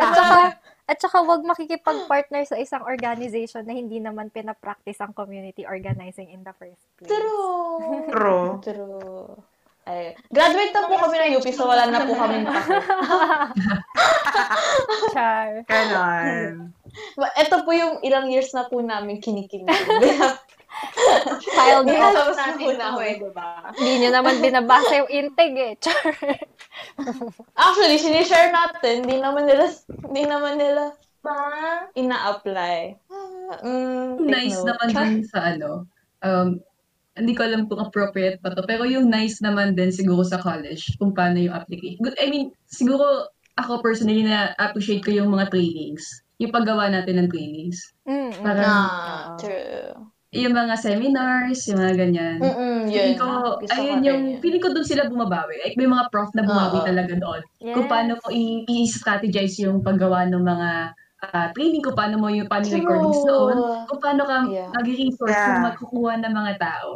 at 0.00 0.12
saka, 0.16 0.38
at 0.84 1.00
saka 1.00 1.24
wag 1.24 1.48
makikipag-partner 1.48 2.44
sa 2.44 2.60
isang 2.60 2.84
organization 2.84 3.64
na 3.64 3.72
hindi 3.72 4.04
naman 4.04 4.28
pinapractice 4.28 5.00
ang 5.00 5.16
community 5.16 5.64
organizing 5.64 6.28
in 6.28 6.44
the 6.44 6.52
first 6.60 6.84
place. 7.00 7.08
True. 7.08 8.04
True. 8.12 8.60
True. 8.60 9.32
Ay, 9.84 10.16
graduate 10.32 10.72
na 10.72 10.88
po 10.88 10.96
kami 10.96 11.16
ng 11.20 11.36
UP, 11.36 11.44
so 11.52 11.68
wala 11.68 11.84
na 11.92 12.08
po 12.08 12.16
kami 12.16 12.40
pake. 12.40 12.72
Char. 15.12 15.60
Ganon. 15.68 16.72
Ito 17.20 17.68
po 17.68 17.70
yung 17.76 18.00
ilang 18.00 18.32
years 18.32 18.48
na 18.56 18.64
po 18.64 18.80
namin 18.80 19.20
kinikilig. 19.20 19.68
Up. 20.74 21.86
na- 21.86 22.12
Tapos 22.12 22.36
natin 22.36 22.66
ito 22.66 22.98
eh, 23.00 23.14
diba? 23.20 23.48
Hindi 23.78 23.92
nyo 24.00 24.10
naman 24.12 24.34
binabasa 24.42 24.92
yung 25.00 25.10
intake 25.10 25.58
eh. 25.58 25.74
Char. 25.78 26.12
Actually, 27.56 27.98
sinishare 27.98 28.50
natin, 28.50 29.06
hindi 29.06 29.22
naman 29.22 29.46
nila, 29.46 29.64
hindi 30.04 30.22
naman 30.26 30.54
nila 30.58 30.92
Ma, 31.24 31.32
ina-apply. 31.96 33.00
Ah, 33.08 33.56
mm, 33.64 34.28
nice 34.28 34.60
note. 34.60 34.68
naman 34.76 34.88
dun 34.92 35.12
sa 35.24 35.56
ano, 35.56 35.88
um, 36.20 36.60
hindi 37.16 37.32
ko 37.32 37.48
alam 37.48 37.64
kung 37.64 37.80
appropriate 37.80 38.44
pa 38.44 38.52
to, 38.52 38.60
pero 38.68 38.84
yung 38.84 39.08
nice 39.08 39.40
naman 39.40 39.72
din 39.72 39.88
siguro 39.88 40.20
sa 40.20 40.36
college, 40.36 40.92
kung 41.00 41.16
paano 41.16 41.40
yung 41.40 41.56
application. 41.56 42.04
Good, 42.04 42.20
I 42.20 42.28
mean, 42.28 42.52
siguro 42.68 43.32
ako 43.56 43.80
personally 43.80 44.20
na 44.20 44.52
appreciate 44.60 45.00
ko 45.00 45.16
yung 45.16 45.32
mga 45.32 45.48
trainings. 45.48 46.04
Yung 46.36 46.52
paggawa 46.52 46.92
natin 46.92 47.24
ng 47.24 47.28
trainings. 47.32 47.80
Mm, 48.04 48.28
mm. 48.28 48.44
Parang, 48.44 48.68
Ah, 48.68 49.24
true. 49.40 49.96
Yung 50.34 50.52
mga 50.52 50.74
seminars, 50.76 51.62
yung 51.64 51.78
mga 51.78 51.94
ganyan. 51.96 52.36
Mm-mm, 52.38 52.78
yun. 52.86 53.14
ko, 53.14 53.56
Gusto 53.56 53.70
ko 53.70 53.78
ayun 53.78 53.86
rin 53.94 54.02
yung, 54.04 54.22
yun. 54.28 54.40
feeling 54.42 54.58
ko 54.58 54.68
doon 54.70 54.84
sila 54.84 55.06
bumabawi. 55.06 55.62
Like, 55.62 55.74
may 55.74 55.86
mga 55.86 56.10
prof 56.10 56.30
na 56.34 56.42
bumawi 56.42 56.78
Oo. 56.78 56.86
talaga 56.86 57.14
doon. 57.14 57.40
Yes. 57.58 57.72
Kung 57.72 57.86
paano 57.86 58.12
mo 58.16 58.26
i- 58.28 58.66
i-strategize 58.66 59.54
yung 59.58 59.80
paggawa 59.80 60.26
ng 60.26 60.42
mga 60.42 60.70
ah, 61.24 61.48
training, 61.56 61.80
kung 61.80 61.96
paano 61.96 62.20
mo 62.20 62.28
yung 62.28 62.44
paano 62.44 62.68
yung 62.68 62.84
recordings 62.84 63.24
doon, 63.24 63.56
kung 63.88 63.96
paano 63.96 64.22
ka 64.22 64.36
Yeah. 64.44 64.68
mag-resource 64.70 65.32
Yeah. 65.32 65.46
kung 65.48 65.60
magkukuha 65.64 66.12
ng 66.20 66.34
mga 66.34 66.52
tao 66.60 66.90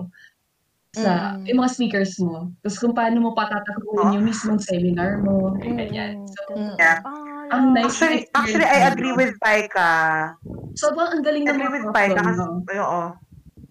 sa 0.93 1.33
Mm. 1.33 1.45
yung 1.47 1.59
mga 1.59 1.71
speakers 1.73 2.13
mo. 2.21 2.53
Tapos 2.61 2.77
kung 2.77 2.93
paano 2.93 3.25
mo 3.25 3.33
patatakuin 3.33 4.21
yung 4.21 4.25
mismong 4.25 4.61
seminar 4.61 5.17
mo, 5.19 5.57
ganyan. 5.57 6.29
So, 6.29 6.45
Mm. 6.53 6.77
Yeah. 6.77 7.01
Ah, 7.05 7.57
Ang 7.57 7.73
nice 7.73 7.89
Actually, 7.89 8.29
actually, 8.37 8.69
I 8.69 8.93
agree 8.93 9.17
with 9.17 9.33
Paika. 9.41 9.89
Sobrang 10.77 11.09
ang 11.09 11.25
galing 11.25 11.49
I 11.49 11.49
ng 11.49 11.57
agree 11.57 11.65
mga 11.65 11.77
with 11.81 11.87
Paika 11.97 12.21
oo. 12.77 13.03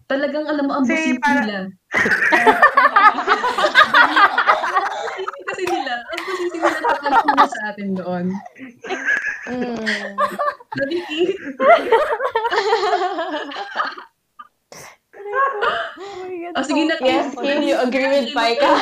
Talagang 0.08 0.48
alam 0.48 0.64
mo, 0.66 0.74
ang 0.80 0.86
busisi 0.88 1.20
para- 1.20 1.44
nila. 1.44 1.60
kasi 5.48 5.64
nila, 5.68 5.94
ang 6.00 6.22
busisi 6.24 6.56
nila 6.56 6.80
nakakalaman 6.80 7.50
sa 7.52 7.62
atin 7.72 7.90
doon. 7.92 8.26
Mm. 9.48 10.16
Oh 15.98 16.14
my 16.24 16.36
God, 16.40 16.54
Oh, 16.56 16.64
sige 16.64 16.88
na. 16.88 16.96
Yes, 17.02 17.34
Kim, 17.36 17.60
you 17.66 17.76
agree 17.76 18.08
with 18.08 18.30
Paika? 18.32 18.70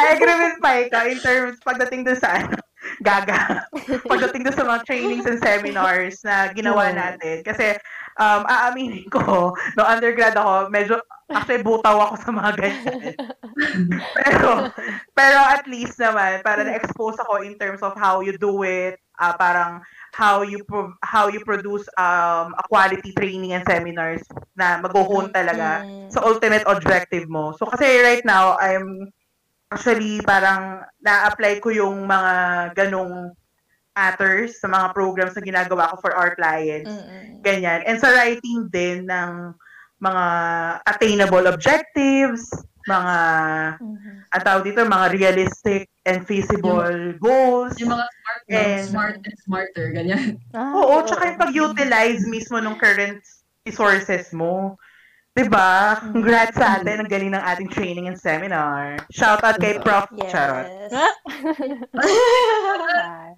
I 0.00 0.16
agree 0.16 0.38
with 0.40 0.56
Paika 0.62 1.04
in 1.04 1.18
terms 1.20 1.60
pagdating 1.60 2.06
doon 2.06 2.16
sa 2.16 2.40
ano, 2.40 2.56
gaga. 3.02 3.66
pagdating 4.10 4.44
doon 4.46 4.56
sa 4.56 4.66
mga 4.66 4.80
trainings 4.86 5.26
and 5.28 5.40
seminars 5.40 6.16
na 6.24 6.50
ginawa 6.52 6.90
natin. 6.92 7.44
Kasi, 7.44 7.76
um, 8.16 8.42
aaminin 8.48 9.06
ko, 9.12 9.52
no 9.76 9.82
undergrad 9.84 10.36
ako, 10.36 10.68
medyo, 10.72 10.96
actually, 11.30 11.62
butaw 11.62 12.10
ako 12.10 12.14
sa 12.20 12.30
mga 12.32 12.50
ganyan. 12.56 13.14
pero, 14.18 14.68
pero 15.14 15.38
at 15.40 15.64
least 15.68 16.00
naman, 16.00 16.40
para 16.42 16.64
na-expose 16.64 17.20
ako 17.22 17.44
in 17.44 17.54
terms 17.60 17.80
of 17.84 17.92
how 17.96 18.20
you 18.20 18.34
do 18.36 18.62
it, 18.64 18.96
ah, 19.20 19.36
parang 19.36 19.84
how 20.10 20.42
you 20.42 20.64
pro- 20.66 20.96
how 21.06 21.30
you 21.30 21.38
produce 21.46 21.86
um, 21.94 22.50
a 22.58 22.64
quality 22.66 23.14
training 23.14 23.54
and 23.54 23.62
seminars 23.68 24.24
na 24.58 24.82
mag-hone 24.82 25.30
talaga 25.30 25.86
Mm. 25.86 26.10
sa 26.10 26.26
ultimate 26.26 26.66
objective 26.66 27.30
mo. 27.30 27.54
So 27.54 27.70
kasi 27.70 28.02
right 28.02 28.24
now, 28.26 28.58
I'm 28.58 29.12
actually 29.70 30.18
parang 30.26 30.82
na-apply 30.98 31.62
ko 31.62 31.70
yung 31.70 32.04
mga 32.04 32.32
ganong 32.74 33.32
matters 33.94 34.58
sa 34.58 34.66
mga 34.66 34.90
programs 34.90 35.34
na 35.38 35.42
ginagawa 35.42 35.94
ko 35.94 36.02
for 36.02 36.12
our 36.14 36.34
clients. 36.34 36.90
Mm-mm. 36.90 37.38
Ganyan. 37.42 37.86
And 37.86 37.98
sa 38.02 38.10
writing 38.10 38.66
din 38.70 39.06
ng 39.06 39.54
mga 40.02 40.24
attainable 40.86 41.46
objectives, 41.46 42.42
mga, 42.88 43.16
Mhm. 43.78 44.12
ang 44.32 44.42
tawag 44.42 44.64
dito, 44.64 44.80
mga 44.82 45.06
realistic 45.12 45.86
and 46.02 46.24
feasible 46.24 47.14
goals. 47.20 47.76
Yung 47.78 47.92
mga 47.92 48.06
smart? 48.08 48.42
And- 48.48 48.88
smart 48.88 49.16
and 49.20 49.38
smarter, 49.44 49.86
ganyan. 49.92 50.40
Ah, 50.56 50.74
Oo, 50.74 50.94
tsaka 51.06 51.30
yung 51.30 51.38
pag-utilize 51.38 52.24
mismo 52.26 52.58
ng 52.58 52.74
current 52.80 53.20
resources 53.62 54.32
mo. 54.32 54.80
'Di 55.36 55.44
ba? 55.46 56.00
Congrats 56.00 56.58
sa 56.58 56.80
atin. 56.80 57.06
Ang 57.06 57.10
galing 57.10 57.32
ng 57.32 57.44
ating 57.44 57.70
training 57.70 58.06
and 58.10 58.18
seminar. 58.18 58.98
Shout 59.14 59.42
out 59.46 59.62
kay 59.62 59.78
Prof. 59.78 60.10
Charot. 60.30 60.66
Yes. 60.80 60.92
Ah. 62.00 63.30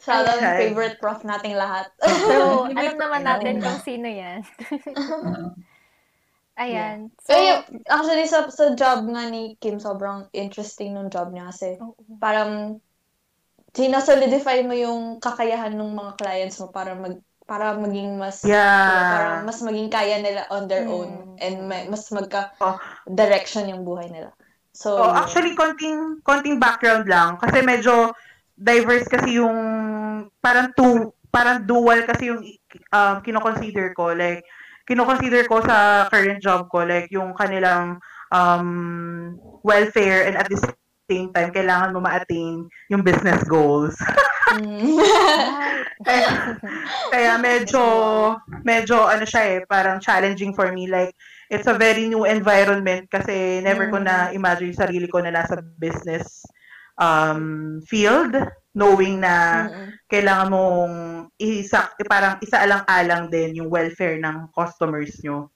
Shout 0.00 0.24
out 0.24 0.40
Okay. 0.40 0.72
favorite 0.72 0.96
prof 1.00 1.20
nating 1.20 1.56
lahat. 1.56 1.92
So, 2.00 2.64
alam 2.80 2.96
naman 2.96 3.22
natin 3.28 3.60
kung 3.60 3.80
sino 3.84 4.08
yan. 4.08 4.40
Ayan. 6.56 7.12
So, 7.20 7.36
Eh, 7.36 7.60
actually, 7.84 8.24
sa, 8.24 8.48
sa 8.48 8.72
job 8.72 9.04
nga 9.12 9.28
ni 9.28 9.60
Kim, 9.60 9.76
sobrang 9.76 10.32
interesting 10.32 10.96
nung 10.96 11.12
job 11.12 11.28
niya 11.28 11.52
kasi 11.52 11.76
Oo. 11.76 11.92
parang 12.16 12.80
sinasolidify 13.76 14.64
mo 14.64 14.72
yung 14.72 15.20
kakayahan 15.20 15.76
ng 15.76 15.92
mga 15.92 16.12
clients 16.16 16.56
mo 16.64 16.72
para 16.72 16.96
mag 16.96 17.20
para 17.46 17.78
maging 17.78 18.18
mas 18.18 18.42
para 18.42 18.50
Yeah. 18.50 19.46
mas 19.46 19.62
maging 19.62 19.88
kaya 19.88 20.18
nila 20.18 20.50
on 20.50 20.66
their 20.66 20.84
Mm. 20.84 20.92
own 20.92 21.10
and 21.38 21.56
may, 21.70 21.86
mas 21.86 22.10
magka 22.10 22.50
Oh. 22.58 22.76
direction 23.06 23.70
yung 23.70 23.86
buhay 23.86 24.10
nila. 24.10 24.34
So, 24.76 24.92
Oh, 25.00 25.16
actually, 25.16 25.56
konting, 25.56 26.20
konting 26.20 26.60
background 26.60 27.08
lang. 27.08 27.40
Kasi 27.40 27.64
medyo 27.64 28.12
diverse 28.52 29.08
kasi 29.08 29.40
yung, 29.40 29.56
parang 30.36 30.68
two, 30.76 31.16
parang 31.32 31.64
dual 31.64 32.04
kasi 32.04 32.28
yung 32.28 32.44
um, 32.92 33.16
kinoconsider 33.24 33.96
ko. 33.96 34.12
Like, 34.12 34.44
kinoconsider 34.84 35.48
ko 35.48 35.64
sa 35.64 36.06
current 36.12 36.44
job 36.44 36.68
ko, 36.68 36.84
like, 36.84 37.08
yung 37.08 37.32
kanilang 37.32 37.96
um, 38.28 39.40
welfare 39.64 40.28
and 40.28 40.36
at 40.36 40.48
the 40.52 40.60
same 41.08 41.32
time, 41.32 41.56
kailangan 41.56 41.96
mo 41.96 42.04
ma-attain 42.04 42.68
yung 42.92 43.00
business 43.00 43.40
goals. 43.48 43.96
mm. 44.56 44.96
kaya, 46.06 46.28
kaya 47.12 47.32
medyo, 47.40 47.82
medyo 48.64 49.04
ano 49.04 49.24
siya 49.28 49.42
eh, 49.44 49.58
parang 49.68 50.00
challenging 50.00 50.56
for 50.56 50.72
me. 50.72 50.88
Like, 50.88 51.12
it's 51.50 51.68
a 51.70 51.78
very 51.78 52.10
new 52.10 52.26
environment 52.26 53.06
kasi 53.10 53.62
never 53.62 53.86
ko 53.92 54.02
na 54.02 54.34
imagine 54.34 54.74
yung 54.74 54.82
sarili 54.82 55.06
ko 55.06 55.22
na 55.22 55.30
nasa 55.30 55.62
business 55.78 56.42
um, 57.00 57.78
field, 57.86 58.34
knowing 58.76 59.20
na 59.20 59.66
Mm-mm. 59.68 59.88
kailangan 60.08 60.48
mong 60.52 60.94
isa, 61.40 61.88
parang 62.04 62.36
isa-alang-alang 62.44 63.32
din 63.32 63.56
yung 63.62 63.72
welfare 63.72 64.20
ng 64.20 64.52
customers 64.52 65.16
nyo. 65.24 65.48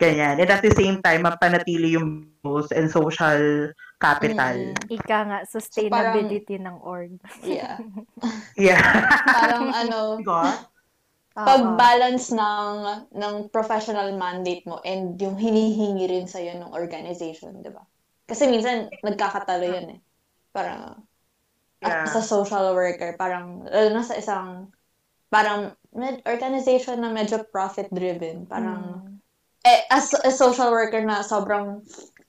Ganyan. 0.00 0.40
And 0.42 0.50
at 0.50 0.64
the 0.64 0.74
same 0.74 0.98
time, 1.04 1.22
mapanatili 1.22 1.94
yung 1.94 2.32
goals 2.42 2.72
and 2.72 2.90
social 2.90 3.70
capital. 4.02 4.56
Mm. 4.74 4.90
ika 4.90 5.18
nga, 5.30 5.38
sustainability 5.46 6.58
ng 6.58 6.82
org. 6.82 7.14
Yeah. 7.46 7.78
Yeah. 8.58 8.82
Parang 9.30 9.70
ano. 9.70 10.18
Oo. 10.20 10.50
pag-balance 11.32 12.28
ng 12.36 12.72
ng 13.16 13.34
professional 13.48 14.12
mandate 14.12 14.68
mo 14.68 14.84
and 14.84 15.16
yung 15.16 15.40
hinihingi 15.40 16.04
rin 16.04 16.28
sa 16.28 16.44
ng 16.44 16.76
organization, 16.76 17.64
'di 17.64 17.72
ba? 17.72 17.80
Kasi 18.28 18.52
minsan 18.52 18.92
nagkakatalo 19.00 19.64
'yun 19.64 19.96
eh. 19.96 20.00
Parang 20.52 21.00
Yeah. 21.82 22.04
at 22.06 22.14
sa 22.14 22.22
social 22.22 22.76
worker, 22.78 23.16
parang 23.18 23.64
lalo 23.66 23.88
na 23.90 24.04
sa 24.06 24.14
isang 24.14 24.70
parang 25.32 25.72
med- 25.96 26.22
organization 26.28 27.00
na 27.00 27.10
medyo 27.10 27.42
profit 27.48 27.88
driven, 27.90 28.44
parang 28.46 29.02
Mm. 29.02 29.18
eh 29.64 29.80
as 29.90 30.12
a 30.12 30.30
social 30.30 30.68
worker 30.70 31.00
na 31.02 31.24
sobrang 31.24 31.80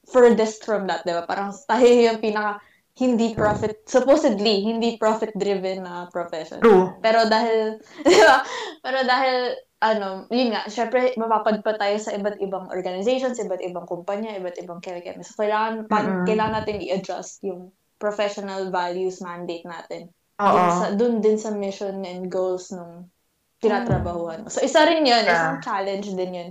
furthest 0.08 0.68
from 0.68 0.88
that, 0.88 1.04
'di 1.08 1.14
ba? 1.16 1.24
Parang 1.24 1.56
tayo 1.68 1.88
yung 1.88 2.20
pinaka 2.20 2.60
hindi 2.94 3.34
profit 3.34 3.90
supposedly 3.90 4.62
hindi 4.62 5.02
profit 5.02 5.34
driven 5.34 5.82
na 5.82 6.06
profession. 6.14 6.62
True. 6.62 6.94
Pero 7.02 7.26
dahil, 7.26 7.82
di 8.06 8.22
ba? 8.22 8.46
Pero 8.86 9.02
dahil, 9.02 9.58
ano, 9.82 10.30
yun 10.30 10.54
nga, 10.54 10.70
syempre, 10.70 11.18
mapapadpa 11.18 11.74
tayo 11.82 11.98
sa 11.98 12.14
iba't 12.14 12.38
ibang 12.38 12.70
organizations, 12.70 13.42
iba't 13.42 13.66
ibang 13.66 13.90
kumpanya, 13.90 14.38
iba't 14.38 14.62
ibang 14.62 14.78
keme 14.78 15.02
So, 15.26 15.42
kailangan, 15.42 15.90
pa, 15.90 16.06
Mm-mm. 16.06 16.30
kailangan 16.30 16.62
natin 16.62 16.86
i-adjust 16.86 17.42
yung 17.42 17.74
professional 17.98 18.70
values 18.70 19.26
mandate 19.26 19.66
natin. 19.66 20.14
Dun, 20.38 20.54
Oo. 20.54 20.70
sa, 20.78 20.88
dun 20.94 21.18
din 21.18 21.42
sa 21.42 21.50
mission 21.50 22.06
and 22.06 22.30
goals 22.30 22.70
nung 22.70 23.10
tinatrabahuan 23.58 24.46
mo. 24.46 24.54
So, 24.54 24.62
isa 24.62 24.86
rin 24.86 25.02
yun, 25.02 25.26
Yeah. 25.26 25.34
isang 25.34 25.66
challenge 25.66 26.14
din 26.14 26.32
yun 26.32 26.50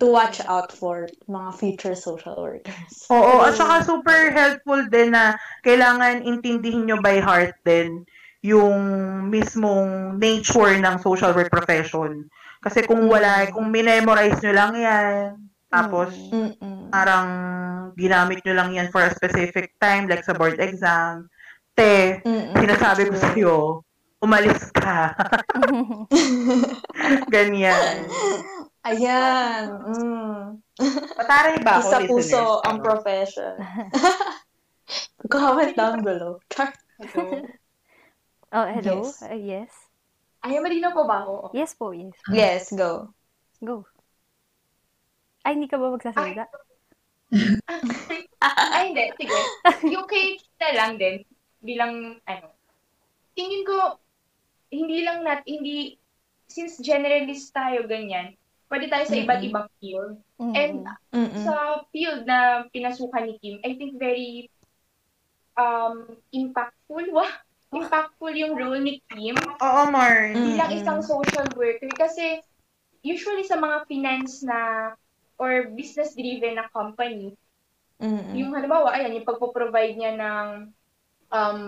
to 0.00 0.06
watch 0.08 0.40
out 0.48 0.72
for 0.72 1.08
mga 1.28 1.50
future 1.54 1.94
social 1.94 2.36
workers. 2.40 3.06
Oo, 3.14 3.44
at 3.44 3.54
saka 3.54 3.84
super 3.84 4.32
helpful 4.32 4.80
din 4.88 5.12
na 5.12 5.36
kailangan 5.60 6.24
intindihin 6.24 6.88
nyo 6.88 6.98
by 7.04 7.20
heart 7.20 7.54
din 7.62 8.04
yung 8.44 8.76
mismong 9.32 10.20
nature 10.20 10.76
ng 10.76 11.00
social 11.00 11.32
work 11.32 11.48
profession. 11.48 12.28
Kasi 12.60 12.84
kung 12.84 13.08
wala, 13.08 13.48
kung 13.52 13.72
minemorize 13.72 14.40
nyo 14.40 14.52
lang 14.52 14.72
yan, 14.76 15.36
tapos 15.68 16.12
Mm-mm. 16.32 16.88
parang 16.92 17.28
ginamit 17.96 18.44
nyo 18.44 18.54
lang 18.56 18.70
yan 18.72 18.88
for 18.92 19.04
a 19.04 19.12
specific 19.12 19.72
time, 19.80 20.08
like 20.08 20.24
sa 20.24 20.36
board 20.36 20.60
exam, 20.60 21.28
te, 21.76 22.20
Mm-mm. 22.24 22.52
sinasabi 22.56 23.08
ko 23.08 23.16
sa'yo, 23.16 23.56
umalis 24.20 24.68
ka. 24.72 25.12
Ganyan. 27.32 28.08
Ayan. 28.84 29.64
Mm. 29.80 30.44
Pataray 31.18 31.56
ba 31.64 31.80
ako, 31.80 31.88
Isa 31.88 31.98
puso 32.04 32.42
ang 32.68 32.84
profession. 32.84 33.56
Comment 35.32 35.72
down 35.72 36.04
below. 36.04 36.36
Hello. 37.00 37.48
Oh, 38.54 38.66
hello? 38.68 38.96
Yes. 39.08 39.24
Uh, 39.24 39.40
yes. 39.40 39.72
Ay, 40.44 40.60
malinaw 40.60 40.92
po 40.92 41.08
ba 41.08 41.24
ako? 41.24 41.56
Yes 41.56 41.72
po, 41.72 41.96
yes. 41.96 42.12
Yes, 42.38 42.62
go. 42.76 43.08
Go. 43.64 43.88
Ay, 45.40 45.56
hindi 45.56 45.66
ka 45.66 45.80
ba 45.80 45.88
magsasalita? 45.88 46.44
Ay, 48.44 48.92
hindi. 48.92 49.04
Sige. 49.16 49.38
Yung 49.88 50.04
kay 50.04 50.36
na 50.60 50.70
lang 50.76 51.00
din, 51.00 51.24
bilang, 51.64 52.20
ano, 52.28 52.46
tingin 53.32 53.64
ko, 53.64 53.96
hindi 54.68 55.00
lang 55.00 55.24
nat, 55.24 55.40
hindi, 55.48 55.96
since 56.44 56.78
generalist 56.84 57.48
tayo 57.56 57.88
ganyan, 57.88 58.36
pwede 58.68 58.86
tayo 58.88 59.04
sa 59.06 59.16
iba't 59.18 59.40
ibang 59.44 59.68
field. 59.78 60.16
Mm. 60.40 60.54
And 60.54 60.76
Mm-mm. 61.12 61.44
sa 61.44 61.84
field 61.92 62.24
na 62.26 62.68
pinasukan 62.70 63.24
ni 63.28 63.34
Kim, 63.40 63.56
I 63.62 63.76
think 63.76 63.96
very 64.00 64.48
um 65.54 66.18
impactful. 66.34 67.06
Wah, 67.14 67.32
impactful 67.74 68.34
yung 68.34 68.54
role 68.54 68.80
ni 68.80 69.02
Kim 69.10 69.36
Oo, 69.38 69.82
Mars. 69.90 70.34
Mm. 70.34 70.44
bilang 70.54 70.70
Mm-mm. 70.70 70.80
isang 70.82 71.00
social 71.02 71.46
worker 71.54 71.90
kasi 71.94 72.42
usually 73.04 73.44
sa 73.44 73.60
mga 73.60 73.84
finance 73.86 74.40
na 74.46 74.92
or 75.36 75.68
business-driven 75.74 76.56
na 76.56 76.70
company, 76.70 77.34
Mm-mm. 77.98 78.32
yung 78.32 78.54
halimbawa, 78.54 78.94
ayan, 78.94 79.18
yung 79.18 79.26
pagpo-provide 79.28 79.98
niya 79.98 80.14
ng 80.14 80.46
um, 81.34 81.60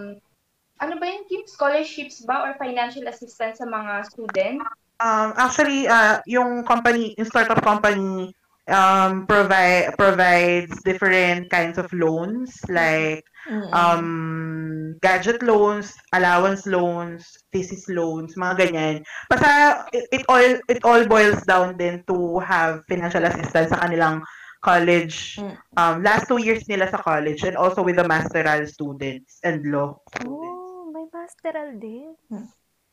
ano 0.77 0.95
ba 1.01 1.07
yun, 1.09 1.25
Kim? 1.27 1.43
Scholarships 1.49 2.23
ba 2.23 2.45
or 2.47 2.53
financial 2.61 3.05
assistance 3.09 3.59
sa 3.59 3.67
mga 3.67 4.07
student? 4.13 4.61
Um, 4.97 5.37
actually, 5.37 5.89
uh, 5.89 6.21
yung 6.25 6.65
company, 6.65 7.13
yung 7.19 7.29
startup 7.29 7.61
company, 7.61 8.33
um, 8.69 9.27
provide 9.27 9.95
provides 9.99 10.73
different 10.83 11.51
kinds 11.51 11.79
of 11.79 11.93
loans, 11.93 12.57
like 12.69 13.23
Mm-mm. 13.47 13.71
um, 13.77 14.97
gadget 15.03 15.43
loans, 15.43 15.95
allowance 16.17 16.67
loans, 16.67 17.23
thesis 17.53 17.87
loans, 17.93 18.35
mga 18.35 18.55
ganyan. 18.57 18.97
Basta 19.29 19.85
it, 19.93 20.09
it 20.11 20.25
all 20.29 20.49
it 20.67 20.81
all 20.83 21.05
boils 21.07 21.45
down 21.45 21.77
din 21.77 22.03
to 22.09 22.41
have 22.41 22.83
financial 22.89 23.23
assistance 23.25 23.71
sa 23.71 23.85
kanilang 23.85 24.25
college, 24.65 25.39
Mm. 25.39 25.55
um, 25.79 26.03
last 26.03 26.27
two 26.27 26.43
years 26.43 26.67
nila 26.67 26.91
sa 26.91 26.99
college 26.99 27.45
and 27.47 27.55
also 27.55 27.87
with 27.87 28.01
the 28.01 28.07
masteral 28.09 28.67
students 28.67 29.39
and 29.47 29.63
law 29.71 29.95
students. 30.11 30.59
Oh, 30.67 30.91
may 30.91 31.07
masteral 31.15 31.79
din. 31.79 32.19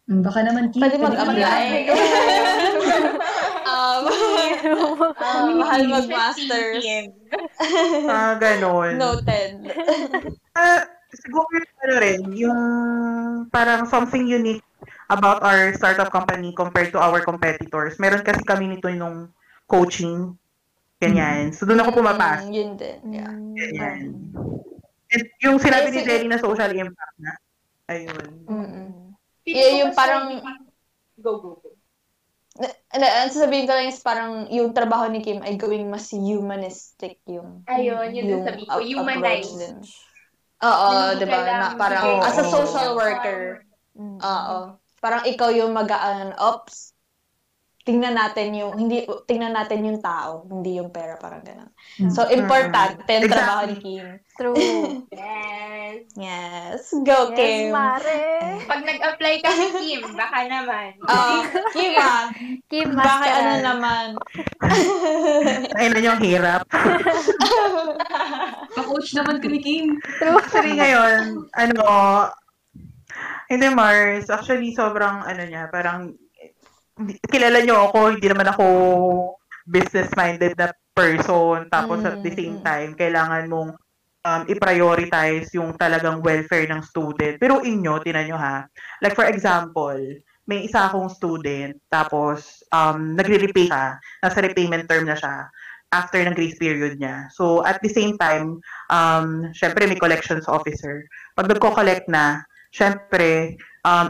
Mm, 0.03 0.19
Baka 0.19 0.39
naman, 0.43 0.67
Kim, 0.75 0.83
Pwede 0.83 0.99
mag-apply. 0.99 1.63
um, 3.71 4.03
um, 5.23 5.47
mahal 5.63 5.81
mag-masters. 5.87 6.83
Ah, 8.05 8.37
ganon. 8.37 8.93
Noted. 9.01 9.65
Ah, 10.53 10.85
siguro 11.17 11.49
yung 11.49 11.79
ano 11.81 11.95
rin, 11.97 12.21
yung 12.37 12.61
parang 13.49 13.89
something 13.89 14.29
unique 14.29 14.61
about 15.09 15.41
our 15.41 15.73
startup 15.73 16.13
company 16.13 16.53
compared 16.53 16.93
to 16.93 17.01
our 17.01 17.25
competitors. 17.25 17.97
Meron 17.97 18.21
kasi 18.21 18.45
kami 18.45 18.69
nito 18.69 18.85
nung 18.93 19.33
coaching, 19.65 20.37
ganyan. 21.01 21.49
So, 21.57 21.65
doon 21.65 21.81
ako 21.81 22.05
pumapasok. 22.05 22.45
Mm, 22.45 22.53
yun 22.53 22.69
din. 22.77 22.99
Yeah. 23.09 23.33
Ganyan. 23.33 23.99
And 25.13 25.23
yung 25.41 25.57
sinabi 25.57 25.89
ni 25.89 26.01
Jenny 26.05 26.27
na 26.29 26.37
social 26.37 26.69
impact 26.69 27.15
na, 27.17 27.33
ayun. 27.89 28.29
Mm-mm. 28.45 29.12
Feeling 29.43 29.77
yung 29.81 29.93
parang- 29.93 30.39
Go, 31.15 31.37
go, 31.37 31.49
go. 31.57 31.69
Hindi, 32.53 33.07
ang 33.07 33.29
sasabihin 33.29 33.65
ko 33.65 33.73
lang 33.73 33.87
is 33.87 33.97
parang 33.99 34.45
yung 34.47 34.71
trabaho 34.71 35.05
ni 35.05 35.19
Kim 35.19 35.41
ay 35.41 35.57
gawing 35.57 35.89
mas 35.89 36.09
humanistic 36.09 37.17
yung 37.25 37.65
Ayun, 37.65 38.13
yun 38.13 38.29
yung 38.29 38.43
sabi 38.43 38.61
ko. 38.63 38.77
ap- 38.77 38.85
Humanize. 38.85 39.17
approach 39.17 39.49
din. 39.57 39.75
Oo, 40.61 40.87
di 41.13 41.25
ba? 41.25 41.37
Na 41.41 41.73
parang 41.73 42.05
bigay 42.13 42.17
as 42.23 42.37
a 42.37 42.45
social 42.45 42.93
farmer. 42.93 42.95
worker, 42.95 43.41
Mm. 43.93 44.17
oo. 44.17 44.57
Parang 44.97 45.21
ikaw 45.23 45.49
yung 45.49 45.69
mag-aan, 45.71 46.31
ops, 46.35 46.92
tingnan 47.83 48.15
natin 48.15 48.55
yung, 48.55 48.79
hindi, 48.79 49.03
tingnan 49.27 49.51
natin 49.51 49.83
yung 49.83 49.99
tao, 49.99 50.47
hindi 50.47 50.79
yung 50.79 50.87
pera, 50.87 51.19
parang 51.19 51.43
ganun. 51.43 51.71
So, 52.15 52.31
important, 52.31 53.03
yung 53.11 53.27
Exactly. 53.27 53.31
trabaho 53.31 53.61
ni 53.67 53.75
Kim. 53.79 54.05
True. 54.39 54.55
Yes. 55.13 56.09
Yes. 56.17 56.89
Go, 57.05 57.29
yes, 57.29 57.37
Kim. 57.37 57.69
Mare. 57.69 58.17
Pag 58.65 58.81
nag-apply 58.81 59.33
ka 59.45 59.49
kay 59.51 59.71
Kim, 59.77 60.01
baka 60.17 60.37
naman. 60.49 60.89
Ah, 61.05 61.45
Kim, 61.69 61.93
ah. 62.01 62.33
Kim 62.71 62.87
Bakit 62.97 63.29
ano 63.29 63.53
naman? 63.61 64.07
Ayun 65.77 65.91
na 65.93 66.01
yung 66.01 66.19
hirap. 66.23 66.65
Pa-coach 68.75 69.13
naman 69.13 69.37
kami, 69.37 69.61
Kim. 69.61 70.01
Actually 70.23 70.81
ngayon, 70.81 71.45
ano, 71.53 71.85
hindi 73.53 73.67
Mars, 73.69 74.33
actually 74.33 74.73
sobrang 74.73 75.21
ano 75.21 75.43
niya, 75.45 75.69
parang 75.69 76.17
kilala 77.29 77.59
niyo 77.61 77.89
ako, 77.89 78.17
hindi 78.17 78.27
naman 78.29 78.47
ako 78.53 78.65
business-minded 79.65 80.53
na 80.59 80.69
person. 80.93 81.65
Tapos 81.71 82.05
at 82.05 82.21
the 82.21 82.31
same 82.35 82.61
Mm. 82.61 82.65
time, 82.65 82.91
kailangan 82.93 83.49
mong 83.49 83.71
um, 84.23 84.41
i-prioritize 84.47 85.51
yung 85.57 85.75
talagang 85.75 86.23
welfare 86.23 86.67
ng 86.69 86.81
student. 86.83 87.35
Pero 87.39 87.59
inyo, 87.63 87.99
tinan 88.03 88.29
nyo 88.29 88.37
ha. 88.39 88.67
Like 89.03 89.17
for 89.17 89.27
example, 89.27 89.99
may 90.43 90.67
isa 90.67 90.91
akong 90.91 91.07
student, 91.07 91.79
tapos 91.87 92.63
um, 92.75 93.15
nagre-repay 93.15 93.71
siya, 93.71 93.95
nasa 94.19 94.43
repayment 94.43 94.87
term 94.91 95.07
na 95.07 95.15
siya 95.15 95.47
after 95.93 96.19
ng 96.25 96.33
grace 96.33 96.57
period 96.57 96.97
niya. 96.97 97.29
So, 97.37 97.61
at 97.63 97.77
the 97.85 97.87
same 97.87 98.17
time, 98.17 98.57
um, 98.89 99.53
syempre 99.53 99.85
may 99.85 99.95
collections 99.95 100.49
officer. 100.49 101.05
Pag 101.37 101.53
nagko-collect 101.53 102.09
na, 102.09 102.41
syempre, 102.73 103.55
um, 103.85 104.09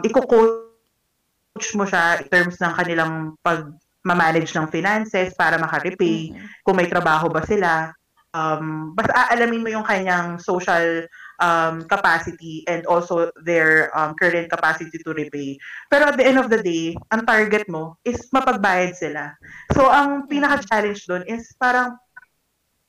i-coach 1.54 1.78
mo 1.78 1.86
siya 1.86 2.18
in 2.18 2.28
terms 2.34 2.58
ng 2.58 2.74
kanilang 2.74 3.38
pag 3.46 3.70
manage 4.02 4.52
ng 4.58 4.68
finances 4.74 5.38
para 5.38 5.56
makarepay, 5.62 6.34
kung 6.66 6.76
may 6.76 6.90
trabaho 6.90 7.30
ba 7.30 7.46
sila. 7.46 7.94
Um, 8.34 8.98
basta 8.98 9.14
aalamin 9.14 9.62
mo 9.62 9.70
yung 9.70 9.86
kanyang 9.86 10.42
social 10.42 11.06
um, 11.38 11.86
capacity 11.86 12.66
and 12.66 12.82
also 12.90 13.30
their 13.46 13.94
um, 13.94 14.18
current 14.18 14.50
capacity 14.50 14.98
to 14.98 15.14
repay. 15.14 15.56
Pero 15.94 16.10
at 16.10 16.18
the 16.18 16.26
end 16.26 16.42
of 16.42 16.50
the 16.50 16.60
day, 16.60 16.98
ang 17.14 17.24
target 17.30 17.70
mo 17.70 17.96
is 18.02 18.18
mapagbayad 18.34 18.98
sila. 18.98 19.38
So, 19.78 19.86
ang 19.86 20.26
pinaka-challenge 20.26 21.06
doon 21.06 21.24
is 21.30 21.54
parang 21.62 21.96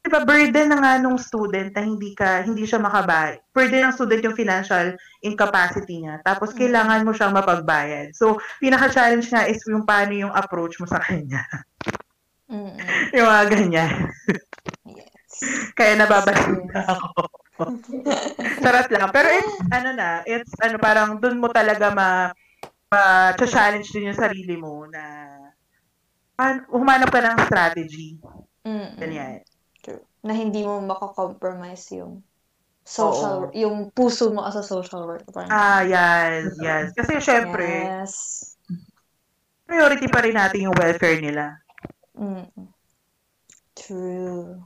diba, 0.05 0.21
burden 0.23 0.69
na 0.69 0.79
nga 0.85 0.93
nung 1.01 1.17
student 1.17 1.73
na 1.73 1.81
hindi 1.81 2.13
ka, 2.13 2.45
hindi 2.45 2.69
siya 2.69 2.77
makabayad. 2.77 3.41
Burden 3.57 3.89
ng 3.89 3.97
student 3.97 4.21
yung 4.21 4.37
financial 4.37 4.93
incapacity 5.25 6.05
niya. 6.05 6.21
Tapos, 6.21 6.53
Mm. 6.53 6.59
kailangan 6.61 7.05
mo 7.09 7.11
siyang 7.17 7.33
mapagbayad. 7.33 8.13
So, 8.13 8.37
pinaka-challenge 8.61 9.33
nga 9.33 9.49
is 9.49 9.65
yung 9.65 9.89
paano 9.89 10.13
yung 10.13 10.35
approach 10.37 10.77
mo 10.77 10.85
sa 10.85 11.01
kanya. 11.01 11.41
Mm-mm. 12.45 12.77
yung 13.17 13.25
mga 13.25 13.45
ganyan. 13.49 13.93
Yes. 14.85 15.73
Kaya 15.73 15.97
nababalik 15.97 16.69
na 16.69 16.85
ako. 16.93 17.09
Sarap 18.61 18.93
lang. 18.93 19.09
Pero 19.09 19.29
it's, 19.33 19.57
ano 19.73 19.91
na, 19.97 20.21
it's, 20.29 20.53
ano, 20.61 20.77
parang 20.77 21.17
dun 21.17 21.41
mo 21.41 21.49
talaga 21.49 21.89
ma, 21.97 22.29
ma-challenge 22.93 23.89
din 23.89 24.13
yung 24.13 24.21
sarili 24.21 24.61
mo 24.61 24.85
na 24.85 25.03
pan, 26.37 26.69
humanap 26.69 27.09
ka 27.09 27.25
ng 27.25 27.39
strategy. 27.49 28.21
Mm-mm. 28.69 29.01
Ganyan. 29.01 29.41
Na 30.25 30.33
hindi 30.33 30.65
mo 30.65 30.81
makakompromise 30.81 32.01
yung 32.01 32.25
social, 32.85 33.49
yung 33.57 33.93
puso 33.93 34.33
mo 34.33 34.45
as 34.45 34.57
a 34.57 34.65
social 34.65 35.05
worker. 35.05 35.29
Parang, 35.33 35.53
Ah, 35.53 35.81
yes, 35.85 36.57
yes. 36.61 36.93
Kasi 36.93 37.21
syempre, 37.21 37.65
Yes. 37.65 38.13
priority 39.65 40.09
pa 40.09 40.21
rin 40.25 40.37
natin 40.37 40.69
yung 40.69 40.77
welfare 40.77 41.21
nila. 41.21 41.61
Mm. 42.17 42.49
True. 43.75 44.65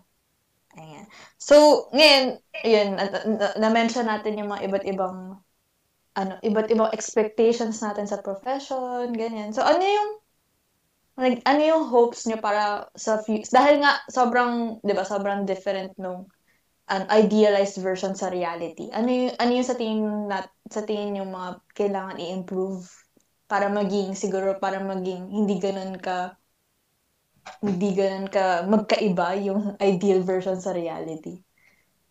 Ayan. 0.78 1.06
So, 1.38 1.88
ngayon, 1.94 2.38
yun, 2.62 2.88
na- 2.94 3.26
na- 3.26 3.56
na-mention 3.58 4.06
natin 4.06 4.38
yung 4.38 4.50
mga 4.52 4.66
iba't 4.70 4.84
ibang 4.86 5.18
ano, 6.18 6.34
iba't 6.42 6.66
ibang 6.74 6.90
expectations 6.90 7.78
natin 7.78 8.10
sa 8.10 8.18
profession, 8.18 9.14
ganyan. 9.14 9.54
So, 9.54 9.62
ano 9.62 9.78
yung 9.78 10.10
like, 11.18 11.42
ano 11.44 11.60
yung 11.60 11.84
hopes 11.90 12.24
nyo 12.30 12.38
para 12.38 12.86
sa 12.94 13.18
future? 13.20 13.50
Dahil 13.50 13.82
nga, 13.82 13.98
sobrang, 14.08 14.78
di 14.86 14.94
ba, 14.94 15.02
sobrang 15.02 15.44
different 15.44 15.92
nung 15.98 16.30
an 16.88 17.04
idealized 17.12 17.82
version 17.82 18.16
sa 18.16 18.32
reality. 18.32 18.88
Ano 18.94 19.10
yung, 19.10 19.34
ano 19.36 19.50
yung 19.52 19.68
sa 19.68 19.76
tingin, 19.76 20.30
nat, 20.30 20.48
sa 20.72 20.86
tingin 20.86 21.20
yung 21.20 21.34
mga 21.34 21.60
kailangan 21.76 22.16
i-improve 22.22 22.86
para 23.50 23.68
maging, 23.68 24.16
siguro, 24.16 24.56
para 24.56 24.80
maging 24.80 25.28
hindi 25.28 25.58
ganun 25.60 25.98
ka 26.00 26.38
hindi 27.64 27.90
ganun 27.96 28.28
ka 28.30 28.64
magkaiba 28.68 29.34
yung 29.42 29.74
ideal 29.82 30.22
version 30.22 30.60
sa 30.60 30.72
reality. 30.72 31.42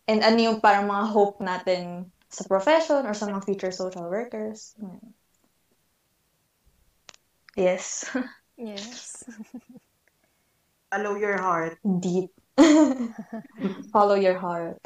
And 0.08 0.24
ano 0.24 0.38
yung 0.40 0.58
parang 0.60 0.88
mga 0.88 1.06
hope 1.12 1.38
natin 1.44 2.10
sa 2.28 2.44
profession 2.44 3.04
or 3.08 3.14
sa 3.16 3.28
mga 3.28 3.44
future 3.44 3.72
social 3.72 4.08
workers. 4.08 4.76
Yes. 7.56 8.08
Yes. 8.58 9.22
Follow 10.90 11.14
your 11.14 11.38
heart. 11.38 11.78
Deep. 12.02 12.34
Follow 13.94 14.18
your 14.18 14.34
heart. 14.34 14.82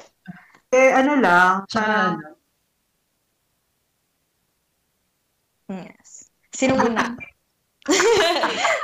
Eh, 0.73 0.93
ano 0.93 1.17
lang, 1.17 1.65
Tsaka, 1.69 1.81
parang, 1.81 2.15
ano, 2.21 2.29
Yes. 5.73 6.29
Sino 6.53 6.77
muna? 6.77 7.17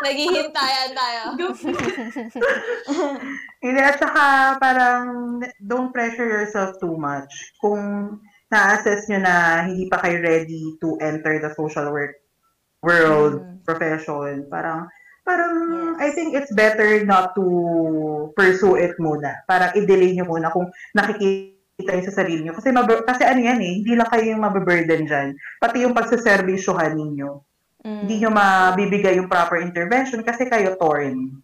Naghihintayan 0.08 0.90
tayo. 0.96 1.22
hindi, 3.60 3.80
at 3.84 4.00
saka 4.00 4.56
parang 4.56 5.38
don't 5.60 5.92
pressure 5.92 6.26
yourself 6.26 6.80
too 6.80 6.96
much. 6.96 7.28
Kung 7.60 8.16
na-assess 8.48 9.04
nyo 9.12 9.20
na 9.20 9.68
hindi 9.68 9.86
pa 9.92 10.00
kayo 10.00 10.24
ready 10.24 10.80
to 10.80 10.96
enter 11.04 11.36
the 11.38 11.52
social 11.52 11.92
work 11.92 12.16
world, 12.80 13.42
Mm. 13.42 13.64
profession, 13.66 14.46
parang, 14.48 14.86
parang, 15.26 15.52
Yes. 15.52 15.96
I 15.98 16.08
think 16.14 16.32
it's 16.32 16.52
better 16.54 17.02
not 17.04 17.34
to 17.34 17.44
pursue 18.32 18.78
it 18.78 18.96
muna. 19.02 19.42
Parang 19.44 19.74
i-delay 19.74 20.14
nyo 20.14 20.24
muna 20.24 20.48
kung 20.48 20.70
nakikita 20.94 21.90
nyo 21.90 22.04
sa 22.08 22.24
sarili 22.24 22.46
nyo. 22.46 22.54
Kasi, 22.56 22.72
mab- 22.72 23.04
kasi 23.04 23.26
ano 23.26 23.40
yan 23.42 23.60
eh, 23.60 23.72
hindi 23.82 23.92
lang 23.98 24.08
kayo 24.08 24.24
yung 24.30 24.42
mababurden 24.42 25.04
dyan. 25.04 25.34
Pati 25.60 25.84
yung 25.84 25.94
pagsaservisyohan 25.94 26.96
ninyo. 26.96 27.30
Mm. 27.84 27.98
Hindi 28.06 28.14
nyo 28.22 28.30
mabibigay 28.32 29.18
yung 29.18 29.30
proper 29.30 29.60
intervention 29.62 30.22
kasi 30.22 30.46
kayo 30.46 30.74
torn. 30.78 31.38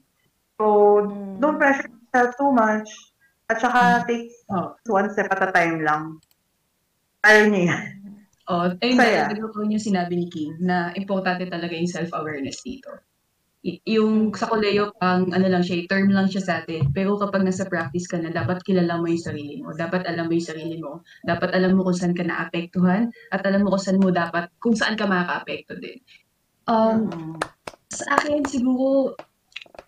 So, 0.56 0.64
Mm. 1.02 1.42
don't 1.42 1.58
pressure 1.58 1.90
yourself 1.90 2.30
too 2.38 2.52
much. 2.54 2.88
At 3.50 3.60
saka, 3.60 4.08
take 4.08 4.32
oh, 4.48 4.72
one 4.88 5.12
step 5.12 5.28
at 5.28 5.44
a 5.44 5.50
time 5.52 5.84
lang. 5.84 6.16
Kaya 7.20 7.44
nyo 7.44 7.60
yan. 7.68 8.03
Oh, 8.48 8.72
ayun 8.80 8.98
Saya. 8.98 9.30
dahil 9.30 9.48
ko 9.50 9.64
yung 9.64 9.80
sinabi 9.80 10.14
ni 10.18 10.26
King 10.28 10.60
na 10.60 10.92
importante 10.96 11.48
talaga 11.48 11.72
yung 11.72 11.90
self-awareness 11.90 12.60
dito. 12.64 12.92
Y- 13.64 13.80
yung 13.96 14.28
sa 14.36 14.52
koleo, 14.52 14.92
pang 15.00 15.32
ano 15.32 15.46
lang 15.48 15.64
siya, 15.64 15.88
term 15.88 16.12
lang 16.12 16.28
siya 16.28 16.42
sa 16.44 16.54
atin. 16.60 16.92
Pero 16.92 17.16
kapag 17.16 17.48
nasa 17.48 17.64
practice 17.64 18.04
ka 18.04 18.20
na, 18.20 18.28
dapat 18.28 18.60
kilala 18.60 19.00
mo 19.00 19.08
yung 19.08 19.24
sarili 19.24 19.64
mo. 19.64 19.72
Dapat 19.72 20.04
alam 20.04 20.28
mo 20.28 20.36
yung 20.36 20.48
sarili 20.52 20.76
mo. 20.76 21.00
Dapat 21.24 21.56
alam 21.56 21.72
mo 21.72 21.88
kung 21.88 21.96
saan 21.96 22.12
ka 22.12 22.28
naapektuhan 22.28 23.08
at 23.32 23.40
alam 23.48 23.64
mo 23.64 23.72
kung 23.72 23.80
saan 23.80 24.04
mo 24.04 24.12
dapat, 24.12 24.52
kung 24.60 24.76
saan 24.76 25.00
ka 25.00 25.08
makaka-apekto 25.08 25.80
din. 25.80 25.96
Um, 26.68 27.40
sa 27.88 28.20
akin 28.20 28.44
siguro 28.44 29.16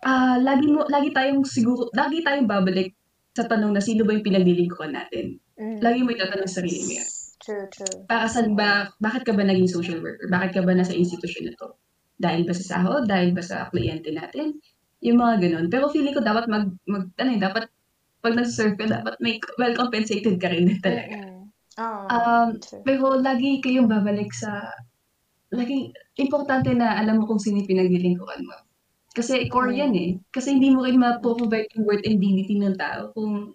ah 0.05 0.37
lagi 0.39 0.69
mo 0.69 0.85
lagi 0.87 1.09
tayong 1.11 1.41
siguro 1.43 1.89
lagi 1.91 2.21
tayong 2.21 2.45
babalik 2.45 2.93
sa 3.33 3.45
tanong 3.45 3.77
na 3.77 3.81
sino 3.81 4.05
ba 4.05 4.17
yung 4.17 4.25
pinaglilingkuran 4.25 4.97
natin. 4.97 5.37
Mm. 5.57 5.77
Lagi 5.81 5.99
mo 6.01 6.09
itatanong 6.13 6.49
sa 6.49 6.61
sarili 6.61 6.81
mo 6.81 6.91
yan. 6.97 7.09
True, 7.47 7.67
true. 7.71 8.03
Para 8.11 8.27
saan 8.27 8.59
ba, 8.59 8.91
bakit 8.99 9.23
ka 9.23 9.31
ba 9.31 9.47
naging 9.47 9.71
social 9.71 10.03
worker? 10.03 10.27
Bakit 10.27 10.51
ka 10.51 10.61
ba 10.67 10.75
nasa 10.75 10.91
institusyon 10.91 11.47
na 11.47 11.53
to? 11.55 11.79
Dahil 12.19 12.43
ba 12.43 12.51
sa 12.51 12.65
sahod? 12.75 13.07
Dahil 13.07 13.31
ba 13.31 13.39
sa 13.39 13.71
kliyente 13.71 14.11
natin? 14.11 14.59
Yung 14.99 15.15
mga 15.23 15.47
ganun. 15.47 15.65
Pero 15.71 15.87
feeling 15.87 16.11
ko 16.11 16.19
dapat 16.19 16.51
mag, 16.51 16.75
mag 16.91 17.07
ano 17.15 17.29
eh, 17.31 17.39
dapat 17.39 17.71
pag 18.19 18.35
nag-serve 18.35 18.75
ka, 18.75 18.91
dapat 18.91 19.15
may 19.23 19.39
well 19.55 19.71
compensated 19.79 20.35
ka 20.43 20.51
rin 20.51 20.75
talaga. 20.83 21.15
Mm-mm. 21.23 21.47
Oh, 21.79 22.09
Um, 22.09 22.57
true. 22.57 22.81
pero 22.83 23.21
lagi 23.21 23.61
kayong 23.63 23.87
babalik 23.87 24.33
sa, 24.33 24.73
lagi, 25.53 25.93
importante 26.17 26.73
na 26.73 26.97
alam 26.99 27.21
mo 27.21 27.29
kung 27.29 27.39
sino 27.39 27.61
pinaglilingkuran 27.63 28.43
mo. 28.43 28.57
Kasi 29.13 29.45
core 29.47 29.77
yan 29.77 29.93
eh. 29.95 30.17
Kasi 30.33 30.57
hindi 30.57 30.73
mo 30.73 30.83
rin 30.83 30.97
ma-provide 30.99 31.69
yung 31.77 31.85
worth 31.85 32.03
and 32.03 32.19
dignity 32.19 32.57
ng 32.59 32.75
tao 32.75 33.13
kung 33.15 33.53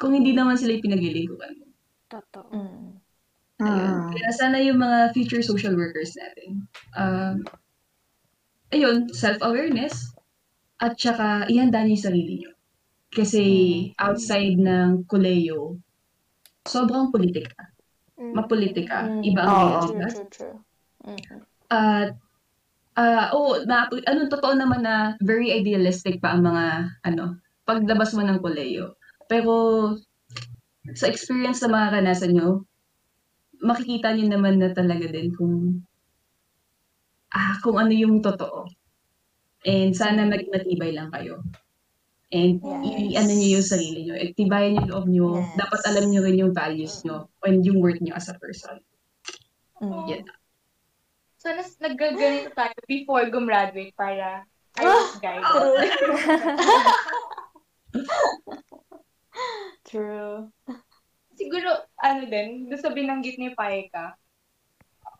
kung 0.00 0.12
hindi 0.16 0.32
naman 0.32 0.56
sila 0.56 0.76
yung 0.76 0.84
pinaglilingkuran 0.88 1.52
mo. 1.60 1.66
Totoo. 2.08 2.48
Mm. 2.52 2.95
Ayun. 3.56 4.12
Mm. 4.12 4.12
Kaya 4.12 4.30
sana 4.36 4.56
yung 4.60 4.78
mga 4.80 5.16
future 5.16 5.40
social 5.40 5.72
workers 5.72 6.12
natin, 6.16 6.68
um, 6.92 7.40
ayun, 8.68 9.08
self-awareness, 9.08 10.12
at 10.76 10.92
saka 11.00 11.48
ihanda 11.48 11.80
niyo 11.80 11.96
yung 11.96 12.06
sarili 12.12 12.32
niyo. 12.44 12.52
Kasi 13.08 13.44
outside 13.96 14.60
ng 14.60 15.08
koleyo, 15.08 15.80
sobrang 16.68 17.08
politika. 17.08 17.72
Mm. 18.20 18.32
Mapolitika. 18.36 19.08
Mm. 19.08 19.22
Iba 19.24 19.40
ang 19.40 19.56
oh, 19.56 19.88
True, 19.88 20.04
true, 20.08 20.28
true. 20.28 20.56
Mm. 21.08 21.40
At, 21.72 22.10
ah, 23.00 23.32
oo, 23.32 23.64
na, 23.64 23.88
ano, 23.88 24.20
totoo 24.28 24.52
naman 24.52 24.84
na 24.84 25.16
very 25.24 25.48
idealistic 25.48 26.20
pa 26.20 26.36
ang 26.36 26.44
mga, 26.44 26.92
ano, 27.08 27.40
paglabas 27.64 28.12
mo 28.12 28.20
ng 28.20 28.44
koleyo. 28.44 29.00
Pero, 29.32 29.96
sa 30.92 31.08
experience 31.08 31.64
na 31.64 31.72
makakanasan 31.72 32.36
nyo, 32.36 32.68
makikita 33.62 34.12
nyo 34.12 34.26
naman 34.28 34.60
na 34.60 34.72
talaga 34.72 35.06
din 35.08 35.32
kung, 35.36 35.84
ah, 37.32 37.56
kung 37.60 37.76
ano 37.80 37.92
yung 37.92 38.20
totoo. 38.20 38.68
And 39.66 39.96
sana 39.96 40.28
maging 40.28 40.52
matibay 40.54 40.94
lang 40.94 41.10
kayo. 41.10 41.42
And 42.34 42.58
Yes. 42.58 42.82
i-ano 43.14 43.32
nyo 43.34 43.48
yung 43.58 43.66
sarili 43.66 44.00
nyo. 44.02 44.14
Tibayan 44.34 44.78
yung 44.82 44.88
loob 44.90 45.06
nyo. 45.06 45.28
Yes. 45.38 45.54
Dapat 45.58 45.80
alam 45.86 46.04
nyo 46.10 46.20
rin 46.26 46.40
yung 46.42 46.54
values 46.54 47.02
nyo 47.06 47.30
and 47.46 47.62
yung 47.62 47.78
worth 47.78 48.02
nyo 48.02 48.14
as 48.18 48.26
a 48.26 48.34
person. 48.38 48.82
Mm. 49.78 50.04
Yan. 50.10 50.24
So, 51.38 51.54
nas, 51.54 51.78
naggaganito 51.78 52.50
tayo 52.58 52.74
before 52.90 53.30
gumraduate 53.30 53.94
para 53.94 54.42
ayos 54.82 55.16
guys. 55.22 55.46
True. 55.96 56.18
True. 59.86 60.50
Siguro, 61.36 61.70
ano 62.00 62.22
din, 62.32 62.66
doon 62.68 62.80
sa 62.82 62.90
binanggit 62.96 63.36
ni 63.38 63.52
Paika, 63.54 64.16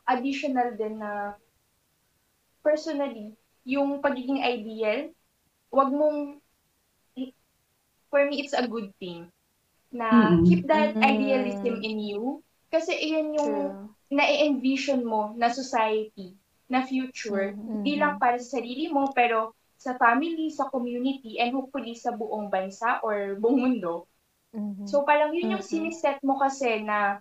additional 0.07 0.75
din 0.79 0.99
na 1.03 1.37
personally, 2.63 3.35
yung 3.67 4.03
pagiging 4.03 4.43
ideal, 4.43 5.11
wag 5.71 5.91
mong, 5.91 6.41
for 8.11 8.23
me, 8.27 8.43
it's 8.43 8.55
a 8.55 8.67
good 8.67 8.91
thing 8.99 9.31
na 9.93 10.09
Mm-mm. 10.13 10.47
keep 10.47 10.67
that 10.67 10.97
Mm. 10.97 11.03
idealism 11.03 11.75
in 11.83 11.99
you. 12.01 12.43
Kasi 12.73 12.93
iyan 12.95 13.35
yung 13.39 13.55
True. 13.71 13.89
na-envision 14.11 15.03
mo 15.07 15.35
na 15.39 15.51
society, 15.51 16.35
na 16.71 16.83
future, 16.87 17.55
Mhm. 17.55 17.73
hindi 17.73 17.99
lang 17.99 18.19
para 18.19 18.39
sa 18.39 18.59
sarili 18.59 18.91
mo, 18.91 19.11
pero 19.15 19.55
sa 19.79 19.95
family, 19.99 20.51
sa 20.51 20.67
community, 20.71 21.39
and 21.39 21.55
hopefully 21.55 21.95
sa 21.95 22.15
buong 22.15 22.51
bansa 22.51 22.99
or 23.07 23.39
buong 23.39 23.59
mundo. 23.63 24.07
Mhm. 24.57 24.89
So 24.89 25.05
parang 25.05 25.37
yun 25.37 25.61
yung 25.61 25.65
Mhm. 25.65 25.69
siniset 25.69 26.25
mo 26.25 26.41
kasi 26.41 26.81
na 26.81 27.21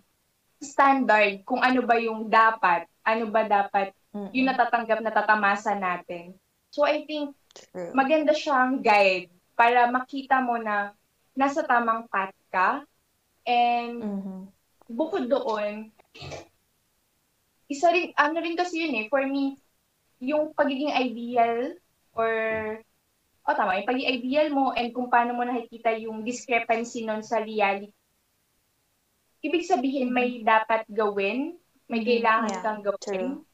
standard 0.63 1.43
kung 1.43 1.59
ano 1.59 1.83
ba 1.83 1.99
yung 1.99 2.31
dapat, 2.31 2.87
ano 3.03 3.27
ba 3.27 3.43
dapat 3.43 3.91
Mm. 4.15 4.31
yung 4.31 4.47
natatanggap 4.47 4.99
na 5.03 5.11
tatamasa 5.11 5.75
natin. 5.75 6.39
So 6.71 6.87
I 6.87 7.03
think 7.03 7.35
True. 7.51 7.91
maganda 7.91 8.31
siyang 8.31 8.79
guide 8.79 9.27
para 9.59 9.91
makita 9.91 10.39
mo 10.39 10.55
na 10.55 10.95
nasa 11.35 11.67
tamang 11.67 12.07
path 12.07 12.31
ka. 12.47 12.87
And 13.43 13.99
Mhm. 13.99 14.47
bukod 14.87 15.27
doon, 15.27 15.91
isa 17.67 17.91
rin, 17.91 18.15
ano 18.15 18.37
rin 18.39 18.55
kasi 18.55 18.87
yun 18.87 18.95
eh, 18.95 19.05
for 19.11 19.21
me, 19.27 19.59
yung 20.23 20.55
pagiging 20.55 20.95
ideal 20.95 21.75
or, 22.15 22.31
o 23.45 23.53
oh, 23.53 23.55
tama, 23.55 23.77
yung 23.77 23.85
pagiging 23.85 24.09
ideal 24.09 24.47
mo 24.49 24.73
and 24.73 24.89
kung 24.89 25.05
paano 25.05 25.37
mo 25.37 25.45
nakikita 25.45 25.93
yung 26.01 26.25
discrepancy 26.25 27.05
nun 27.05 27.21
sa 27.21 27.37
reality. 27.45 27.93
Ibig 29.45 29.69
sabihin, 29.69 30.09
may 30.09 30.41
dapat 30.41 30.89
gawin, 30.89 31.53
may 31.85 32.01
kailangan 32.01 32.49
Yeah, 32.49 32.63
kang 32.65 32.81
gawin. 32.81 33.45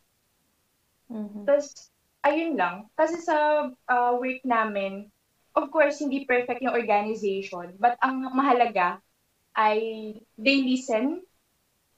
Mhm. 1.11 1.43
Tapos, 1.43 1.91
ayun 2.23 2.55
lang. 2.55 2.87
Kasi 2.95 3.19
sa 3.19 3.67
uh, 3.67 4.11
work 4.15 4.39
namin, 4.47 5.11
of 5.51 5.67
course, 5.67 5.99
hindi 5.99 6.23
perfect 6.23 6.63
yung 6.63 6.71
organization. 6.71 7.75
But 7.75 7.99
ang 7.99 8.23
mahalaga 8.31 9.03
ay 9.51 10.15
they 10.39 10.63
listen 10.63 11.27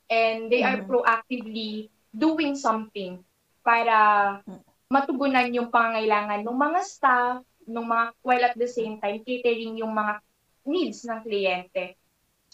and 0.09 0.49
they 0.49 0.65
are 0.65 0.81
Mhm. 0.81 0.89
proactively 0.89 1.93
doing 2.09 2.57
something 2.57 3.21
para 3.61 4.41
matugunan 4.89 5.53
yung 5.53 5.69
pangangailangan 5.69 6.41
ng 6.41 6.57
mga 6.57 6.79
staff, 6.81 7.45
ng 7.67 7.85
mga, 7.85 8.05
while 8.23 8.43
at 8.45 8.55
the 8.59 8.67
same 8.69 8.99
time, 9.01 9.21
catering 9.25 9.77
yung 9.79 9.93
mga 9.93 10.19
needs 10.65 11.03
ng 11.03 11.19
kliyente. 11.25 11.95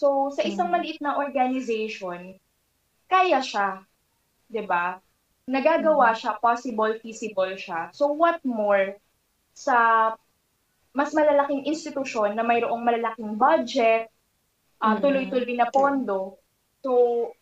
So, 0.00 0.32
sa 0.34 0.42
isang 0.42 0.70
Mhm. 0.70 0.74
maliit 0.74 0.98
na 1.02 1.18
organization, 1.20 2.36
kaya 3.10 3.40
siya. 3.42 3.84
'di 4.50 4.62
ba? 4.66 4.98
Nagagawa 5.50 6.14
siya, 6.14 6.38
possible, 6.42 6.94
feasible 7.02 7.54
siya. 7.58 7.90
So 7.94 8.10
what 8.14 8.38
more 8.46 8.98
sa 9.54 9.76
mas 10.94 11.14
malalaking 11.14 11.66
institusyon 11.70 12.34
na 12.34 12.42
mayroong 12.46 12.82
malalaking 12.82 13.38
budget, 13.38 14.10
Mhm. 14.82 15.00
tuloy-tuloy 15.04 15.54
na 15.56 15.68
pondo. 15.70 16.38
So, 16.82 16.90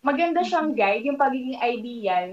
maganda 0.03 0.43
siyang 0.45 0.75
guide, 0.75 1.07
yung 1.09 1.21
pagiging 1.21 1.59
ideal, 1.63 2.29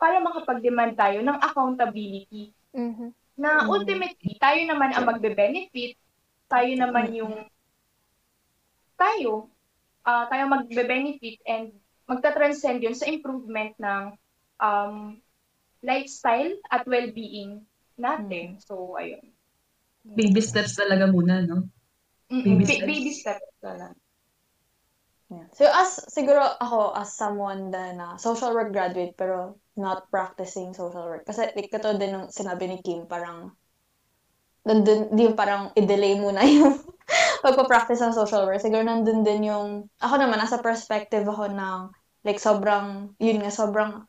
para 0.00 0.18
makapag-demand 0.22 0.96
tayo 0.96 1.20
ng 1.22 1.38
accountability. 1.42 2.54
Mhm. 2.74 3.14
Na 3.36 3.64
Mhm. 3.64 3.68
ultimately, 3.68 4.32
tayo 4.40 4.60
naman 4.64 4.90
ang 4.96 5.04
magbe-benefit, 5.04 5.96
tayo 6.48 6.70
naman 6.72 7.12
yung 7.12 7.34
tayo, 8.96 9.52
ah 10.06 10.24
tayo 10.30 10.48
magbe-benefit 10.48 11.44
and 11.44 11.76
magta-transcend 12.06 12.80
yun 12.80 12.96
sa 12.96 13.10
improvement 13.10 13.74
ng 13.76 14.14
um, 14.62 15.20
lifestyle 15.82 16.54
at 16.72 16.86
well-being 16.88 17.66
natin. 17.98 18.56
So, 18.62 18.96
ayun. 18.96 19.20
Baby 20.06 20.40
steps 20.40 20.78
talaga 20.78 21.10
muna, 21.10 21.42
no? 21.42 21.66
Baby 22.30 22.62
Ba- 22.62 22.72
steps. 22.72 22.86
Baby 22.88 23.10
steps 23.12 23.50
na 23.60 23.72
lang. 23.74 23.94
Yeah. 25.26 25.50
So 25.58 25.66
as 25.66 26.06
siguro 26.14 26.38
ako 26.38 26.94
as 26.94 27.10
someone 27.18 27.74
na, 27.74 27.90
na 27.90 28.06
social 28.14 28.54
work 28.54 28.70
graduate 28.70 29.18
pero 29.18 29.58
not 29.76 30.08
practicing 30.08 30.72
social 30.72 31.04
work. 31.04 31.28
Kasi 31.28 31.52
like, 31.52 31.68
katulad 31.68 32.00
din 32.00 32.16
ng 32.16 32.26
sinabi 32.32 32.64
ni 32.66 32.80
Kim, 32.80 33.04
parang 33.04 33.52
nandun, 34.66 35.12
di 35.14 35.30
parang 35.36 35.70
i-delay 35.78 36.18
muna 36.18 36.42
yung 36.42 36.80
pagpa-practice 37.44 38.02
ng 38.02 38.16
social 38.16 38.48
work. 38.48 38.58
Siguro 38.58 38.82
nandun 38.82 39.22
din 39.22 39.52
yung, 39.52 39.86
ako 40.02 40.14
naman, 40.18 40.42
nasa 40.42 40.58
perspective 40.58 41.22
ako 41.28 41.52
ng, 41.52 41.78
like, 42.26 42.42
sobrang, 42.42 43.14
yun 43.22 43.44
nga, 43.44 43.52
sobrang 43.52 44.02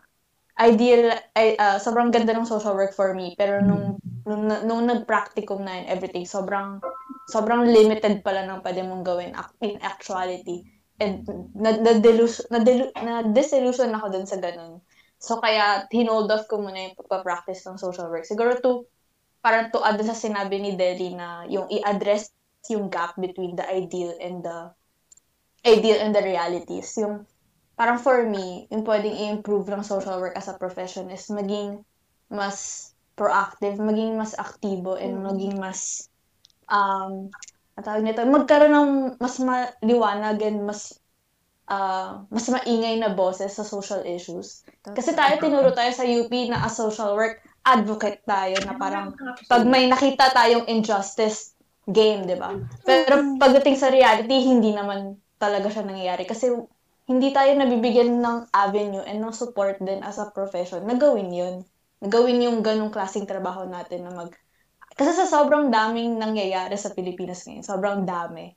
ideal, 0.58 1.14
ah, 1.38 1.78
sobrang 1.78 2.10
ganda 2.10 2.34
ng 2.34 2.50
social 2.50 2.74
work 2.74 2.98
for 2.98 3.14
me. 3.14 3.38
Pero 3.38 3.62
nung, 3.62 4.02
nung, 4.26 4.50
nung 4.66 4.82
nag-practicum 4.90 5.62
na 5.62 5.84
yun, 5.84 5.86
everything, 5.94 6.26
sobrang, 6.26 6.82
sobrang 7.30 7.70
limited 7.70 8.26
pala 8.26 8.42
ng 8.48 8.66
pwede 8.66 8.82
mong 8.82 9.06
gawin 9.06 9.38
in 9.62 9.78
actuality. 9.86 10.66
And 10.98 11.22
na, 11.54 11.78
na, 11.78 12.02
na, 12.02 12.60
na 13.06 13.14
disillusion 13.30 13.94
ako 13.94 14.06
dun 14.10 14.26
sa 14.26 14.42
ganun. 14.42 14.82
So, 15.18 15.42
kaya, 15.42 15.90
hinold 15.90 16.30
off 16.30 16.46
ko 16.46 16.62
muna 16.62 16.90
yung 16.90 16.98
pagpa-practice 16.98 17.66
ng 17.66 17.82
social 17.82 18.08
work. 18.10 18.26
Siguro 18.26 18.58
to, 18.62 18.86
parang 19.42 19.74
to 19.74 19.82
add 19.82 19.98
sa 20.06 20.14
sinabi 20.14 20.62
ni 20.62 20.78
Deli 20.78 21.18
na 21.18 21.46
yung 21.50 21.66
i-address 21.70 22.30
yung 22.68 22.92
gap 22.92 23.16
between 23.16 23.56
the 23.56 23.64
ideal 23.64 24.12
and 24.20 24.44
the 24.44 24.76
ideal 25.64 25.98
and 26.04 26.12
the 26.12 26.22
realities. 26.22 26.94
Yung, 27.00 27.24
parang 27.80 27.98
for 27.98 28.28
me, 28.28 28.68
yung 28.70 28.84
pwedeng 28.84 29.16
i-improve 29.16 29.72
ng 29.72 29.84
social 29.88 30.20
work 30.20 30.36
as 30.36 30.52
a 30.52 30.60
profession 30.60 31.08
is 31.10 31.26
maging 31.32 31.82
mas 32.28 32.92
proactive, 33.18 33.80
maging 33.80 34.20
mas 34.20 34.36
aktibo, 34.38 35.00
and 35.00 35.18
maging 35.24 35.58
mas, 35.58 36.12
um, 36.70 37.32
ang 37.78 37.84
tawag 37.86 38.04
nito, 38.04 38.22
magkaroon 38.28 38.74
ng 38.74 38.92
mas 39.18 39.36
maliwanag 39.42 40.38
and 40.44 40.62
mas 40.62 40.98
ah, 41.68 42.24
mas 42.32 42.48
maingay 42.48 42.96
na 43.00 43.12
boses 43.12 43.52
sa 43.52 43.68
social 43.68 44.04
issues. 44.08 44.64
Kasi 44.84 45.12
tayo, 45.12 45.36
tinuro 45.40 45.76
tayo 45.76 45.92
sa 45.92 46.08
UP 46.08 46.32
na 46.48 46.64
as 46.64 46.80
social 46.80 47.14
work, 47.14 47.44
advocate 47.68 48.24
tayo 48.24 48.56
na 48.64 48.80
parang 48.80 49.12
pag 49.52 49.68
may 49.68 49.92
nakita 49.92 50.32
tayong 50.32 50.66
injustice, 50.72 51.58
game, 51.88 52.28
di 52.28 52.36
ba? 52.36 52.56
Pero 52.84 53.40
pagdating 53.40 53.76
sa 53.80 53.92
reality, 53.92 54.44
hindi 54.44 54.76
naman 54.76 55.20
talaga 55.40 55.72
siya 55.72 55.88
nangyayari. 55.88 56.28
Kasi 56.28 56.52
hindi 57.08 57.32
tayo 57.32 57.56
nabibigyan 57.56 58.20
ng 58.20 58.52
avenue 58.52 59.04
and 59.08 59.24
ng 59.24 59.32
support 59.32 59.80
din 59.80 60.04
as 60.04 60.20
a 60.20 60.28
profession 60.32 60.84
na 60.84 61.00
gawin 61.00 61.32
yun. 61.32 61.64
Na 62.04 62.08
gawin 62.12 62.44
yung 62.44 62.60
ganong 62.60 62.92
klaseng 62.92 63.24
trabaho 63.24 63.64
natin 63.64 64.04
na 64.04 64.12
mag... 64.12 64.36
Kasi 64.98 65.16
sa 65.16 65.30
sobrang 65.30 65.72
daming 65.72 66.20
nangyayari 66.20 66.76
sa 66.76 66.92
Pilipinas 66.92 67.48
ngayon, 67.48 67.64
sobrang 67.64 68.04
dami. 68.04 68.52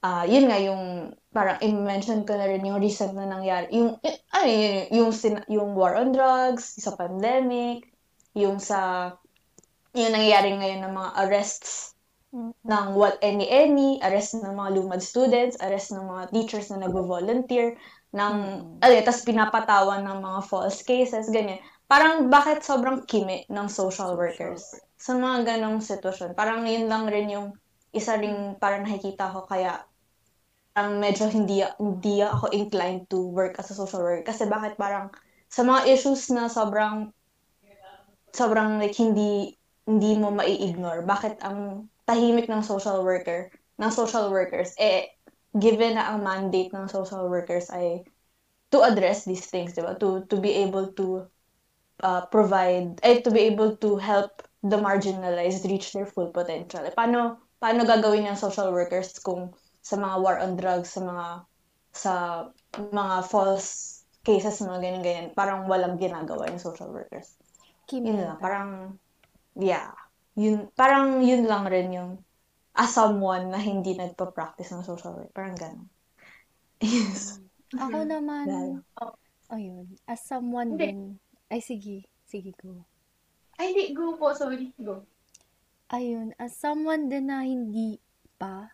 Ah, 0.00 0.24
yun 0.24 0.48
nga 0.48 0.56
yung 0.56 1.12
parang 1.28 1.60
i-mention 1.60 2.24
ko 2.24 2.32
na 2.32 2.48
rin 2.48 2.64
yung 2.64 2.80
recent 2.80 3.12
na 3.12 3.28
nangyari. 3.28 3.68
Yung, 3.76 4.00
y- 4.00 4.20
ano 4.32 4.46
yun, 4.48 4.76
yung, 4.96 5.10
sin- 5.12 5.44
yung 5.52 5.76
war 5.76 5.92
on 6.00 6.10
drugs, 6.16 6.72
sa 6.80 6.96
pandemic, 6.96 7.84
yung 8.32 8.56
sa, 8.56 9.12
yung 9.92 10.12
nangyayari 10.14 10.56
ngayon 10.56 10.80
ng 10.88 10.94
mga 10.96 11.10
arrests 11.26 11.92
ng 12.64 12.86
what 12.94 13.18
any 13.26 13.50
any, 13.50 13.98
arrest 14.06 14.38
ng 14.38 14.54
mga 14.54 14.70
lumad 14.78 15.02
students, 15.02 15.58
arrest 15.60 15.90
ng 15.92 16.06
mga 16.06 16.30
teachers 16.30 16.70
na 16.70 16.86
nagvo-volunteer, 16.86 17.74
ng, 18.14 18.34
ano 18.80 18.92
yun, 18.92 19.04
tas 19.06 19.26
pinapatawan 19.26 20.06
ng 20.06 20.18
mga 20.22 20.40
false 20.46 20.80
cases, 20.86 21.26
ganyan. 21.28 21.58
Parang 21.90 22.30
bakit 22.30 22.62
sobrang 22.62 23.02
kimi 23.04 23.42
ng 23.50 23.66
social 23.66 24.14
workers 24.14 24.62
sa 24.94 25.18
mga 25.18 25.56
ganong 25.58 25.82
sitwasyon. 25.82 26.38
Parang 26.38 26.62
yun 26.64 26.86
lang 26.86 27.10
rin 27.10 27.28
yung 27.34 27.48
isa 27.90 28.14
ring 28.14 28.54
parang 28.62 28.86
nakikita 28.86 29.34
ko 29.34 29.42
kaya 29.50 29.82
parang 30.80 30.96
medyo 30.96 31.28
hindi 31.28 31.60
hindi 31.76 32.24
ako 32.24 32.48
inclined 32.56 33.04
to 33.12 33.20
work 33.20 33.60
as 33.60 33.68
a 33.68 33.76
social 33.76 34.00
worker. 34.00 34.24
Kasi 34.24 34.48
bakit 34.48 34.80
parang 34.80 35.12
sa 35.52 35.60
mga 35.60 35.92
issues 35.92 36.32
na 36.32 36.48
sobrang 36.48 37.12
sobrang 38.32 38.80
like 38.80 38.96
hindi 38.96 39.60
hindi 39.84 40.16
mo 40.16 40.32
mai-ignore 40.32 41.04
bakit 41.04 41.36
ang 41.44 41.90
tahimik 42.08 42.48
ng 42.48 42.64
social 42.64 43.04
worker 43.04 43.52
ng 43.76 43.90
social 43.92 44.32
workers 44.32 44.72
eh 44.78 45.12
given 45.58 45.98
na 45.98 46.14
ang 46.14 46.22
mandate 46.22 46.70
ng 46.70 46.86
social 46.86 47.26
workers 47.26 47.68
ay 47.74 48.06
to 48.70 48.86
address 48.86 49.26
these 49.26 49.50
things 49.50 49.74
diba 49.74 49.98
to 49.98 50.22
to 50.30 50.38
be 50.38 50.62
able 50.62 50.94
to 50.94 51.26
uh, 52.06 52.22
provide 52.30 52.96
eh 53.02 53.18
to 53.20 53.34
be 53.34 53.50
able 53.50 53.74
to 53.76 53.98
help 53.98 54.46
the 54.62 54.76
marginalized 54.76 55.64
reach 55.64 55.92
their 55.92 56.06
full 56.06 56.28
potential. 56.30 56.84
Eh, 56.84 56.92
paano 56.92 57.40
paano 57.60 57.84
gagawin 57.84 58.28
ng 58.28 58.40
social 58.40 58.72
workers 58.72 59.16
kung 59.20 59.52
sa 59.80 59.96
mga 59.96 60.16
war 60.20 60.36
on 60.40 60.54
drugs 60.56 60.92
sa 60.92 61.00
mga 61.00 61.26
sa 61.90 62.12
mga 62.76 63.16
false 63.26 64.00
cases 64.22 64.60
mga 64.62 64.80
ganyan 64.80 65.04
ganyan. 65.04 65.28
Parang 65.32 65.66
walang 65.66 65.96
ginagawa 65.96 66.46
yung 66.48 66.62
social 66.62 66.92
workers. 66.92 67.34
Kim 67.88 68.06
yun 68.06 68.20
lang 68.20 68.38
parang 68.38 68.94
yeah. 69.58 69.92
Yun 70.38 70.70
parang 70.78 71.24
yun 71.24 71.44
lang 71.48 71.66
rin 71.66 71.90
yung 71.90 72.10
as 72.76 72.94
someone 72.94 73.50
na 73.50 73.58
hindi 73.58 73.98
nagpa-practice 73.98 74.70
ng 74.72 74.86
social 74.86 75.18
work. 75.18 75.32
Parang 75.34 75.58
ganun. 75.58 75.88
Yes. 76.80 77.36
Ako 77.76 78.08
naman, 78.08 78.48
Dahil- 78.48 78.82
ayun, 79.52 79.86
as 80.08 80.24
someone 80.24 80.74
Hindi. 80.74 80.86
din, 80.90 80.98
ay 81.52 81.60
sige, 81.60 82.08
sige 82.24 82.56
go. 82.56 82.82
Ay, 83.60 83.76
hindi. 83.76 83.92
Go 83.92 84.16
po. 84.16 84.32
Sorry. 84.32 84.72
Go. 84.80 85.04
Ayun, 85.92 86.32
as 86.40 86.56
someone 86.56 87.12
din 87.12 87.28
na 87.28 87.44
hindi 87.44 88.00
pa 88.40 88.72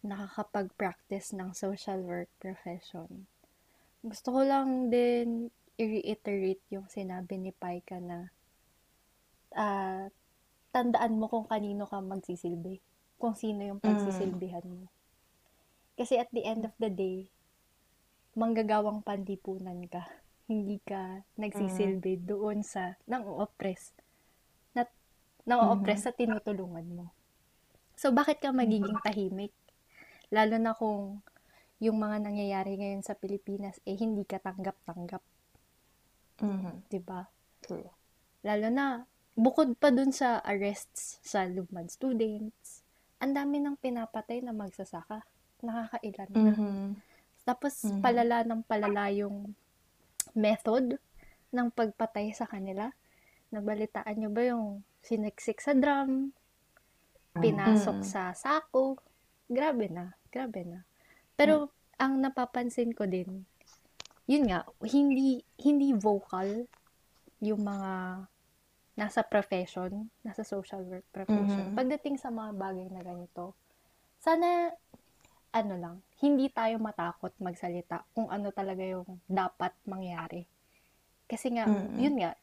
nakakapag-practice 0.00 1.36
ng 1.36 1.52
social 1.52 2.00
work 2.00 2.30
profession, 2.40 3.28
gusto 4.00 4.32
ko 4.32 4.40
lang 4.44 4.88
din 4.88 5.52
i-reiterate 5.80 6.64
yung 6.72 6.88
sinabi 6.88 7.36
ni 7.40 7.52
Paika 7.52 8.00
na 8.00 8.28
ah, 9.56 10.08
tandaan 10.72 11.18
mo 11.18 11.26
kung 11.26 11.48
kanino 11.48 11.88
ka 11.88 12.00
magsisilbi. 12.00 12.80
Kung 13.20 13.36
sino 13.36 13.60
yung 13.64 13.80
pagsisilbihan 13.80 14.64
mo. 14.64 14.88
Kasi 15.96 16.16
at 16.16 16.32
the 16.32 16.44
end 16.48 16.64
of 16.64 16.72
the 16.80 16.88
day, 16.88 17.28
manggagawang 18.32 19.04
panlipunan 19.04 19.84
ka. 19.88 20.08
Hindi 20.50 20.80
ka 20.82 21.22
nagsisilbi 21.36 22.24
doon 22.26 22.64
sa 22.66 22.98
nang 23.06 23.22
oppress 23.22 23.94
na 24.74 24.82
nang 25.46 25.62
oppress 25.70 26.08
sa 26.08 26.12
tinutulungan 26.16 26.88
mo. 26.90 27.06
So 27.94 28.10
bakit 28.10 28.40
ka 28.40 28.50
magiging 28.50 28.98
tahimik? 29.04 29.52
Lalo 30.30 30.56
na 30.62 30.72
kung 30.78 31.22
yung 31.82 31.98
mga 31.98 32.22
nangyayari 32.22 32.76
ngayon 32.78 33.02
sa 33.02 33.18
Pilipinas 33.18 33.80
eh 33.88 33.96
hindi 33.98 34.22
ka 34.22 34.38
tanggap-tanggap, 34.38 35.22
Mhm. 36.40 36.86
'di 36.88 37.00
ba? 37.02 37.26
True. 37.64 37.88
Lalo 38.46 38.68
na 38.70 39.04
bukod 39.36 39.74
pa 39.76 39.90
dun 39.90 40.12
sa 40.12 40.38
arrests 40.44 41.18
sa 41.24 41.44
lumad 41.48 41.88
students, 41.90 42.84
ang 43.20 43.36
dami 43.36 43.60
ng 43.60 43.76
pinapatay 43.76 44.40
na 44.44 44.52
magsasaka. 44.54 45.24
Nakakailan 45.60 46.30
na. 46.32 46.40
Mhm. 46.40 46.80
Tapos 47.44 47.74
Mhm. 47.84 48.00
palala 48.00 48.36
ng 48.46 48.62
palala 48.64 49.12
yung 49.12 49.52
method 50.32 50.96
ng 51.50 51.68
pagpatay 51.74 52.30
sa 52.32 52.46
kanila. 52.46 52.92
Nabalitaan 53.50 54.14
nyo 54.14 54.30
ba 54.30 54.42
yung 54.46 54.86
siniksik 55.02 55.58
sa 55.58 55.74
drum, 55.74 56.30
pinasok 57.34 57.98
Mm. 57.98 58.06
sa 58.06 58.22
sako? 58.32 59.00
Grabe 59.50 59.90
na, 59.90 60.14
grabe 60.30 60.62
na. 60.64 60.80
Pero 61.34 61.74
ang 61.98 62.22
napapansin 62.22 62.94
ko 62.96 63.04
din, 63.04 63.44
yun 64.30 64.46
nga, 64.46 64.62
hindi 64.86 65.42
hindi 65.60 65.90
vocal 65.92 66.64
yung 67.42 67.62
mga 67.66 68.24
nasa 68.94 69.20
profession, 69.26 70.08
nasa 70.22 70.46
social 70.46 70.84
work 70.86 71.06
profession. 71.10 71.72
Mhm. 71.72 71.76
Pagdating 71.76 72.16
sa 72.20 72.30
mga 72.30 72.52
bagay 72.54 72.86
na 72.92 73.02
ganito, 73.02 73.56
sana 74.20 74.70
ano 75.50 75.74
lang, 75.74 75.96
hindi 76.22 76.46
tayo 76.52 76.78
matakot 76.78 77.34
magsalita 77.42 78.06
kung 78.14 78.30
ano 78.30 78.54
talaga 78.54 78.86
yung 78.86 79.18
dapat 79.26 79.74
mangyari. 79.82 80.46
Kasi 81.26 81.50
nga, 81.58 81.66
Mm. 81.66 81.98
yun 81.98 82.16
nga, 82.22 82.38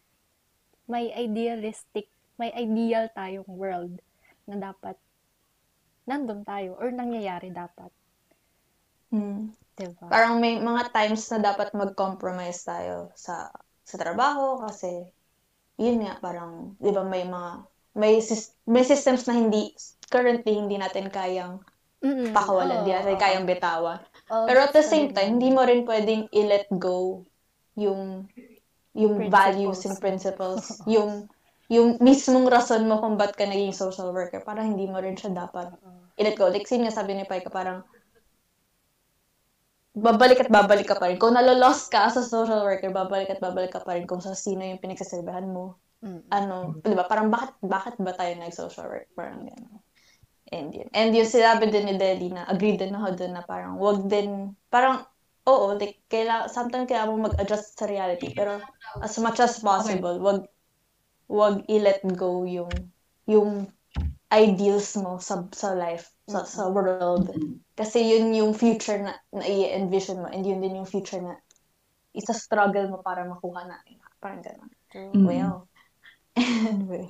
may 0.91 1.11
idealistic, 1.15 2.11
may 2.35 2.51
ideal 2.51 3.07
tayong 3.15 3.47
world 3.47 3.99
na 4.43 4.59
dapat 4.59 4.99
nandun 6.09 6.41
tayo 6.49 6.71
or 6.81 6.89
nangyayari 6.91 7.49
dapat. 7.61 7.91
Mm. 9.11 9.55
Diba? 9.77 10.11
Parang 10.11 10.39
may 10.43 10.59
mga 10.59 10.83
times 10.95 11.23
na 11.31 11.39
dapat 11.43 11.69
mag-compromise 11.75 12.59
tayo 12.67 13.11
sa 13.15 13.51
sa 13.87 13.95
trabaho 13.99 14.59
kasi 14.67 14.91
yun 15.79 16.03
nga 16.03 16.19
parang 16.23 16.75
'di 16.81 16.91
ba 16.97 17.03
may 17.07 17.23
mga 17.27 17.51
may 18.01 18.15
may 18.67 18.83
systems 18.85 19.23
na 19.27 19.35
hindi 19.41 19.73
currently 20.13 20.53
hindi 20.61 20.77
natin 20.79 21.07
kayang 21.11 21.63
Mm-mm. 22.03 22.33
pakawalan, 22.35 22.83
hindi 22.83 22.93
Oo, 22.93 22.97
natin 22.97 23.17
kayang 23.19 23.47
bitawan. 23.49 23.99
Oo, 24.31 24.47
Pero 24.47 24.59
at 24.65 24.73
the 24.75 24.85
same 24.85 25.09
time, 25.15 25.37
hindi 25.39 25.49
mo 25.55 25.63
rin 25.65 25.83
pwedeng 25.87 26.27
i-let 26.31 26.67
go 26.77 27.23
yung 27.77 28.27
yung 28.97 29.15
Principles. 29.17 29.29
values 29.31 29.81
and 29.87 29.97
principles, 30.01 30.63
yung 30.95 31.29
yung 31.67 31.99
mismong 31.99 32.47
rason 32.47 32.87
mo 32.87 33.03
kung 33.03 33.19
ba't 33.19 33.35
ka 33.35 33.43
naging 33.43 33.75
social 33.75 34.15
worker. 34.15 34.39
Parang 34.43 34.71
hindi 34.75 34.87
mo 34.87 35.03
rin 35.03 35.19
siya 35.19 35.35
dapat 35.35 35.75
i-let 36.17 36.39
go. 36.39 36.47
Like, 36.47 36.65
sino 36.65 36.87
sabi 36.89 37.13
ni 37.13 37.27
Paika, 37.27 37.51
parang 37.51 37.83
babalik 39.97 40.45
at 40.45 40.49
babalik 40.49 40.87
ka 40.87 40.95
pa 40.95 41.09
rin. 41.09 41.17
Kung 41.17 41.35
nalolost 41.35 41.89
ka 41.89 42.07
as 42.07 42.15
a 42.15 42.23
social 42.23 42.63
worker, 42.63 42.89
babalik 42.93 43.33
at 43.33 43.41
babalik 43.41 43.73
ka 43.73 43.81
pa 43.81 43.97
rin 43.97 44.05
kung 44.05 44.21
sa 44.21 44.37
sino 44.37 44.63
yung 44.63 44.81
pinagsasabihan 44.81 45.45
mo. 45.49 45.75
Mm. 46.05 46.21
Ano, 46.29 46.77
di 46.85 46.93
ba? 46.93 47.09
Parang 47.09 47.33
bakit, 47.33 47.57
bakit 47.65 47.97
ba 47.97 48.13
tayo 48.13 48.31
nag-social 48.37 48.85
work? 48.85 49.09
Parang 49.17 49.43
gano'n. 49.43 49.81
And 50.53 50.71
yun. 50.71 50.87
And 50.93 51.11
yung 51.11 51.27
sinabi 51.27 51.67
din 51.73 51.89
ni 51.89 51.95
Deli 51.99 52.31
na 52.31 52.47
agree 52.47 52.79
din 52.79 52.95
ako 52.95 53.19
dun 53.19 53.33
na 53.35 53.43
parang 53.43 53.81
wag 53.81 54.05
din, 54.07 54.55
parang, 54.71 55.03
oo, 55.49 55.75
like, 55.75 55.99
kaila, 56.07 56.47
sometimes 56.47 56.87
kailangan 56.87 57.11
mo 57.11 57.27
mag-adjust 57.27 57.75
sa 57.75 57.89
reality. 57.89 58.31
Pero 58.31 58.61
as 59.01 59.17
much 59.19 59.41
as 59.41 59.59
possible, 59.59 60.21
wag, 60.21 60.47
wag 61.27 61.63
i-let 61.67 62.03
go 62.15 62.43
yung, 62.47 62.71
yung 63.27 63.67
ideals 64.27 64.95
mo 64.99 65.19
sa, 65.23 65.47
sa 65.55 65.71
life, 65.71 66.11
sa, 66.27 66.43
sa 66.43 66.67
world. 66.67 67.31
Kasi 67.75 68.03
yun 68.03 68.35
yung 68.35 68.51
future 68.51 68.99
na, 68.99 69.15
na 69.31 69.43
i-envision 69.47 70.19
mo. 70.23 70.27
And 70.27 70.43
yun 70.43 70.59
din 70.59 70.79
yung 70.79 70.89
future 70.89 71.23
na 71.23 71.39
isa-struggle 72.11 72.91
mo 72.91 72.99
para 72.99 73.23
makuha 73.23 73.67
na. 73.67 73.77
Parang 74.19 74.41
gano'n. 74.43 74.71
Mm. 75.13 75.23
Well, 75.23 75.67
anyway, 76.39 77.07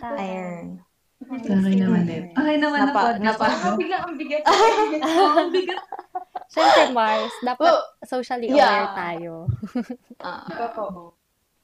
ayun. 0.00 0.80
Okay 1.18 1.74
naman 1.82 2.06
din. 2.06 2.30
Okay 2.30 2.56
naman 2.62 2.78
na 2.78 2.86
Napa- 2.94 3.18
podcast. 3.18 3.26
napa-. 3.26 3.74
Ang 3.74 3.78
bigat, 3.82 4.02
ang 4.06 4.16
bigat. 4.16 4.42
Ang 5.42 5.50
bigat. 5.50 5.80
Siyempre, 6.48 6.84
Mars, 6.94 7.34
dapat 7.42 7.66
Well, 7.66 7.82
socially 8.06 8.48
yeah. 8.48 8.86
aware 8.86 8.90
tayo. 8.94 9.32
Ah, 10.22 10.46
Totoo. 10.46 11.18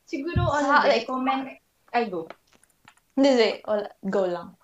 Siguro, 0.05 0.43
ano, 0.51 0.69
like- 0.85 0.91
like, 0.91 1.07
comment, 1.07 1.47
ay, 1.95 2.11
go. 2.11 2.27
hindi. 3.15 3.63
Wala. 3.63 3.89
Go 4.03 4.27
lang. 4.27 4.59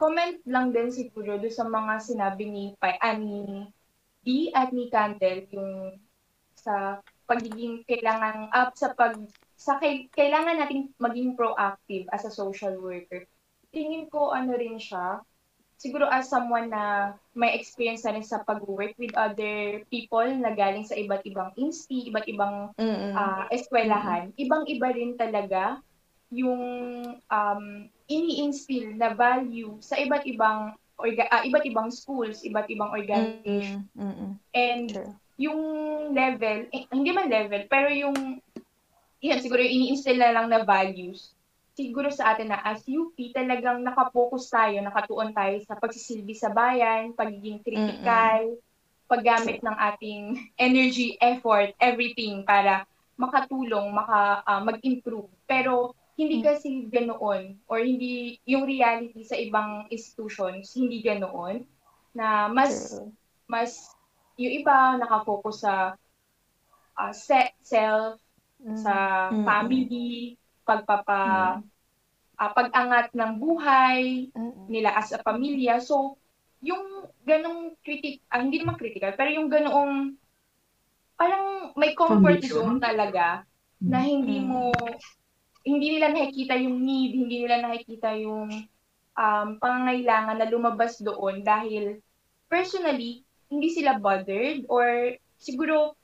comment 0.00 0.36
lang 0.44 0.74
din 0.74 0.90
siguro 0.90 1.38
do 1.38 1.48
sa 1.48 1.64
mga 1.64 2.02
sinabi 2.02 2.44
ni 2.50 2.64
Pai, 2.76 2.98
ah, 2.98 3.14
ni 3.14 3.68
D 4.24 4.50
at 4.56 4.72
ni 4.72 4.88
Candel 4.88 5.46
yung 5.52 6.00
sa 6.56 6.98
pagiging 7.28 7.84
kailangan 7.84 8.48
up 8.52 8.72
sa 8.76 8.96
pag 8.96 9.16
sa 9.54 9.78
kay, 9.78 10.10
kailangan 10.12 10.60
nating 10.60 10.92
maging 10.98 11.36
proactive 11.38 12.04
as 12.10 12.26
a 12.26 12.32
social 12.32 12.74
worker. 12.80 13.24
Tingin 13.70 14.08
ko 14.10 14.32
ano 14.32 14.56
rin 14.56 14.80
siya 14.80 15.22
siguro 15.76 16.08
as 16.08 16.30
someone 16.30 16.72
na 16.72 17.12
may 17.36 17.52
experience 17.52 18.06
na 18.06 18.16
rin 18.16 18.24
sa 18.24 18.40
pag-work 18.46 18.96
with 18.96 19.12
other 19.18 19.84
people 19.92 20.24
na 20.24 20.56
galing 20.56 20.86
sa 20.86 20.96
iba't 20.96 21.20
ibang 21.28 21.52
insti, 21.60 22.08
iba't 22.08 22.24
ibang 22.30 22.72
Mm-mm. 22.80 23.12
ah 23.12 23.44
eskwelahan, 23.52 24.32
ibang-iba 24.40 24.88
rin 24.94 25.18
talaga 25.18 25.84
yung 26.32 26.62
um, 27.18 27.64
ini-instill 28.08 28.96
na 28.96 29.12
value 29.12 29.76
sa 29.80 29.96
iba't 29.96 30.24
ibang 30.28 30.76
orga- 30.96 31.30
ah, 31.30 31.42
iba't 31.42 31.64
ibang 31.66 31.88
schools, 31.90 32.44
iba't 32.44 32.68
ibang 32.70 32.92
organization. 32.92 33.84
Mm-mm. 33.96 34.12
Mm-mm. 34.14 34.30
And 34.54 34.88
True. 34.88 35.12
yung 35.36 35.60
level, 36.14 36.70
eh, 36.70 36.86
hindi 36.92 37.10
man 37.10 37.28
level, 37.28 37.66
pero 37.66 37.90
yung 37.90 38.38
yan 39.24 39.40
siguro 39.40 39.64
yung 39.64 39.74
ini-instill 39.82 40.20
na 40.20 40.36
lang 40.36 40.52
na 40.52 40.62
values 40.62 41.34
siguro 41.74 42.08
sa 42.08 42.32
atin 42.32 42.54
na 42.54 42.62
as 42.62 42.86
UP, 42.86 43.18
talagang 43.34 43.82
nakapokus 43.82 44.46
tayo, 44.46 44.78
nakatuon 44.78 45.34
tayo 45.34 45.58
sa 45.66 45.74
pagsisilbi 45.74 46.34
sa 46.38 46.54
bayan, 46.54 47.10
pagiging 47.12 47.60
critical, 47.66 48.54
paggamit 49.10 49.58
ng 49.60 49.76
ating 49.92 50.22
energy, 50.56 51.18
effort, 51.18 51.74
everything 51.82 52.46
para 52.46 52.86
makatulong, 53.18 53.90
maka, 53.90 54.42
ah, 54.46 54.62
mag-improve. 54.62 55.30
Pero 55.50 55.98
hindi 56.14 56.42
kasi 56.42 56.86
ganoon 56.90 57.58
or 57.66 57.78
hindi 57.82 58.38
yung 58.46 58.64
reality 58.68 59.22
sa 59.26 59.34
ibang 59.38 59.90
institutions 59.90 60.74
hindi 60.74 61.02
ganoon 61.02 61.66
na 62.14 62.46
mas 62.50 63.00
True. 63.00 63.12
mas 63.50 63.94
yung 64.38 64.54
iba 64.62 64.98
nakafocus 64.98 65.66
sa 65.66 65.74
ah, 66.98 67.12
se- 67.12 67.54
self 67.62 68.18
sa 68.74 68.94
Mm. 69.30 69.46
family, 69.46 70.34
pagpapa 70.66 71.62
ah, 72.40 72.50
pag-angat 72.56 73.14
ng 73.14 73.32
buhay 73.38 74.28
Mm-mm. 74.36 74.68
nila 74.70 74.90
as 74.96 75.12
a 75.14 75.20
pamilya. 75.22 75.78
So, 75.82 76.18
yung 76.64 77.10
ganong 77.26 77.76
critic, 77.84 78.24
ah, 78.32 78.40
hindi 78.42 78.60
naman 78.62 78.78
critical, 78.80 79.14
pero 79.18 79.30
yung 79.34 79.48
ganong 79.52 80.16
parang 81.18 81.72
may 81.78 81.94
comfort 81.94 82.42
zone 82.42 82.78
talaga 82.82 83.46
na 83.86 83.98
hindi 84.02 84.38
Mm. 84.38 84.48
mo 84.50 84.74
hindi 85.64 85.96
nila 85.96 86.12
nakikita 86.12 86.54
yung 86.60 86.76
need, 86.84 87.12
hindi 87.16 87.36
nila 87.44 87.64
nakikita 87.64 88.12
yung 88.20 88.52
um, 89.16 89.48
pangangailangan 89.56 90.36
na 90.36 90.48
lumabas 90.52 91.00
doon 91.00 91.40
dahil 91.40 92.04
personally, 92.52 93.24
hindi 93.48 93.68
sila 93.72 93.96
bothered 93.96 94.68
or 94.68 95.16
siguro 95.40 95.96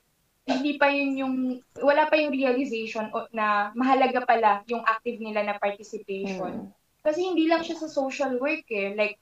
hindi 0.48 0.80
pa 0.80 0.90
yun 0.90 1.12
yung, 1.14 1.34
wala 1.78 2.08
pa 2.10 2.18
yung 2.18 2.34
realization 2.34 3.12
na 3.30 3.70
mahalaga 3.76 4.24
pala 4.24 4.64
yung 4.66 4.82
active 4.82 5.20
nila 5.20 5.46
na 5.46 5.60
participation. 5.60 6.66
Mm. 6.66 6.72
Kasi 7.06 7.20
hindi 7.22 7.46
lang 7.46 7.62
siya 7.62 7.78
sa 7.78 7.88
social 7.88 8.40
work 8.40 8.66
eh. 8.72 8.96
Like, 8.96 9.16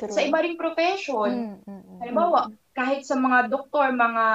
True. 0.00 0.14
sa 0.14 0.24
iba 0.24 0.40
ring 0.40 0.56
profession. 0.56 1.60
Mm, 1.60 1.68
mm, 1.68 1.82
mm. 1.84 1.98
Halimbawa, 2.00 2.40
kahit 2.72 3.04
sa 3.04 3.20
mga 3.20 3.52
doktor, 3.52 3.92
mga 3.92 4.26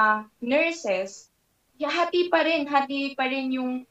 nurses, 0.46 1.34
hati 1.82 2.30
pa 2.30 2.46
rin, 2.46 2.70
hati 2.70 3.18
pa 3.18 3.26
rin 3.26 3.50
yung 3.50 3.84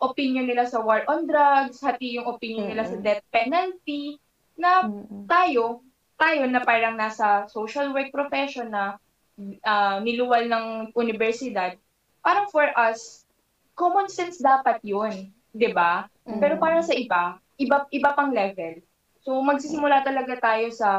opinion 0.00 0.48
nila 0.48 0.64
sa 0.66 0.80
war 0.80 1.04
on 1.08 1.28
drugs, 1.28 1.80
hati 1.84 2.16
yung 2.16 2.26
opinion 2.28 2.66
nila 2.72 2.84
sa 2.88 2.96
death 2.96 3.22
penalty, 3.28 4.16
na 4.56 4.88
Mm-mm. 4.88 5.28
tayo, 5.28 5.84
tayo 6.16 6.42
na 6.48 6.64
parang 6.64 6.96
nasa 6.96 7.44
social 7.52 7.92
work 7.92 8.08
profession 8.08 8.72
na 8.72 8.96
ah, 9.66 10.00
niluwal 10.00 10.48
ng 10.48 10.66
universidad, 10.96 11.76
parang 12.24 12.48
for 12.48 12.64
us, 12.72 13.26
common 13.76 14.08
sense 14.08 14.40
dapat 14.40 14.80
yun, 14.80 15.12
'di 15.52 15.70
ba? 15.76 16.08
Mm. 16.24 16.40
Pero 16.40 16.54
para 16.56 16.80
sa 16.80 16.96
iba, 16.96 17.36
iba 17.60 17.84
iba 17.92 18.10
pang 18.16 18.32
level. 18.32 18.80
So 19.20 19.36
magsisimula 19.44 20.00
talaga 20.06 20.40
tayo 20.40 20.72
sa 20.72 20.90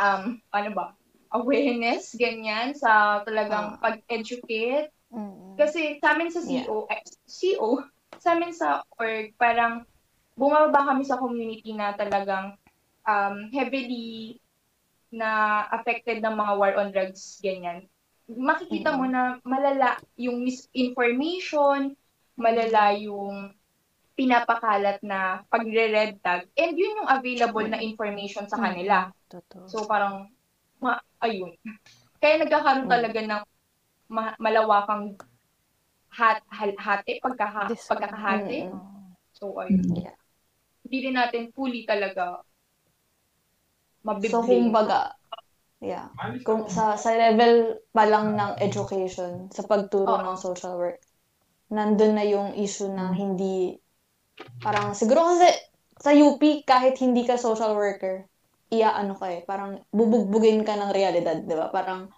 um 0.00 0.40
ano 0.54 0.70
ba? 0.72 0.86
Awareness, 1.34 2.14
ganyan, 2.14 2.78
sa 2.78 3.20
talagang 3.26 3.74
Ah. 3.74 3.78
pag-educate. 3.82 4.93
Kasi 5.54 6.02
sa 6.02 6.18
amin 6.18 6.30
sa 6.34 6.42
CO, 6.42 6.90
eh, 6.90 7.02
CO, 7.30 7.82
sa 8.18 8.34
amin 8.34 8.50
sa 8.50 8.82
org, 8.98 9.30
parang 9.38 9.86
bumaba 10.34 10.82
kami 10.90 11.06
sa 11.06 11.18
community 11.18 11.70
na 11.74 11.94
talagang 11.94 12.58
um, 13.06 13.36
heavily 13.54 14.42
na 15.14 15.62
affected 15.70 16.18
ng 16.18 16.34
mga 16.34 16.52
war 16.58 16.72
on 16.74 16.90
drugs, 16.90 17.38
ganyan, 17.38 17.86
makikita 18.26 18.96
mo 18.98 19.06
na 19.06 19.38
malala 19.46 20.00
yung 20.18 20.42
misinformation, 20.42 21.94
malala 22.34 22.98
yung 22.98 23.54
pinapakalat 24.18 25.02
na 25.02 25.42
pagre-red 25.50 26.18
tag, 26.22 26.50
and 26.58 26.74
yun 26.78 26.98
yung 27.02 27.10
available 27.10 27.66
na 27.66 27.82
information 27.82 28.46
sa 28.46 28.58
kanila. 28.58 29.10
Totoo. 29.30 29.66
So 29.66 29.86
parang, 29.86 30.30
ma 30.78 30.98
ayun. 31.22 31.54
Kaya 32.22 32.42
nagkakaroon 32.42 32.86
Mm. 32.86 32.94
talaga 32.94 33.20
ng 33.22 33.42
ma- 34.14 34.38
malawakang 34.38 35.18
hat, 36.14 36.46
hal- 36.54 36.78
hati, 36.78 37.18
pagkaha, 37.18 37.66
Dis- 37.66 37.90
pagkakahati. 37.90 38.70
Mm. 38.70 38.78
So 39.34 39.58
ayun. 39.58 39.82
Yeah. 39.98 40.14
Hindi 40.86 40.96
rin 41.10 41.16
natin 41.18 41.50
fully 41.50 41.82
talaga 41.82 42.46
mabiblame. 44.04 44.30
So, 44.30 44.44
kumbaga, 44.44 45.16
yeah. 45.80 46.12
Kung 46.44 46.68
sa, 46.68 46.94
sa 47.00 47.10
level 47.16 47.80
pa 47.90 48.04
lang 48.04 48.36
ng 48.36 48.60
education, 48.60 49.48
sa 49.50 49.64
pagturo 49.64 50.20
Oo. 50.20 50.22
ng 50.22 50.36
social 50.36 50.76
work, 50.76 51.00
nandun 51.72 52.14
na 52.14 52.24
yung 52.28 52.52
issue 52.54 52.92
na 52.92 53.10
hindi, 53.16 53.74
parang, 54.60 54.92
siguro 54.92 55.34
kasi 55.34 55.48
sa 55.96 56.12
UP, 56.12 56.62
kahit 56.68 57.00
hindi 57.00 57.24
ka 57.24 57.40
social 57.40 57.72
worker, 57.72 58.28
iya 58.68 58.92
ano 58.92 59.16
ka 59.16 59.32
eh, 59.32 59.40
parang 59.48 59.80
bubugbugin 59.88 60.62
ka 60.68 60.76
ng 60.76 60.92
realidad, 60.92 61.40
di 61.40 61.56
ba? 61.56 61.72
Parang, 61.72 62.12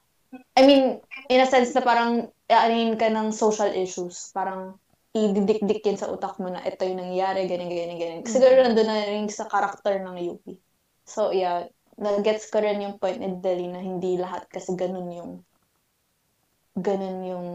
I 0.56 0.62
mean, 0.66 1.00
in 1.28 1.40
a 1.40 1.46
sense 1.46 1.74
na 1.74 1.82
parang, 1.82 2.30
aanin 2.46 2.98
ka 2.98 3.10
ng 3.10 3.34
social 3.34 3.70
issues, 3.70 4.30
parang, 4.34 4.78
ididikdik 5.16 5.80
yun 5.80 5.96
sa 5.96 6.12
utak 6.12 6.36
mo 6.36 6.52
na 6.52 6.60
ito 6.60 6.84
yung 6.84 7.00
nangyayari, 7.00 7.48
ganyan, 7.48 7.72
ganyan, 7.72 7.96
ganyan. 7.96 8.20
Siguro 8.28 8.52
nandun 8.60 8.84
na 8.84 9.08
rin 9.08 9.24
sa 9.32 9.48
karakter 9.48 10.04
ng 10.04 10.16
UP. 10.28 10.44
So, 11.08 11.32
yeah, 11.32 11.72
nag-gets 11.96 12.52
ko 12.52 12.60
rin 12.60 12.84
yung 12.84 13.00
point 13.00 13.16
ni 13.16 13.40
Deli 13.40 13.72
na 13.72 13.80
hindi 13.80 14.20
lahat 14.20 14.44
kasi 14.52 14.76
ganun 14.76 15.08
yung 15.08 15.32
ganun 16.76 17.18
yung 17.24 17.46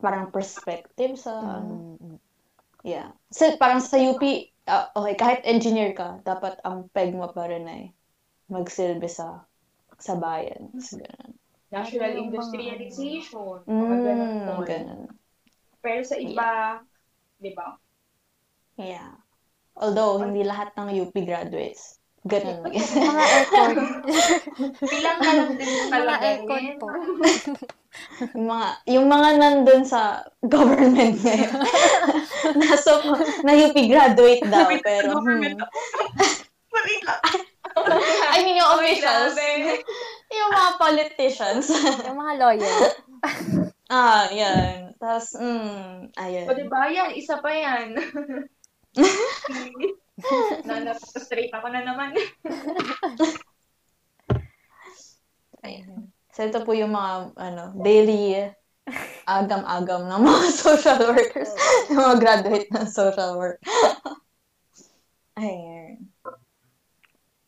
parang 0.00 0.32
perspective 0.32 1.20
sa 1.20 1.60
ano. 1.60 2.00
Mm, 2.00 2.16
mm. 2.16 2.18
Yeah. 2.84 3.12
So, 3.28 3.52
parang 3.60 3.84
sa 3.84 4.00
UP, 4.00 4.24
ah, 4.64 4.88
okay, 4.96 5.14
kahit 5.20 5.40
engineer 5.44 5.92
ka, 5.92 6.24
dapat 6.24 6.56
ang 6.64 6.88
peg 6.92 7.12
mo 7.12 7.28
pa 7.28 7.44
rin 7.48 7.68
ay 7.68 7.92
magsilbi 8.48 9.08
sa 9.08 9.44
sa 10.00 10.16
bayan. 10.16 10.72
So, 10.80 10.96
ganun. 10.96 11.36
National 11.74 12.10
mga- 12.10 12.22
industrialization. 12.22 13.58
Mga 13.64 13.96
ganun 13.98 14.30
Mm, 14.30 14.46
po. 14.46 14.52
ganun. 14.62 15.02
Pero 15.80 16.00
sa 16.00 16.16
iba, 16.16 16.80
di 17.36 17.50
ba? 17.50 17.76
Yeah. 18.76 19.18
Although, 19.74 20.22
hindi 20.22 20.42
lahat 20.42 20.70
ng 20.72 20.94
UP 20.96 21.14
graduates. 21.20 21.98
Ganun. 22.24 22.64
Mga 22.64 23.24
airport. 23.36 23.76
Bilang 24.80 25.18
na 25.20 25.32
lang 25.34 25.50
din 25.52 25.68
Mga 25.68 25.90
talaga 25.90 26.24
aircon 26.24 26.56
rin. 26.56 26.76
po. 26.80 26.86
yung 28.32 28.46
mga, 28.48 28.68
yung 28.88 29.06
mga 29.06 29.28
nandun 29.36 29.82
sa 29.84 30.24
government 30.54 31.20
ngayon. 31.20 31.52
Nasa, 32.56 32.90
na 33.44 33.52
UP 33.52 33.76
graduate 33.76 34.40
daw, 34.46 34.72
pero, 34.80 35.20
hmm. 35.20 35.52
I 38.34 38.42
mean, 38.46 38.56
yung 38.58 38.70
officials. 38.78 39.34
yung 40.38 40.50
mga 40.50 40.70
politicians. 40.78 41.66
Yung 42.06 42.18
mga 42.18 42.34
lawyer. 42.38 42.78
ah, 43.94 44.30
yan. 44.30 44.94
Tapos, 44.98 45.34
mm, 45.38 46.14
ayun. 46.18 46.46
O 46.50 46.54
diba 46.54 46.90
yan, 46.90 47.10
isa 47.18 47.38
pa 47.42 47.50
yan. 47.50 47.94
na 50.64 50.94
straight 50.98 51.50
ako 51.50 51.66
na 51.70 51.82
naman. 51.82 52.14
Ayun. 55.64 56.12
So, 56.34 56.44
ito 56.44 56.62
po 56.66 56.74
yung 56.74 56.92
mga, 56.92 57.34
ano, 57.38 57.64
daily 57.80 58.50
agam-agam 59.24 60.04
ng 60.04 60.20
mga 60.20 60.46
social 60.52 61.00
workers. 61.08 61.50
yung 61.88 62.00
mga 62.04 62.16
graduate 62.20 62.68
ng 62.70 62.86
social 62.90 63.40
work. 63.40 63.58
Ayun. 65.40 66.13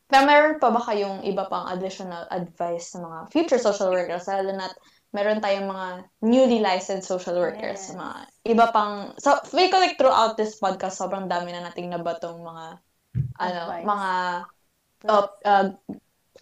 Pero 0.07 0.23
meron 0.23 0.55
pa 0.57 0.71
ba 0.71 0.79
kayong 0.79 1.27
iba 1.27 1.47
pang 1.51 1.67
additional 1.67 2.23
advice 2.31 2.95
sa 2.95 3.03
mga 3.03 3.17
future 3.31 3.59
social 3.59 3.91
workers? 3.91 4.23
Lalo 4.31 4.55
na 4.55 4.71
meron 5.11 5.43
tayong 5.43 5.67
mga 5.67 5.87
newly 6.23 6.59
licensed 6.63 7.07
social 7.07 7.35
workers. 7.35 7.91
Yes. 7.91 7.95
Mga 7.95 8.15
iba 8.55 8.65
pang... 8.71 9.15
So, 9.19 9.35
feel 9.47 9.67
ko 9.67 9.83
like 9.83 9.99
throughout 9.99 10.39
this 10.39 10.59
podcast, 10.59 10.99
sobrang 10.99 11.27
dami 11.27 11.51
na 11.51 11.67
nating 11.67 11.91
nabatong 11.91 12.39
mga 12.39 12.65
ano, 13.39 13.61
Advice. 13.67 13.85
mga 13.87 14.11
uh, 15.07 15.27
uh, 15.43 15.67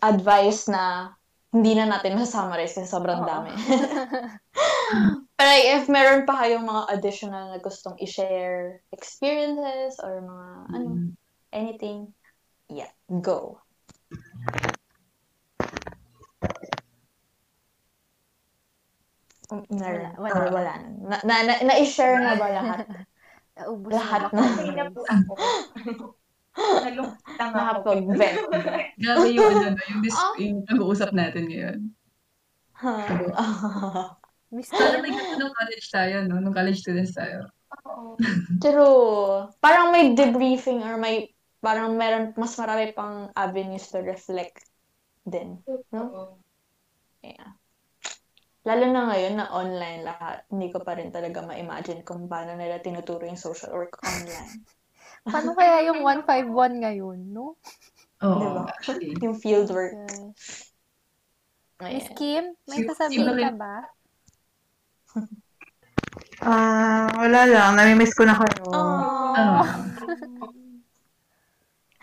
advice 0.03 0.67
na 0.67 1.15
hindi 1.55 1.71
na 1.71 1.87
natin 1.87 2.19
ma-summarize 2.19 2.75
kasi 2.75 2.89
sobrang 2.89 3.23
Oo. 3.23 3.27
dami. 3.27 3.51
Pero 5.39 5.47
like, 5.51 5.67
if 5.71 5.83
meron 5.87 6.27
pa 6.27 6.43
kayong 6.43 6.67
mga 6.67 6.83
additional 6.91 7.55
na 7.55 7.59
gustong 7.63 7.95
i-share 8.03 8.83
experiences 8.91 9.99
or 10.03 10.19
mga 10.19 10.47
ano, 10.75 10.89
anything, 11.55 12.11
yeah, 12.69 12.89
go. 13.21 13.59
Um, 19.51 19.61
Meron. 19.69 20.17
Wala, 20.17 20.33
wala. 20.33 20.33
Or 20.33 20.45
wala. 20.49 20.73
na. 21.05 21.17
Na, 21.21 21.35
na, 21.45 21.53
na-share 21.61 22.17
na 22.17 22.33
ba 22.33 22.47
lahat? 22.49 22.85
Naubos 23.55 23.91
Lahat 23.93 24.21
na. 24.33 24.41
na. 24.41 24.41
Okay 24.51 24.71
na 24.73 24.85
po 24.89 25.01
ako. 25.05 25.33
Nalungkot 26.85 27.35
lang 27.37 27.53
ako. 27.53 27.89
Grabe 29.03 29.27
yung 29.31 29.47
ano, 29.53 29.67
no, 29.75 29.83
yung, 29.85 30.01
dis- 30.01 30.17
Ah. 30.17 30.33
yung 30.39 30.59
pag-uusap 30.65 31.11
natin 31.13 31.43
ngayon. 31.47 31.77
Miss 34.49 34.71
Parang 34.71 35.03
Kim. 35.03 35.13
like, 35.13 35.35
nung 35.35 35.51
college 35.53 35.87
tayo, 35.91 36.15
no? 36.25 36.39
Nung 36.39 36.55
college 36.55 36.79
students 36.79 37.11
tayo. 37.13 37.51
Oo. 37.85 38.15
True. 38.63 39.51
Parang 39.59 39.91
may 39.91 40.15
debriefing 40.15 40.79
or 40.79 40.95
may 40.95 41.34
parang 41.63 41.95
meron 41.97 42.35
mas 42.35 42.55
marami 42.59 42.91
pang 42.91 43.29
avenues 43.33 43.87
to 43.91 43.99
reflect 44.01 44.65
din. 45.25 45.59
Oo. 45.93 46.37
Yeah. 47.25 47.57
Lalo 48.65 48.85
na 48.89 49.01
ngayon 49.13 49.33
na 49.37 49.53
online 49.53 50.01
lahat, 50.01 50.45
hindi 50.49 50.73
ko 50.73 50.81
pa 50.81 50.97
rin 50.97 51.13
talaga 51.13 51.45
ma-imagine 51.45 52.01
kung 52.01 52.25
paano 52.25 52.57
nila 52.57 52.81
tinuturo 52.81 53.21
yung 53.25 53.37
social 53.37 53.69
work 53.73 54.01
online. 54.01 54.65
Paano 55.25 55.53
kaya 55.57 55.89
yung 55.89 56.01
151 56.01 56.81
ngayon, 56.81 57.19
no? 57.33 57.57
Oo, 58.25 58.41
Diba? 58.41 58.61
actually. 58.69 59.13
Yung 59.25 59.37
field 59.37 59.69
work. 59.73 59.93
Yes. 59.93 60.69
Miss. 61.81 62.07
Kim, 62.15 62.55
may 62.71 62.87
sasabihin 62.87 63.35
ka 63.35 63.51
ba? 63.53 63.75
Ah, 66.39 67.09
wala 67.19 67.41
lang. 67.49 67.75
Namimiss 67.75 68.15
ko 68.15 68.23
na 68.23 68.37
kayo. 68.37 68.69
Ah. 68.71 69.65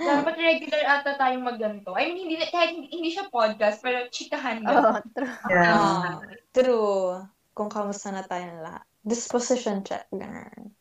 Dapat 0.03 0.35
regular 0.35 0.83
ata 0.85 1.15
tayong 1.15 1.45
magganto. 1.45 1.93
I 1.93 2.09
mean, 2.09 2.27
hindi, 2.27 2.43
kahit 2.45 2.71
hindi, 2.73 2.89
hindi 2.91 3.09
siya 3.09 3.29
podcast, 3.29 3.79
pero 3.79 4.07
chikahan 4.09 4.61
lang. 4.61 5.01
true. 5.11 5.31
Yeah. 5.47 5.73
Ah, 5.73 6.19
true. 6.51 7.23
Kung 7.53 7.69
kamusta 7.69 8.11
na 8.11 8.23
tayong 8.23 8.61
lahat. 8.61 8.83
Disposition 9.01 9.83
check. 9.83 10.07
Ganun. 10.11 10.73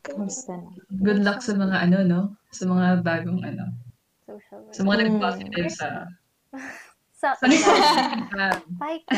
Kamusta 0.00 0.54
na? 0.54 0.68
Good 0.94 1.20
luck 1.20 1.40
sa 1.40 1.52
mga 1.52 1.76
ano, 1.78 1.96
no? 2.02 2.20
Sa 2.48 2.64
mga 2.64 3.00
bagong 3.00 3.40
ano. 3.40 3.68
Social. 4.22 4.60
Sa 4.70 4.80
mga 4.82 4.96
Mm. 4.96 5.06
nag-positive 5.10 5.68
sa... 5.70 5.88
Sa, 7.14 7.32
Sa 7.34 7.48
nag-positive. 7.48 8.28
Bye 8.76 9.00
ka. 9.02 9.12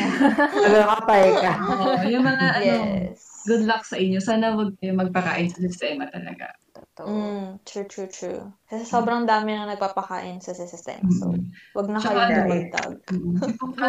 Nagkakapay 0.53 1.25
ka. 1.35 1.51
Oo, 1.75 1.91
yung 2.05 2.23
mga 2.23 2.45
ano, 2.53 2.63
Yes. 2.63 3.43
good 3.43 3.63
luck 3.63 3.83
sa 3.83 3.95
inyo. 3.95 4.15
Sana 4.17 4.55
wag 4.55 4.75
kayo 4.75 4.95
magpakain 4.95 5.47
sa 5.47 5.59
sistema 5.59 6.07
talaga. 6.07 6.55
Totoo. 6.97 7.13
Mm, 7.13 7.61
true, 7.61 7.85
true, 7.85 8.09
true. 8.09 8.41
Kasi 8.65 8.81
sobrang 8.89 9.29
dami 9.29 9.53
na 9.53 9.69
nagpapakain 9.69 10.41
sa 10.41 10.57
sistema. 10.57 11.05
So, 11.13 11.29
wag 11.77 11.93
na 11.93 12.01
kayo 12.01 12.17
ano, 12.17 12.33
dumagdag. 12.41 12.93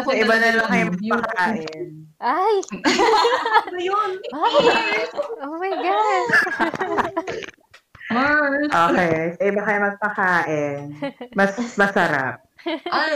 Sa 0.05 0.13
iba 0.13 0.35
na 0.37 0.49
lang 0.53 0.67
kayo 0.69 0.83
magpakain. 0.93 2.05
Ay! 2.21 2.53
Ano 3.65 3.79
yun? 3.81 4.11
Ay! 4.29 4.97
Oh 5.41 5.57
my 5.57 5.73
God! 5.73 6.25
Mars! 8.13 8.69
Okay. 8.69 9.17
Iba 9.41 9.61
kayo 9.65 9.79
magpakain. 9.89 10.81
Mas 11.33 11.57
masarap. 11.81 12.45
Ay. 12.93 13.13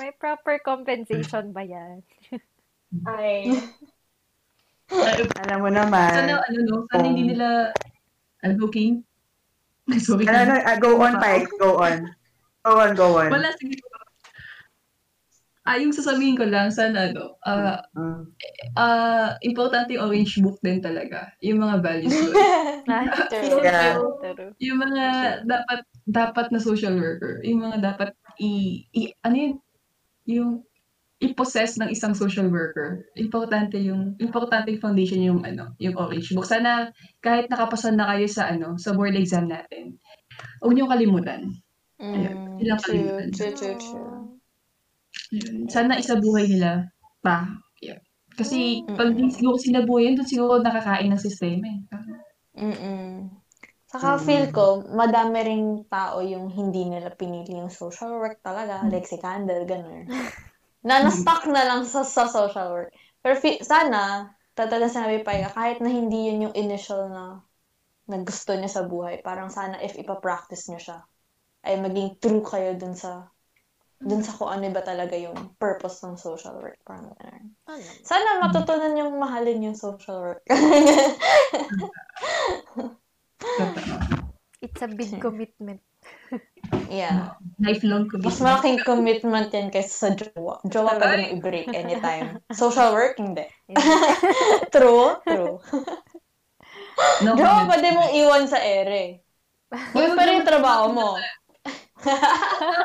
May 0.00 0.12
proper 0.16 0.56
compensation 0.64 1.52
ba 1.52 1.68
yan? 1.68 2.00
Ay, 3.04 3.52
Alam 4.92 5.58
mo 5.64 5.70
naman. 5.72 6.12
sana 6.12 6.40
ano 6.44 6.58
no, 6.68 6.84
sana 6.92 7.04
hindi 7.08 7.32
nila 7.32 7.72
ano? 8.44 8.68
Ay, 9.92 10.00
sorry. 10.00 10.24
Ano, 10.24 10.56
ano, 10.56 10.64
ah, 10.64 10.76
go 10.80 10.96
on, 10.96 11.14
Pikes. 11.20 11.52
Go 11.60 11.76
on. 11.76 12.08
Go 12.64 12.72
on, 12.80 12.90
go 12.96 13.20
on. 13.20 13.28
Wala, 13.28 13.52
sige. 13.60 13.76
Ah, 15.64 15.80
yung 15.80 15.96
sasabihin 15.96 16.36
ko 16.36 16.44
lang, 16.44 16.68
sana 16.68 17.08
ano, 17.08 17.36
ah, 17.44 17.80
Mm. 17.96 18.22
ah, 18.76 19.36
importante 19.40 19.96
yung 19.96 20.08
orange 20.08 20.36
book 20.40 20.60
din 20.60 20.80
talaga. 20.80 21.32
Yung 21.40 21.60
mga 21.60 21.80
values 21.80 22.12
doon. 22.20 22.36
Yeah. 22.84 23.96
True. 23.96 24.52
yung 24.60 24.78
mga 24.80 25.04
dapat 25.48 25.80
dapat 26.04 26.46
na 26.52 26.60
social 26.60 26.96
worker, 27.00 27.40
yung 27.44 27.64
mga 27.64 27.80
dapat 27.80 28.12
i, 28.36 28.84
i 28.92 29.12
ano 29.24 29.36
yun, 29.36 29.54
yung 30.28 30.50
i-possess 31.22 31.78
ng 31.78 31.90
isang 31.94 32.12
social 32.12 32.50
worker. 32.50 33.06
Importante 33.14 33.78
yung 33.78 34.18
importante 34.18 34.74
yung 34.74 34.82
foundation 34.82 35.20
yung 35.22 35.40
ano, 35.46 35.70
yung 35.78 35.94
orange 35.94 36.34
book. 36.34 36.46
Sana 36.46 36.90
kahit 37.22 37.46
nakapasa 37.46 37.94
na 37.94 38.10
kayo 38.10 38.26
sa 38.26 38.50
ano, 38.50 38.74
sa 38.74 38.92
board 38.92 39.14
exam 39.14 39.46
natin. 39.46 39.94
Huwag 40.58 40.74
niyo 40.74 40.90
kalimutan. 40.90 41.54
Mm, 42.02 42.58
Ilang 42.58 42.80
true, 42.82 42.90
kalimutan. 42.90 43.28
true, 43.30 43.54
true, 43.54 43.76
true. 43.78 44.14
Yun. 45.30 45.70
Sana 45.70 45.98
isabuhay 46.02 46.50
nila 46.50 46.90
pa. 47.22 47.46
Yeah. 47.78 48.02
Kasi 48.34 48.82
Mm. 48.82 48.98
pag 48.98 49.14
siguro 49.30 49.54
sinabuhay 49.54 50.10
yun, 50.10 50.18
doon 50.18 50.26
siguro 50.28 50.58
nakakain 50.58 51.06
ng 51.14 51.22
sistema 51.22 51.70
eh. 51.70 51.80
Mm-mm. 52.58 53.30
Saka 53.86 54.18
feel 54.18 54.50
ko, 54.50 54.82
madami 54.90 55.38
ring 55.46 55.66
tao 55.86 56.18
yung 56.18 56.50
hindi 56.50 56.82
nila 56.90 57.14
pinili 57.14 57.54
yung 57.54 57.70
social 57.70 58.10
work 58.18 58.42
talaga, 58.42 58.82
like 58.90 59.06
si 59.06 59.22
Candle, 59.22 59.62
gano'n. 59.62 60.10
Na 60.84 61.00
na-stuck 61.00 61.48
na 61.48 61.64
lang 61.64 61.82
sa, 61.88 62.04
sa 62.04 62.28
social 62.28 62.68
work. 62.70 62.90
Pero 63.24 63.34
fi- 63.40 63.64
sana, 63.64 64.30
tatala 64.52 64.86
sinabi 64.86 65.24
pa 65.24 65.32
yun, 65.34 65.50
kahit 65.50 65.78
na 65.80 65.90
hindi 65.90 66.28
yun 66.28 66.48
yung 66.50 66.56
initial 66.56 67.08
na, 67.08 67.40
na 68.06 68.16
gusto 68.20 68.52
niya 68.52 68.70
sa 68.70 68.84
buhay, 68.84 69.24
parang 69.24 69.48
sana 69.48 69.80
if 69.80 69.96
ipapractice 69.96 70.68
niyo 70.68 70.80
siya, 70.80 70.98
ay 71.64 71.80
maging 71.80 72.20
true 72.20 72.44
kayo 72.44 72.76
dun 72.76 72.92
sa 72.92 73.32
dun 74.04 74.20
sa 74.20 74.36
kung 74.36 74.52
ano 74.52 74.68
ba 74.68 74.84
talaga 74.84 75.16
yung 75.16 75.56
purpose 75.56 76.04
ng 76.04 76.20
social 76.20 76.60
work. 76.60 76.76
Parang 76.84 77.08
ganun. 77.16 77.56
Sana 78.04 78.44
matutunan 78.44 78.92
yung 79.00 79.16
mahalin 79.16 79.72
yung 79.72 79.78
social 79.78 80.20
work. 80.20 80.44
It's 84.60 84.82
a 84.84 84.88
big 84.88 85.20
commitment. 85.24 85.80
Yeah. 86.90 87.34
Lifelong 87.58 88.06
Mas 88.06 88.12
commitment. 88.12 88.40
malaking 88.42 88.78
commitment 88.82 89.48
yan 89.54 89.68
kaysa 89.70 89.94
sa 89.94 90.08
jowa. 90.14 90.60
Jowa 90.66 90.98
pwede 90.98 91.16
mo 91.22 91.26
i-break 91.38 91.68
anytime. 91.74 92.38
Social 92.54 92.92
work, 92.92 93.18
hindi. 93.18 93.46
true, 94.74 95.18
true. 95.24 95.58
No 97.26 97.34
Jowa 97.34 97.66
pwede 97.66 97.88
mong 97.94 98.10
iwan 98.14 98.44
sa 98.46 98.58
ere. 98.62 99.24
Yun 99.94 100.14
pa 100.14 100.22
rin 100.26 100.42
yung 100.42 100.48
trabaho 100.48 100.84
mo. 100.94 101.08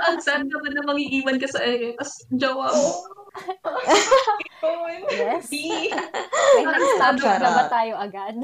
Ang 0.10 0.18
sad 0.24 0.48
naman 0.48 0.74
na 0.74 0.82
mangiiwan 0.86 1.38
ka 1.38 1.48
sa 1.50 1.62
ere. 1.62 1.94
Tapos 1.98 2.14
jowa 2.34 2.68
mo. 2.74 2.90
Yes. 5.10 5.48
May 5.48 5.88
next 6.68 7.00
topic 7.00 7.24
na 7.40 7.52
ba 7.56 7.64
tayo 7.72 7.94
agad? 7.96 8.36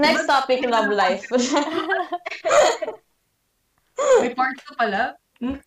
Next 0.00 0.24
topic, 0.24 0.64
love 0.64 0.88
life. 0.88 1.28
May 3.96 4.32
part 4.36 4.56
2 4.68 4.80
pala. 4.80 5.16
mm, 5.40 5.60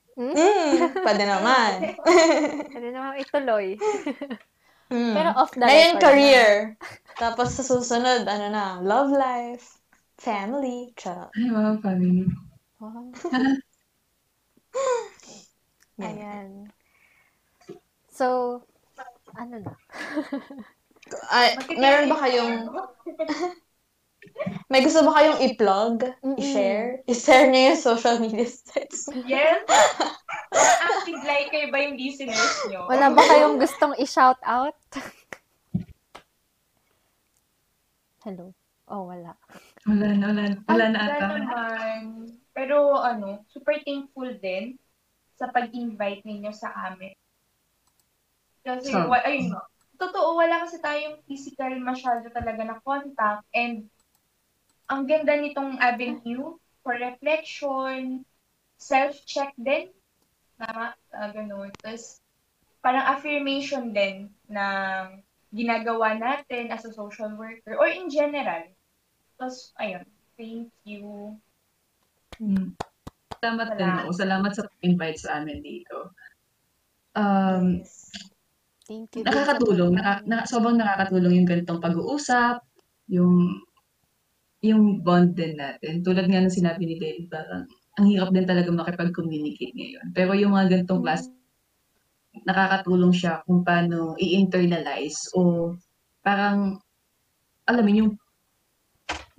pwede 1.06 1.24
naman. 1.26 1.72
Pwede 2.74 2.90
naman 2.92 3.18
ituloy. 3.22 3.80
Mm. 4.90 5.14
Pero 5.14 5.30
off 5.38 5.54
the 5.54 5.62
Ngayon, 5.62 5.94
record 5.96 6.02
career. 6.02 6.50
Tapos 7.22 7.54
sa 7.54 7.64
susunod, 7.64 8.26
ano 8.26 8.46
na, 8.50 8.66
love 8.82 9.14
life, 9.14 9.78
family, 10.18 10.92
charot. 10.98 11.30
Ay, 11.38 11.50
mga 11.50 11.72
family. 11.82 12.26
Wow. 12.80 13.12
Yan. 16.00 16.16
Ayan. 16.16 16.50
So, 18.08 18.64
ano 19.36 19.56
na? 19.60 19.74
Ay, 21.28 21.60
meron 21.76 22.08
ba 22.08 22.18
kayong, 22.24 22.56
may 24.68 24.80
gusto 24.80 25.02
ba 25.02 25.16
kayong 25.16 25.40
i-plug, 25.44 25.96
Mm-mm. 26.22 26.38
i-share? 26.38 27.02
I-share 27.06 27.48
niyo 27.48 27.74
yung 27.74 27.82
social 27.82 28.18
media 28.18 28.46
sites. 28.46 29.10
Yes. 29.26 29.64
Active 30.86 31.22
like 31.24 31.50
kayo 31.50 31.68
ba 31.70 31.80
yung 31.80 31.96
listeners 31.96 32.40
nyo? 32.66 32.88
Wala 32.88 33.10
ba 33.10 33.22
kayong 33.22 33.58
gustong 33.58 33.94
i-shout 33.96 34.40
out? 34.42 34.78
Hello? 38.22 38.52
Oh, 38.86 39.06
wala. 39.06 39.38
Wala 39.86 40.08
na, 40.12 40.26
wala, 40.28 40.44
wala 40.66 40.86
na 40.90 41.00
Wala 41.00 41.16
ata. 41.16 41.28
naman. 41.32 42.00
Pero 42.52 42.76
ano, 42.96 43.46
super 43.48 43.78
thankful 43.80 44.34
din 44.36 44.76
sa 45.38 45.48
pag-invite 45.48 46.26
ninyo 46.26 46.52
sa 46.52 46.74
amin. 46.90 47.16
Kasi, 48.60 48.92
So- 48.92 49.08
wa- 49.08 49.24
ayun 49.24 49.56
totoo, 49.96 50.32
wala 50.34 50.64
kasi 50.64 50.80
tayong 50.80 51.20
physical 51.24 51.76
masyado 51.78 52.28
talaga 52.30 52.64
na 52.64 52.80
contact 52.82 53.44
and 53.52 53.88
ang 54.90 55.06
ganda 55.06 55.38
nitong 55.38 55.78
avenue 55.78 56.58
for 56.82 56.98
reflection, 56.98 58.26
self-check 58.82 59.54
din. 59.62 59.94
Tama? 60.58 60.98
Uh, 61.14 61.30
ganun. 61.30 61.70
Tapos, 61.80 62.20
parang 62.82 63.06
affirmation 63.06 63.94
din 63.94 64.34
na 64.50 64.66
ginagawa 65.54 66.18
natin 66.18 66.74
as 66.74 66.84
a 66.90 66.94
social 66.94 67.38
worker 67.38 67.78
or 67.78 67.86
in 67.86 68.10
general. 68.10 68.66
Tapos, 69.38 69.72
ayun, 69.78 70.04
thank 70.36 70.74
you. 70.84 71.38
Hmm. 72.42 72.74
Salamat 73.40 73.78
din 73.78 73.88
Wala. 73.88 74.00
ako. 74.04 74.10
Salamat 74.12 74.52
sa 74.58 74.64
invite 74.84 75.20
sa 75.22 75.40
amin 75.40 75.64
dito. 75.64 76.12
Um, 77.16 77.86
Thank 78.90 79.22
you. 79.22 79.24
nakakatulong. 79.24 79.96
Naka, 79.96 80.14
na, 80.26 80.50
sobrang 80.50 80.76
nakakatulong 80.76 81.40
yung 81.40 81.48
ganitong 81.48 81.78
pag-uusap, 81.78 82.66
yung 83.06 83.62
yung 84.60 85.00
bond 85.04 85.36
din 85.40 85.56
natin. 85.56 86.04
Tulad 86.04 86.28
nga 86.28 86.44
ng 86.44 86.52
sinabi 86.52 86.84
ni 86.84 86.96
Dave, 87.00 87.28
parang 87.32 87.64
ang 88.00 88.06
hirap 88.08 88.32
din 88.32 88.48
talaga 88.48 88.72
makipag-communicate 88.72 89.76
ngayon. 89.76 90.08
Pero 90.16 90.32
yung 90.36 90.56
mga 90.56 90.80
ganitong 90.80 91.04
class, 91.04 91.28
nakakatulong 92.48 93.12
siya 93.16 93.44
kung 93.44 93.64
paano 93.64 94.16
i-internalize 94.20 95.32
o 95.36 95.74
parang, 96.24 96.80
alam 97.68 97.84
mo, 97.84 97.92
yung 97.92 98.12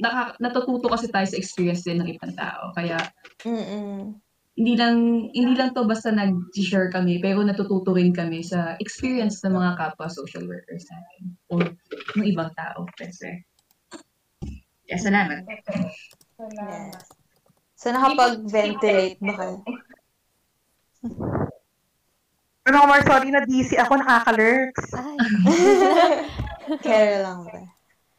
naka, 0.01 0.37
natututo 0.41 0.89
kasi 0.89 1.13
tayo 1.13 1.29
sa 1.29 1.37
experience 1.37 1.85
din 1.85 2.01
ng 2.01 2.09
ibang 2.17 2.33
tao. 2.33 2.73
Kaya 2.73 2.97
Mm-mm. 3.45 4.17
hindi 4.57 4.75
lang 4.77 5.29
hindi 5.33 5.55
lang 5.57 5.73
to 5.73 5.89
basta 5.89 6.13
nag-share 6.13 6.93
kami 6.93 7.21
pero 7.23 7.41
natututo 7.41 7.97
rin 7.97 8.13
kami 8.13 8.45
sa 8.45 8.77
experience 8.77 9.41
ng 9.41 9.57
mga 9.57 9.73
kapwa 9.79 10.09
social 10.11 10.45
workers 10.45 10.85
natin 10.91 11.23
o 11.49 11.65
ng 12.19 12.27
ibang 12.29 12.53
tao 12.53 12.85
kasi 12.99 13.41
yeah, 14.91 14.99
salamat 14.99 15.47
Salamat. 16.35 16.93
Yes. 16.93 17.07
So, 17.77 17.93
nakapag-ventilate 17.93 19.21
ba 19.23 19.35
kayo? 19.37 19.57
Ano, 22.61 22.87
Mar, 22.87 23.01
sorry 23.03 23.33
na 23.33 23.43
DC 23.43 23.75
ako, 23.81 23.99
nakaka-lurks. 23.99 24.93
Care 26.85 27.19
lang 27.25 27.49
ba? 27.49 27.61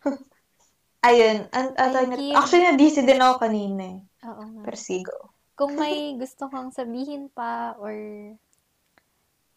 Ayun. 1.08 1.46
An- 1.54 1.78
an- 1.78 1.94
Ay, 1.94 1.94
tawag 1.94 2.10
na- 2.10 2.36
actually, 2.36 2.66
na-DC 2.68 3.06
din 3.06 3.22
ako 3.22 3.36
kanina 3.38 3.84
eh. 3.96 4.00
oo 4.28 4.42
nga. 4.42 4.62
Persigo. 4.66 5.38
Kung 5.56 5.78
may 5.78 6.18
gusto 6.18 6.50
kang 6.50 6.74
sabihin 6.74 7.30
pa 7.30 7.78
or 7.78 7.94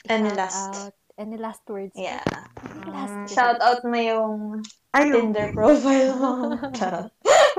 shout 0.05 0.36
last? 0.36 0.62
out, 0.77 0.95
any 1.16 1.36
last 1.36 1.62
words? 1.69 1.95
Yeah. 1.95 2.23
Last 2.85 3.15
Mm, 3.15 3.27
shout 3.31 3.59
out 3.61 3.81
mo 3.85 3.97
yung 3.97 4.62
Ayun. 4.95 5.35
Tinder 5.35 5.51
profile 5.53 6.12
mo. 6.15 6.31
Charot. 6.78 7.11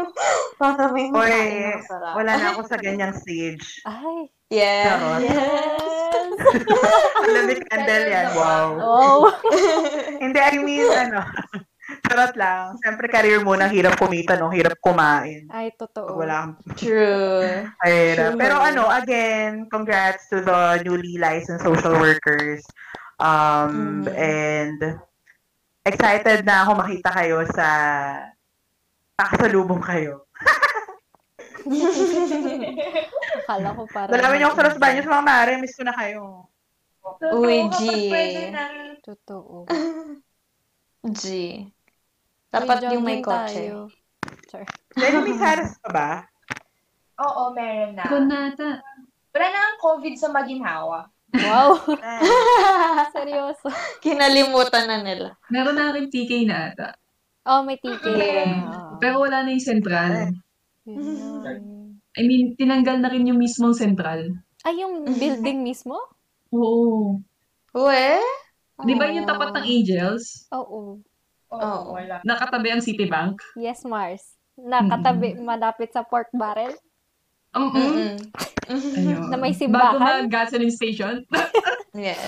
Para 0.59 0.87
may 0.91 1.11
Oy, 1.11 1.75
wala 2.15 2.31
na 2.39 2.47
ako 2.55 2.61
sa 2.63 2.77
ganyang 2.85 3.15
stage. 3.15 3.83
Ay, 3.83 4.31
Yeah. 4.53 4.85
Charot. 4.87 5.21
Yes. 5.25 6.29
Alam 7.25 7.43
ni 7.49 7.55
Candle 7.65 8.05
yan. 8.07 8.27
Wow. 8.37 8.67
oh. 8.77 9.19
Hindi, 10.21 10.37
I 10.39 10.57
mean, 10.61 10.85
ano, 10.85 11.25
charot 12.05 12.33
lang. 12.37 12.77
Siyempre, 12.79 13.09
career 13.09 13.41
mo, 13.41 13.57
ang 13.57 13.73
hirap 13.73 13.97
kumita, 13.97 14.37
no? 14.37 14.53
Hirap 14.53 14.77
kumain. 14.79 15.49
Ay, 15.49 15.73
Pag 15.73 15.89
totoo. 15.89 16.21
wala 16.21 16.45
kang 16.45 16.53
True. 16.77 17.65
True. 17.81 18.37
Pero 18.37 18.55
ano, 18.61 18.85
again, 18.87 19.65
congrats 19.67 20.29
to 20.29 20.39
the 20.39 20.85
newly 20.85 21.17
licensed 21.17 21.65
social 21.65 21.97
workers. 21.97 22.61
Um, 23.15 24.03
Mhm. 24.03 24.11
And 24.11 24.79
excited 25.83 26.43
na 26.43 26.63
ako 26.63 26.71
makita 26.75 27.09
kayo 27.13 27.47
sa 27.47 27.67
kakasalubong 29.15 29.79
kayo. 29.79 30.27
Akala 33.45 33.69
ko 33.73 33.83
parang... 33.89 34.11
Dalawin 34.13 34.37
niyo 34.37 34.47
ako 34.51 34.55
sa 34.55 34.65
Los 34.69 34.77
Baños, 34.77 35.07
mga 35.07 35.25
mare. 35.25 35.53
Miss 35.57 35.75
ko 35.77 35.83
na 35.83 35.95
kayo. 35.95 36.45
Uy, 37.33 37.69
G. 37.71 37.81
Totoo. 39.01 39.65
G. 41.21 41.23
Dapat 42.49 42.77
May 42.81 42.93
yung 42.97 43.05
may 43.05 43.19
kotse. 43.21 43.53
tayo. 43.61 43.77
Char. 44.49 44.65
Dahil 44.95 45.21
may 45.21 45.35
Saras 45.41 45.77
pa 45.81 45.89
ba? 45.91 46.09
Oo, 47.21 47.53
meron 47.53 47.95
na. 47.95 48.03
ako 48.03 48.15
nata 48.25 48.69
Wala 49.35 49.47
na 49.51 49.59
ang 49.59 49.77
COVID 49.79 50.15
sa 50.15 50.31
Maginhawa. 50.31 51.11
Wow. 51.43 51.69
Seryoso. 53.15 53.67
Kinalimutan 53.99 54.85
na 54.87 54.97
nila. 55.03 55.27
meron 55.51 55.75
na 55.75 55.91
rin 55.91 56.07
TK 56.07 56.31
na 56.47 56.71
ata 56.71 56.89
Oh, 57.45 57.61
may 57.61 57.77
ticket. 57.77 58.17
Yeah. 58.17 58.97
Pero 58.97 59.21
wala 59.21 59.45
na 59.45 59.53
yung 59.53 59.61
central. 59.61 60.33
I 62.15 62.21
mean 62.25 62.57
tinanggal 62.57 62.97
na 62.97 63.09
rin 63.13 63.29
yung 63.29 63.37
mismong 63.37 63.77
central 63.77 64.33
Ay, 64.65 64.81
yung 64.81 65.05
building 65.05 65.61
mismo? 65.61 65.93
Oo. 66.49 67.21
Uwe? 67.77 68.17
Di 68.81 68.93
ba 68.97 69.13
yung 69.13 69.29
tapat 69.29 69.53
ng 69.53 69.65
Angels? 69.65 70.49
Oo. 70.49 70.97
Oo, 71.53 71.61
Oo. 71.61 71.93
wala. 71.93 72.17
Nakatabi 72.25 72.73
ang 72.73 72.81
Citibank? 72.81 73.37
Yes, 73.53 73.85
Mars. 73.85 74.33
Nakatabi, 74.57 75.37
malapit 75.37 75.93
sa 75.93 76.01
pork 76.01 76.33
barrel. 76.33 76.73
Mm-mm. 77.55 78.19
Ayun. 78.67 79.31
Na 79.31 79.37
may 79.37 79.51
Bago 79.51 79.59
simbahan. 79.61 80.27
mag-gasoline 80.27 80.73
station. 80.73 81.23
Yes. 81.95 82.19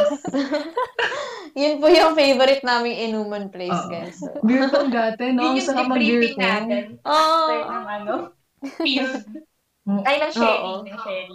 Yun 1.59 1.83
po 1.83 1.91
yung 1.91 2.15
favorite 2.15 2.63
naming 2.63 2.95
inuman 3.03 3.51
place, 3.51 3.67
Oo. 3.67 3.91
guys. 3.91 4.15
So, 4.15 4.31
beer 4.39 4.71
pong 4.71 4.95
dati, 4.95 5.35
no? 5.35 5.43
Yun 5.43 5.51
Ang 5.51 5.57
yung 5.59 5.67
sarap 5.67 5.91
mag-beer 5.91 6.23
debriefing 6.23 6.39
pong. 6.39 6.47
natin. 6.63 6.83
Oh, 7.03 7.19
After 7.51 7.59
ng 7.67 7.87
ano, 7.91 8.13
field. 8.79 9.11
Oo. 9.91 10.01
Ay, 10.07 10.15
ng 10.23 10.31
sharing. 10.31 10.79
Ng 10.87 10.99
sharing. 11.03 11.31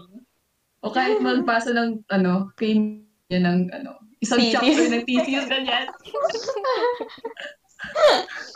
O 0.81 0.89
kahit 0.89 1.21
magpasa 1.21 1.77
ng, 1.77 2.01
ano, 2.09 2.49
cream 2.57 3.05
yan 3.29 3.45
ng, 3.45 3.61
ano, 3.69 4.01
isang 4.19 4.41
Thesis. 4.41 4.57
chapter 4.57 4.87
ng 4.89 5.05
thesis, 5.05 5.45
ganyan. 5.45 5.85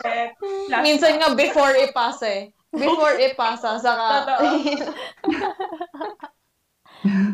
Eh, 0.03 0.33
minsan 0.81 1.21
nga 1.21 1.37
before 1.37 1.77
ipasa 1.77 2.25
eh. 2.25 2.43
Before 2.77 3.17
ipasa, 3.17 3.81
saka... 3.81 4.25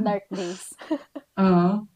Dark 0.03 0.27
days. 0.29 0.75
Oo. 1.39 1.87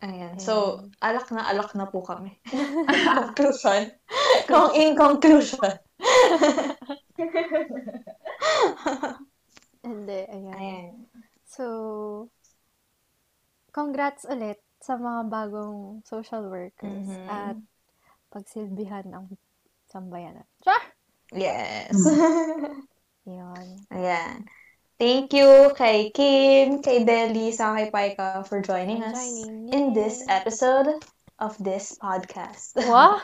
Ayan. 0.00 0.40
So, 0.40 0.88
alak 1.04 1.28
na 1.28 1.44
alak 1.44 1.76
na 1.76 1.84
po 1.84 2.00
kami. 2.00 2.40
conclusion. 3.20 3.92
Kung 4.48 4.72
in 4.72 4.96
conclusion. 4.96 5.76
Hindi, 9.84 10.20
ayan. 10.24 10.56
Ayan. 10.56 10.92
So, 11.44 11.64
congrats 13.70 14.24
ulit 14.24 14.64
sa 14.80 14.96
mga 14.96 15.28
bagong 15.28 16.00
social 16.08 16.48
workers 16.48 17.04
Mhm. 17.04 17.28
at 17.28 17.56
pagsilbihan 18.32 19.04
ng 19.04 19.36
sambayanan. 19.84 20.48
Char! 20.64 20.80
Yes. 21.30 21.94
Yun. 23.28 23.66
Ayan. 23.92 24.44
Thank 25.00 25.32
you 25.32 25.72
kay 25.72 26.12
Kim, 26.12 26.84
kay 26.84 27.08
Deli, 27.08 27.54
sa 27.56 27.72
kay 27.72 27.88
Paika 27.88 28.44
for 28.44 28.60
joining 28.60 29.00
us 29.00 29.16
joining. 29.16 29.72
in 29.72 29.84
this 29.96 30.20
episode 30.28 30.92
of 31.40 31.56
this 31.56 31.96
podcast. 31.96 32.76
Wow! 32.84 33.16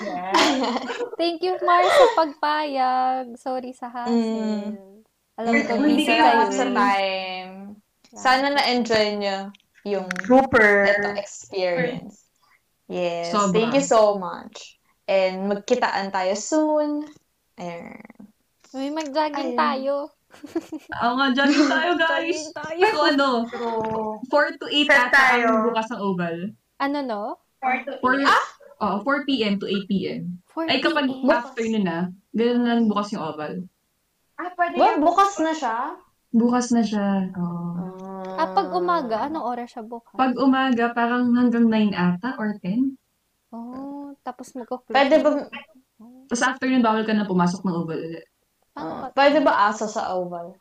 Yeah. 0.00 0.32
Thank 1.20 1.44
you, 1.44 1.60
Mars, 1.60 1.92
sa 1.92 2.06
pagpayag. 2.16 3.36
Sorry 3.36 3.76
sa 3.76 3.92
hassle. 3.92 5.04
Alam 5.36 5.54
ko, 5.68 5.72
Hindi 5.76 6.04
busy 6.04 6.08
kayo 6.08 6.48
kayo. 6.48 6.56
sa 6.56 6.66
time. 6.72 7.52
Sana 8.12 8.46
na-enjoy 8.56 9.06
nyo 9.20 9.38
yung 9.84 10.08
Super. 10.24 10.88
ito 10.88 11.08
experience. 11.20 12.28
Yes. 12.88 13.32
Sobra. 13.32 13.52
Thank 13.56 13.76
you 13.76 13.84
so 13.84 14.16
much. 14.16 14.76
And 15.04 15.52
magkitaan 15.52 16.12
tayo 16.12 16.32
soon. 16.36 17.08
Ayan. 17.60 18.00
May 18.72 18.88
mag-jogging 18.88 19.52
tayo. 19.54 20.08
Oo 21.02 21.14
nga, 21.14 21.26
jogging 21.34 21.68
tayo, 21.68 21.90
guys. 21.94 22.38
Jogging 22.40 22.54
tayo. 22.54 22.80
Pero 22.80 22.98
ano, 23.04 23.28
4 24.24 24.60
to 24.62 24.66
8 24.66 24.86
Set 24.86 24.96
ata 24.96 25.10
tayo. 25.12 25.44
ang 25.46 25.62
bukas 25.68 25.86
ng 25.90 26.00
oval. 26.00 26.36
Ano 26.80 26.98
no? 27.04 27.22
Four 27.60 27.76
to 27.84 27.92
4, 28.00 28.24
eight. 28.24 28.46
oh, 28.80 28.96
4 29.04 29.28
p.m. 29.28 29.54
to 29.60 29.66
8 29.68 29.84
p.m. 29.84 30.20
4 30.48 30.70
Ay, 30.72 30.78
kapag 30.80 31.06
p.m. 31.06 31.28
afternoon 31.28 31.84
na, 31.84 31.98
ganun 32.32 32.64
lang 32.64 32.88
bukas 32.88 33.12
yung 33.12 33.20
oval. 33.20 33.52
Ah, 34.40 34.48
pwede 34.56 34.74
Well, 34.80 34.96
yan. 34.96 35.04
bukas 35.04 35.32
na 35.36 35.52
siya. 35.52 35.76
Bukas 36.32 36.66
na 36.72 36.80
siya. 36.80 37.28
Oo. 37.36 37.84
Ah, 38.32 38.48
pag 38.48 38.72
umaga, 38.72 39.28
anong 39.28 39.44
oras 39.44 39.68
siya 39.68 39.84
bukas? 39.84 40.16
Pag 40.16 40.32
umaga, 40.38 40.96
parang 40.96 41.36
hanggang 41.36 41.68
9 41.68 41.92
ata 41.92 42.40
or 42.40 42.56
10. 42.56 42.96
Oh, 43.50 44.14
tapos 44.22 44.54
magko-close. 44.54 44.94
Pwede 44.94 45.20
ba, 45.20 45.50
Tapos 46.30 46.46
afternoon, 46.46 46.78
bawal 46.78 47.02
ka 47.02 47.10
na 47.10 47.26
pumasok 47.26 47.66
ng 47.66 47.74
oval 47.74 47.98
ulit. 47.98 48.22
Ba? 48.78 49.10
pwede 49.18 49.42
ba 49.42 49.66
aso 49.66 49.90
sa 49.90 50.14
oval? 50.14 50.54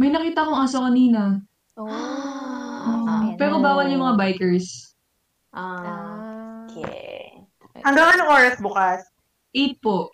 May 0.00 0.08
nakita 0.08 0.40
akong 0.40 0.56
aso 0.64 0.80
kanina. 0.80 1.36
Oh. 1.76 1.84
Ayan. 1.84 3.36
Pero 3.36 3.60
bawal 3.60 3.92
yung 3.92 4.08
mga 4.08 4.16
bikers. 4.16 4.96
Ah, 5.52 6.64
okay. 6.64 7.44
Hanggang 7.84 8.16
anong 8.16 8.32
oras 8.32 8.56
bukas? 8.56 9.04
8 9.52 9.84
po. 9.84 10.08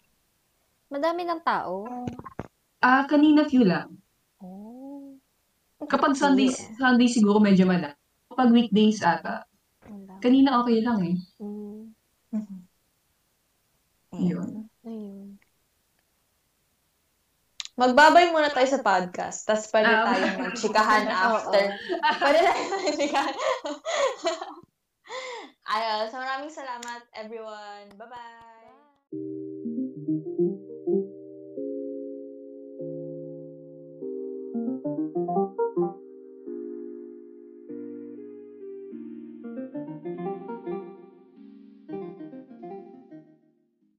Madami 0.91 1.23
ng 1.23 1.47
tao. 1.47 1.87
Ah, 2.83 3.07
kanina 3.07 3.47
few 3.47 3.63
lang. 3.63 3.95
Oh. 4.43 5.15
Kapag 5.87 6.19
Sundays, 6.19 6.59
Yeah. 6.59 6.75
Sunday 6.75 7.07
siguro 7.07 7.39
medyo 7.39 7.71
malaki. 7.71 7.95
Kapag 8.35 8.51
weekdays 8.51 8.99
ata, 9.07 9.47
kanina 10.19 10.59
okay 10.59 10.83
lang 10.83 10.99
eh. 11.07 11.17
Mm. 11.39 11.95
Yun. 14.19 14.68
Ayun. 14.89 15.37
Magbabay 17.79 18.35
muna 18.35 18.51
tayo 18.51 18.67
sa 18.67 18.83
podcast, 18.83 19.47
tapos 19.47 19.71
pwede 19.71 19.87
Ah. 19.87 20.03
tayong 20.11 20.37
magchikahan 20.43 21.07
after. 21.29 21.63
pwede 22.19 22.39
tayong 22.43 22.73
magchikahan. 22.75 23.35
Ayun, 25.69 26.09
so 26.09 26.17
maraming 26.17 26.51
salamat 26.51 27.05
everyone. 27.15 27.87
Bye-bye! 27.95 29.48